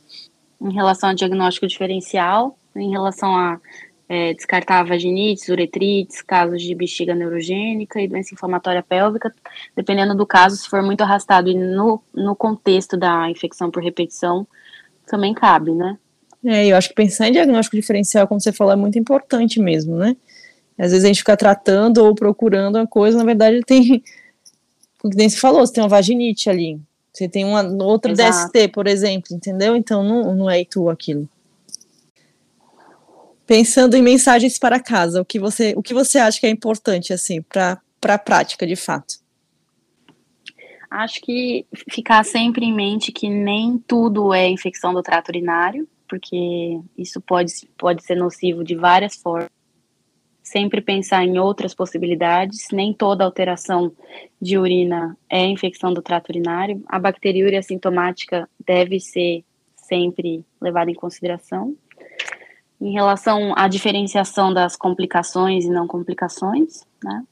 Em 0.62 0.72
relação 0.72 1.10
ao 1.10 1.16
diagnóstico 1.16 1.66
diferencial, 1.66 2.56
em 2.76 2.92
relação 2.92 3.36
a 3.36 3.60
é, 4.08 4.34
descartar 4.36 4.84
vaginites, 4.84 5.50
uretrites, 5.50 6.22
casos 6.22 6.62
de 6.62 6.76
bexiga 6.76 7.16
neurogênica 7.16 8.00
e 8.00 8.08
doença 8.08 8.36
inflamatória 8.36 8.84
pélvica, 8.84 9.34
dependendo 9.76 10.16
do 10.16 10.26
caso, 10.26 10.56
se 10.56 10.70
for 10.70 10.84
muito 10.84 11.02
arrastado 11.02 11.50
e 11.50 11.56
no, 11.56 12.00
no 12.14 12.36
contexto 12.36 12.96
da 12.96 13.28
infecção 13.30 13.72
por 13.72 13.82
repetição, 13.82 14.48
também 15.08 15.34
cabe, 15.34 15.72
né? 15.72 15.98
É, 16.46 16.68
eu 16.68 16.78
acho 16.78 16.90
que 16.90 16.96
pensar 16.96 17.28
em 17.28 17.34
diagnóstico 17.34 17.76
diferencial, 17.76 18.28
como 18.28 18.40
você 18.40 18.52
falou, 18.52 18.74
é 18.74 18.76
muito 18.76 18.98
importante 18.98 19.60
mesmo, 19.60 19.98
né? 19.98 20.16
Às 20.78 20.92
vezes 20.92 21.04
a 21.04 21.08
gente 21.08 21.20
fica 21.20 21.36
tratando 21.36 21.98
ou 21.98 22.16
procurando 22.16 22.78
uma 22.78 22.88
coisa, 22.88 23.18
na 23.18 23.26
verdade 23.26 23.62
tem, 23.66 24.02
como 24.98 25.14
nem 25.14 25.28
se 25.28 25.38
falou, 25.38 25.66
você 25.66 25.74
tem 25.74 25.84
uma 25.84 25.90
vaginite 25.90 26.50
ali, 26.50 26.80
você 27.12 27.28
tem 27.28 27.44
uma 27.44 27.62
outra 27.84 28.14
Exato. 28.14 28.54
DST, 28.54 28.70
por 28.70 28.88
exemplo, 28.88 29.36
entendeu? 29.36 29.76
Então 29.76 30.02
não, 30.04 30.34
não 30.34 30.50
é 30.50 30.64
tu 30.64 30.90
aquilo. 30.90 31.28
Pensando 33.46 33.98
em 33.98 34.02
mensagens 34.02 34.58
para 34.58 34.80
casa, 34.80 35.22
o 35.22 35.26
que 35.26 35.40
você, 35.40 35.74
o 35.76 35.82
que 35.82 35.94
você 35.94 36.20
acha 36.20 36.40
que 36.40 36.46
é 36.46 36.50
importante, 36.50 37.12
assim, 37.12 37.42
para 37.42 37.82
a 38.04 38.18
prática, 38.18 38.66
de 38.66 38.76
fato? 38.76 39.16
Acho 40.90 41.20
que 41.22 41.66
ficar 41.92 42.24
sempre 42.24 42.66
em 42.66 42.74
mente 42.74 43.12
que 43.12 43.28
nem 43.28 43.78
tudo 43.88 44.34
é 44.34 44.48
infecção 44.48 44.94
do 44.94 45.02
trato 45.02 45.30
urinário, 45.30 45.88
porque 46.10 46.82
isso 46.98 47.22
pode, 47.22 47.54
pode 47.78 48.04
ser 48.04 48.16
nocivo 48.16 48.64
de 48.64 48.76
várias 48.76 49.16
formas. 49.16 49.50
Sempre 50.42 50.82
pensar 50.82 51.24
em 51.24 51.38
outras 51.38 51.76
possibilidades, 51.76 52.68
nem 52.72 52.92
toda 52.92 53.24
alteração 53.24 53.92
de 54.42 54.58
urina 54.58 55.16
é 55.30 55.46
infecção 55.46 55.94
do 55.94 56.02
trato 56.02 56.30
urinário. 56.30 56.84
A 56.88 56.98
bacteriúria 56.98 57.62
sintomática 57.62 58.50
deve 58.66 59.00
ser 59.00 59.46
sempre 59.76 60.44
levada 60.60 60.90
em 60.90 60.96
consideração. 60.96 61.76
Em 62.82 62.92
relação 62.94 63.54
à 63.56 63.68
diferenciação 63.68 64.52
das 64.52 64.76
complicações 64.76 65.66
e 65.66 65.70
não 65.70 65.86
complicações, 65.86 66.84
né? 67.04 67.24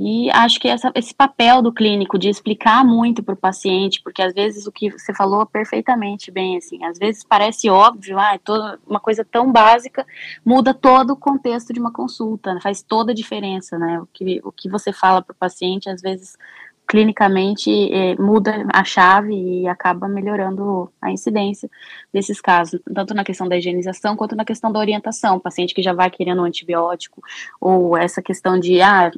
E 0.00 0.30
acho 0.30 0.60
que 0.60 0.68
essa, 0.68 0.92
esse 0.94 1.12
papel 1.12 1.60
do 1.60 1.72
clínico 1.72 2.16
de 2.16 2.28
explicar 2.28 2.84
muito 2.84 3.20
para 3.20 3.34
o 3.34 3.36
paciente, 3.36 4.00
porque 4.00 4.22
às 4.22 4.32
vezes 4.32 4.64
o 4.64 4.70
que 4.70 4.92
você 4.92 5.12
falou 5.12 5.44
perfeitamente 5.44 6.30
bem, 6.30 6.56
assim, 6.56 6.84
às 6.84 6.96
vezes 6.96 7.24
parece 7.24 7.68
óbvio, 7.68 8.16
ah, 8.16 8.34
é 8.34 8.38
toda 8.38 8.78
uma 8.86 9.00
coisa 9.00 9.24
tão 9.24 9.50
básica 9.50 10.06
muda 10.44 10.72
todo 10.72 11.14
o 11.14 11.16
contexto 11.16 11.72
de 11.72 11.80
uma 11.80 11.92
consulta, 11.92 12.54
né, 12.54 12.60
faz 12.62 12.80
toda 12.80 13.10
a 13.10 13.14
diferença, 13.14 13.76
né? 13.76 14.00
O 14.00 14.06
que, 14.12 14.40
o 14.44 14.52
que 14.52 14.68
você 14.68 14.92
fala 14.92 15.20
para 15.20 15.32
o 15.34 15.36
paciente, 15.36 15.90
às 15.90 16.00
vezes 16.00 16.36
clinicamente 16.86 17.70
eh, 17.92 18.16
muda 18.16 18.64
a 18.72 18.82
chave 18.82 19.34
e 19.34 19.68
acaba 19.68 20.08
melhorando 20.08 20.90
a 21.02 21.10
incidência 21.10 21.68
desses 22.12 22.40
casos, 22.40 22.80
tanto 22.94 23.12
na 23.14 23.24
questão 23.24 23.46
da 23.46 23.58
higienização 23.58 24.16
quanto 24.16 24.34
na 24.34 24.44
questão 24.44 24.72
da 24.72 24.78
orientação, 24.78 25.36
o 25.36 25.40
paciente 25.40 25.74
que 25.74 25.82
já 25.82 25.92
vai 25.92 26.08
querendo 26.08 26.40
um 26.40 26.44
antibiótico, 26.44 27.22
ou 27.60 27.94
essa 27.96 28.22
questão 28.22 28.58
de, 28.58 28.80
ah, 28.80 29.10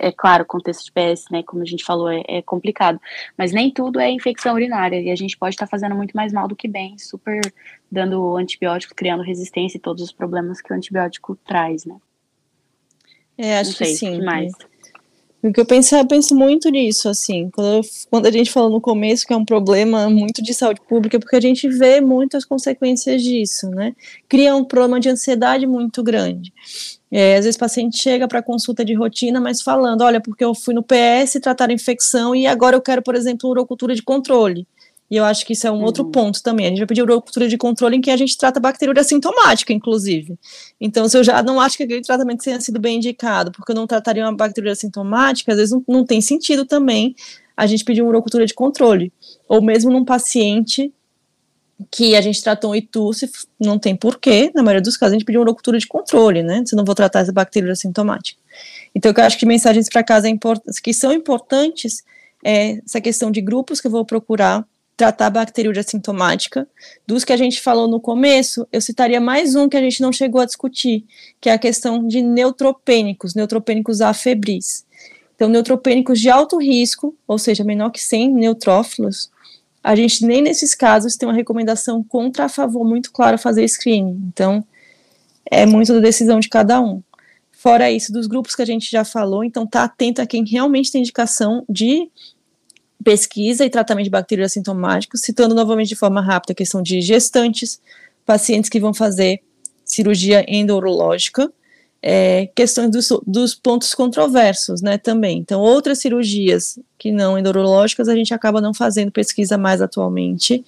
é 0.00 0.10
claro, 0.10 0.44
contexto 0.44 0.86
de 0.86 0.92
PS, 0.92 1.26
né, 1.30 1.42
como 1.42 1.62
a 1.62 1.66
gente 1.66 1.84
falou, 1.84 2.10
é, 2.10 2.22
é, 2.26 2.42
complicado, 2.42 2.98
mas 3.36 3.52
nem 3.52 3.70
tudo 3.70 4.00
é 4.00 4.10
infecção 4.10 4.54
urinária, 4.54 5.00
e 5.00 5.10
a 5.10 5.16
gente 5.16 5.36
pode 5.36 5.54
estar 5.54 5.66
tá 5.66 5.70
fazendo 5.70 5.94
muito 5.94 6.16
mais 6.16 6.32
mal 6.32 6.48
do 6.48 6.56
que 6.56 6.66
bem, 6.66 6.98
super 6.98 7.40
dando 7.92 8.36
antibiótico, 8.36 8.94
criando 8.94 9.22
resistência 9.22 9.76
e 9.76 9.80
todos 9.80 10.02
os 10.02 10.12
problemas 10.12 10.60
que 10.60 10.72
o 10.72 10.76
antibiótico 10.76 11.36
traz, 11.44 11.84
né. 11.84 11.96
É, 13.36 13.58
acho 13.58 13.72
sei, 13.72 13.88
que 13.88 13.94
sim. 13.94 14.18
Que 14.18 14.24
mais? 14.24 14.52
O 15.42 15.50
que 15.50 15.60
eu 15.60 15.64
penso, 15.64 15.96
eu 15.96 16.06
penso 16.06 16.34
muito 16.34 16.68
nisso, 16.68 17.08
assim, 17.08 17.48
quando, 17.50 17.76
eu, 17.76 17.80
quando 18.10 18.26
a 18.26 18.30
gente 18.30 18.50
falou 18.50 18.68
no 18.68 18.80
começo 18.80 19.26
que 19.26 19.32
é 19.32 19.36
um 19.36 19.44
problema 19.44 20.10
muito 20.10 20.42
de 20.42 20.52
saúde 20.52 20.82
pública, 20.86 21.18
porque 21.18 21.34
a 21.34 21.40
gente 21.40 21.66
vê 21.66 21.98
muitas 21.98 22.44
consequências 22.44 23.22
disso, 23.22 23.70
né? 23.70 23.94
Cria 24.28 24.54
um 24.54 24.62
problema 24.62 25.00
de 25.00 25.08
ansiedade 25.08 25.66
muito 25.66 26.02
grande. 26.02 26.52
É, 27.10 27.36
às 27.36 27.46
vezes 27.46 27.56
o 27.56 27.58
paciente 27.58 27.96
chega 27.96 28.28
para 28.28 28.42
consulta 28.42 28.84
de 28.84 28.92
rotina, 28.92 29.40
mas 29.40 29.62
falando, 29.62 30.02
olha, 30.02 30.20
porque 30.20 30.44
eu 30.44 30.54
fui 30.54 30.74
no 30.74 30.82
PS 30.82 31.40
tratar 31.42 31.70
a 31.70 31.72
infecção 31.72 32.34
e 32.34 32.46
agora 32.46 32.76
eu 32.76 32.82
quero, 32.82 33.00
por 33.00 33.14
exemplo, 33.14 33.48
urocultura 33.48 33.94
de 33.94 34.02
controle. 34.02 34.66
E 35.10 35.16
eu 35.16 35.24
acho 35.24 35.44
que 35.44 35.54
isso 35.54 35.66
é 35.66 35.70
um 35.70 35.78
uhum. 35.78 35.84
outro 35.84 36.04
ponto 36.04 36.40
também. 36.42 36.66
A 36.66 36.68
gente 36.68 36.78
vai 36.78 36.86
pedir 36.86 37.02
urocultura 37.02 37.48
de 37.48 37.58
controle 37.58 37.96
em 37.96 38.00
que 38.00 38.10
a 38.10 38.16
gente 38.16 38.38
trata 38.38 38.60
bacteriúria 38.60 39.02
sintomática, 39.02 39.72
inclusive. 39.72 40.38
Então, 40.80 41.08
se 41.08 41.18
eu 41.18 41.24
já 41.24 41.42
não 41.42 41.60
acho 41.60 41.76
que 41.76 41.82
aquele 41.82 42.02
tratamento 42.02 42.44
tenha 42.44 42.60
sido 42.60 42.78
bem 42.78 42.98
indicado, 42.98 43.50
porque 43.50 43.72
eu 43.72 43.76
não 43.76 43.86
trataria 43.86 44.24
uma 44.24 44.36
bacteriúria 44.36 44.76
sintomática, 44.76 45.50
às 45.50 45.58
vezes 45.58 45.72
não, 45.72 45.82
não 45.88 46.04
tem 46.04 46.20
sentido 46.20 46.64
também 46.64 47.16
a 47.56 47.66
gente 47.66 47.84
pedir 47.84 48.02
uma 48.02 48.10
urocultura 48.10 48.46
de 48.46 48.54
controle. 48.54 49.12
Ou 49.48 49.60
mesmo 49.60 49.90
num 49.90 50.04
paciente 50.04 50.92
que 51.90 52.14
a 52.14 52.20
gente 52.20 52.40
tratou 52.42 52.70
um 52.70 52.74
ITU, 52.76 53.12
se 53.12 53.28
não 53.58 53.78
tem 53.78 53.96
porquê, 53.96 54.52
na 54.54 54.62
maioria 54.62 54.82
dos 54.82 54.96
casos, 54.96 55.12
a 55.12 55.18
gente 55.18 55.24
pediu 55.24 55.40
uma 55.40 55.46
urocultura 55.46 55.78
de 55.78 55.88
controle, 55.88 56.42
né? 56.42 56.62
Se 56.64 56.76
não 56.76 56.84
vou 56.84 56.94
tratar 56.94 57.20
essa 57.20 57.32
bacteriúria 57.32 57.74
sintomática. 57.74 58.38
Então, 58.94 59.12
eu 59.16 59.24
acho 59.24 59.38
que 59.38 59.46
mensagens 59.46 59.88
para 59.88 60.04
casa 60.04 60.28
é 60.28 60.32
que 60.82 60.94
são 60.94 61.12
importantes 61.12 62.04
é 62.44 62.80
essa 62.84 63.00
questão 63.00 63.30
de 63.30 63.40
grupos 63.40 63.80
que 63.80 63.86
eu 63.86 63.90
vou 63.90 64.04
procurar 64.04 64.66
tratar 65.00 65.28
a 65.28 65.30
bacteriúria 65.30 65.82
sintomática. 65.82 66.68
Dos 67.06 67.24
que 67.24 67.32
a 67.32 67.36
gente 67.36 67.62
falou 67.62 67.88
no 67.88 67.98
começo, 67.98 68.68
eu 68.70 68.82
citaria 68.82 69.18
mais 69.18 69.54
um 69.54 69.66
que 69.66 69.76
a 69.78 69.80
gente 69.80 70.02
não 70.02 70.12
chegou 70.12 70.42
a 70.42 70.44
discutir, 70.44 71.06
que 71.40 71.48
é 71.48 71.54
a 71.54 71.58
questão 71.58 72.06
de 72.06 72.20
neutropênicos, 72.20 73.34
neutropênicos 73.34 74.02
afebris. 74.02 74.84
Então, 75.34 75.48
neutropênicos 75.48 76.20
de 76.20 76.28
alto 76.28 76.58
risco, 76.58 77.16
ou 77.26 77.38
seja, 77.38 77.64
menor 77.64 77.88
que 77.88 78.02
100 78.02 78.34
neutrófilos, 78.34 79.30
a 79.82 79.96
gente 79.96 80.26
nem 80.26 80.42
nesses 80.42 80.74
casos 80.74 81.16
tem 81.16 81.26
uma 81.26 81.34
recomendação 81.34 82.04
contra 82.04 82.44
a 82.44 82.48
favor 82.50 82.84
muito 82.84 83.10
clara 83.10 83.38
fazer 83.38 83.66
screening. 83.66 84.22
Então, 84.28 84.62
é 85.50 85.64
muito 85.64 85.94
da 85.94 86.00
decisão 86.00 86.38
de 86.38 86.50
cada 86.50 86.78
um. 86.78 87.02
Fora 87.50 87.90
isso, 87.90 88.12
dos 88.12 88.26
grupos 88.26 88.54
que 88.54 88.60
a 88.60 88.66
gente 88.66 88.90
já 88.90 89.02
falou, 89.02 89.42
então 89.42 89.66
tá 89.66 89.84
atento 89.84 90.20
a 90.20 90.26
quem 90.26 90.44
realmente 90.44 90.92
tem 90.92 91.00
indicação 91.00 91.64
de 91.66 92.10
pesquisa 93.04 93.64
e 93.64 93.70
tratamento 93.70 94.04
de 94.04 94.10
bactérias 94.10 94.52
sintomáticos, 94.52 95.22
citando 95.22 95.54
novamente 95.54 95.88
de 95.88 95.96
forma 95.96 96.20
rápida 96.20 96.52
a 96.52 96.56
questão 96.56 96.82
de 96.82 97.00
gestantes, 97.00 97.80
pacientes 98.24 98.68
que 98.68 98.80
vão 98.80 98.92
fazer 98.92 99.40
cirurgia 99.84 100.44
endurológica, 100.46 101.52
é, 102.02 102.48
questões 102.54 102.90
dos, 102.90 103.08
dos, 103.26 103.54
pontos 103.54 103.94
controversos, 103.94 104.80
né, 104.80 104.96
também. 104.96 105.38
Então, 105.38 105.60
outras 105.60 105.98
cirurgias 105.98 106.78
que 106.98 107.12
não 107.12 107.38
endurológicas, 107.38 108.08
a 108.08 108.14
gente 108.14 108.32
acaba 108.32 108.60
não 108.60 108.72
fazendo 108.72 109.10
pesquisa 109.10 109.58
mais 109.58 109.82
atualmente. 109.82 110.64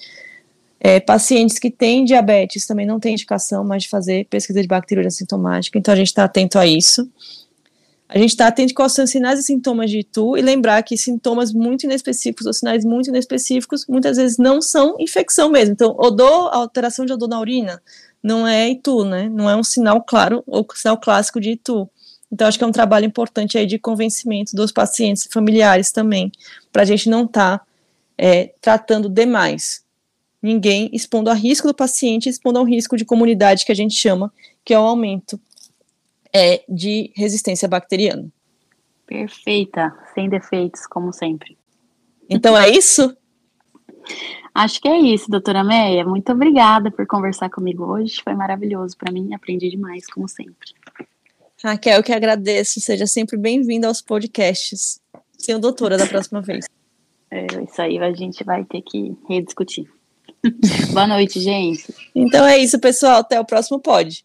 É, 0.78 0.98
pacientes 0.98 1.58
que 1.58 1.70
têm 1.70 2.04
diabetes 2.04 2.66
também 2.66 2.84
não 2.84 2.98
tem 2.98 3.12
indicação 3.12 3.64
mais 3.64 3.84
de 3.84 3.88
fazer 3.88 4.26
pesquisa 4.28 4.60
de 4.60 4.66
bacteriúria 4.66 5.10
sintomática, 5.10 5.78
então 5.78 5.94
a 5.94 5.96
gente 5.96 6.08
está 6.08 6.24
atento 6.24 6.58
a 6.58 6.66
isso. 6.66 7.08
A 8.14 8.18
gente 8.18 8.30
está 8.30 8.46
atento 8.46 8.74
quais 8.74 8.92
são 8.92 9.06
os 9.06 9.10
sinais 9.10 9.40
e 9.40 9.42
sintomas 9.42 9.90
de 9.90 10.00
itu 10.00 10.36
e 10.36 10.42
lembrar 10.42 10.82
que 10.82 10.98
sintomas 10.98 11.50
muito 11.50 11.84
inespecíficos 11.84 12.44
ou 12.46 12.52
sinais 12.52 12.84
muito 12.84 13.08
inespecíficos 13.08 13.86
muitas 13.88 14.18
vezes 14.18 14.36
não 14.36 14.60
são 14.60 14.96
infecção 14.98 15.48
mesmo. 15.48 15.72
Então, 15.72 15.96
odor, 15.98 16.50
alteração 16.52 17.06
de 17.06 17.12
odor 17.14 17.26
na 17.26 17.40
urina, 17.40 17.82
não 18.22 18.46
é 18.46 18.68
itu, 18.68 19.02
né? 19.02 19.30
Não 19.30 19.48
é 19.48 19.56
um 19.56 19.64
sinal 19.64 20.02
claro 20.02 20.44
ou 20.46 20.66
sinal 20.74 20.98
clássico 20.98 21.40
de 21.40 21.52
itu. 21.52 21.88
Então, 22.30 22.46
acho 22.46 22.58
que 22.58 22.64
é 22.64 22.66
um 22.66 22.72
trabalho 22.72 23.06
importante 23.06 23.56
aí 23.56 23.64
de 23.64 23.78
convencimento 23.78 24.54
dos 24.54 24.70
pacientes 24.70 25.24
e 25.24 25.32
familiares 25.32 25.90
também, 25.90 26.30
para 26.70 26.82
a 26.82 26.84
gente 26.84 27.08
não 27.08 27.24
estar 27.24 27.60
tá, 27.60 27.66
é, 28.18 28.52
tratando 28.60 29.08
demais 29.08 29.82
ninguém 30.42 30.90
expondo 30.92 31.30
a 31.30 31.34
risco 31.34 31.66
do 31.66 31.74
paciente, 31.74 32.28
expondo 32.28 32.58
ao 32.58 32.64
risco 32.66 32.94
de 32.94 33.06
comunidade 33.06 33.64
que 33.64 33.72
a 33.72 33.76
gente 33.76 33.94
chama, 33.94 34.30
que 34.64 34.74
é 34.74 34.78
o 34.78 34.82
aumento 34.82 35.40
é, 36.34 36.64
de 36.68 37.12
resistência 37.14 37.68
bacteriana. 37.68 38.28
Perfeita, 39.06 39.92
sem 40.14 40.28
defeitos, 40.28 40.86
como 40.86 41.12
sempre. 41.12 41.56
Então 42.28 42.56
é 42.56 42.70
isso? 42.70 43.14
Acho 44.54 44.80
que 44.80 44.88
é 44.88 44.98
isso, 44.98 45.30
doutora 45.30 45.64
Meia. 45.64 46.04
Muito 46.04 46.30
obrigada 46.32 46.90
por 46.90 47.06
conversar 47.06 47.50
comigo 47.50 47.84
hoje. 47.84 48.20
Foi 48.22 48.34
maravilhoso 48.34 48.96
para 48.96 49.12
mim. 49.12 49.32
Aprendi 49.34 49.70
demais, 49.70 50.06
como 50.06 50.28
sempre. 50.28 50.74
Raquel, 51.62 51.98
eu 51.98 52.02
que 52.02 52.12
agradeço. 52.12 52.80
Seja 52.80 53.06
sempre 53.06 53.36
bem-vinda 53.36 53.86
aos 53.86 54.02
podcasts. 54.02 55.00
Senhor 55.38 55.58
doutora 55.58 55.96
da 55.96 56.06
próxima 56.06 56.40
vez. 56.42 56.66
É, 57.30 57.46
isso 57.64 57.80
aí 57.80 57.98
a 57.98 58.12
gente 58.12 58.44
vai 58.44 58.64
ter 58.64 58.82
que 58.82 59.16
rediscutir. 59.28 59.90
Boa 60.92 61.06
noite, 61.06 61.40
gente. 61.40 61.94
Então 62.14 62.44
é 62.44 62.58
isso, 62.58 62.78
pessoal. 62.78 63.20
Até 63.20 63.40
o 63.40 63.44
próximo 63.44 63.80
pod. 63.80 64.24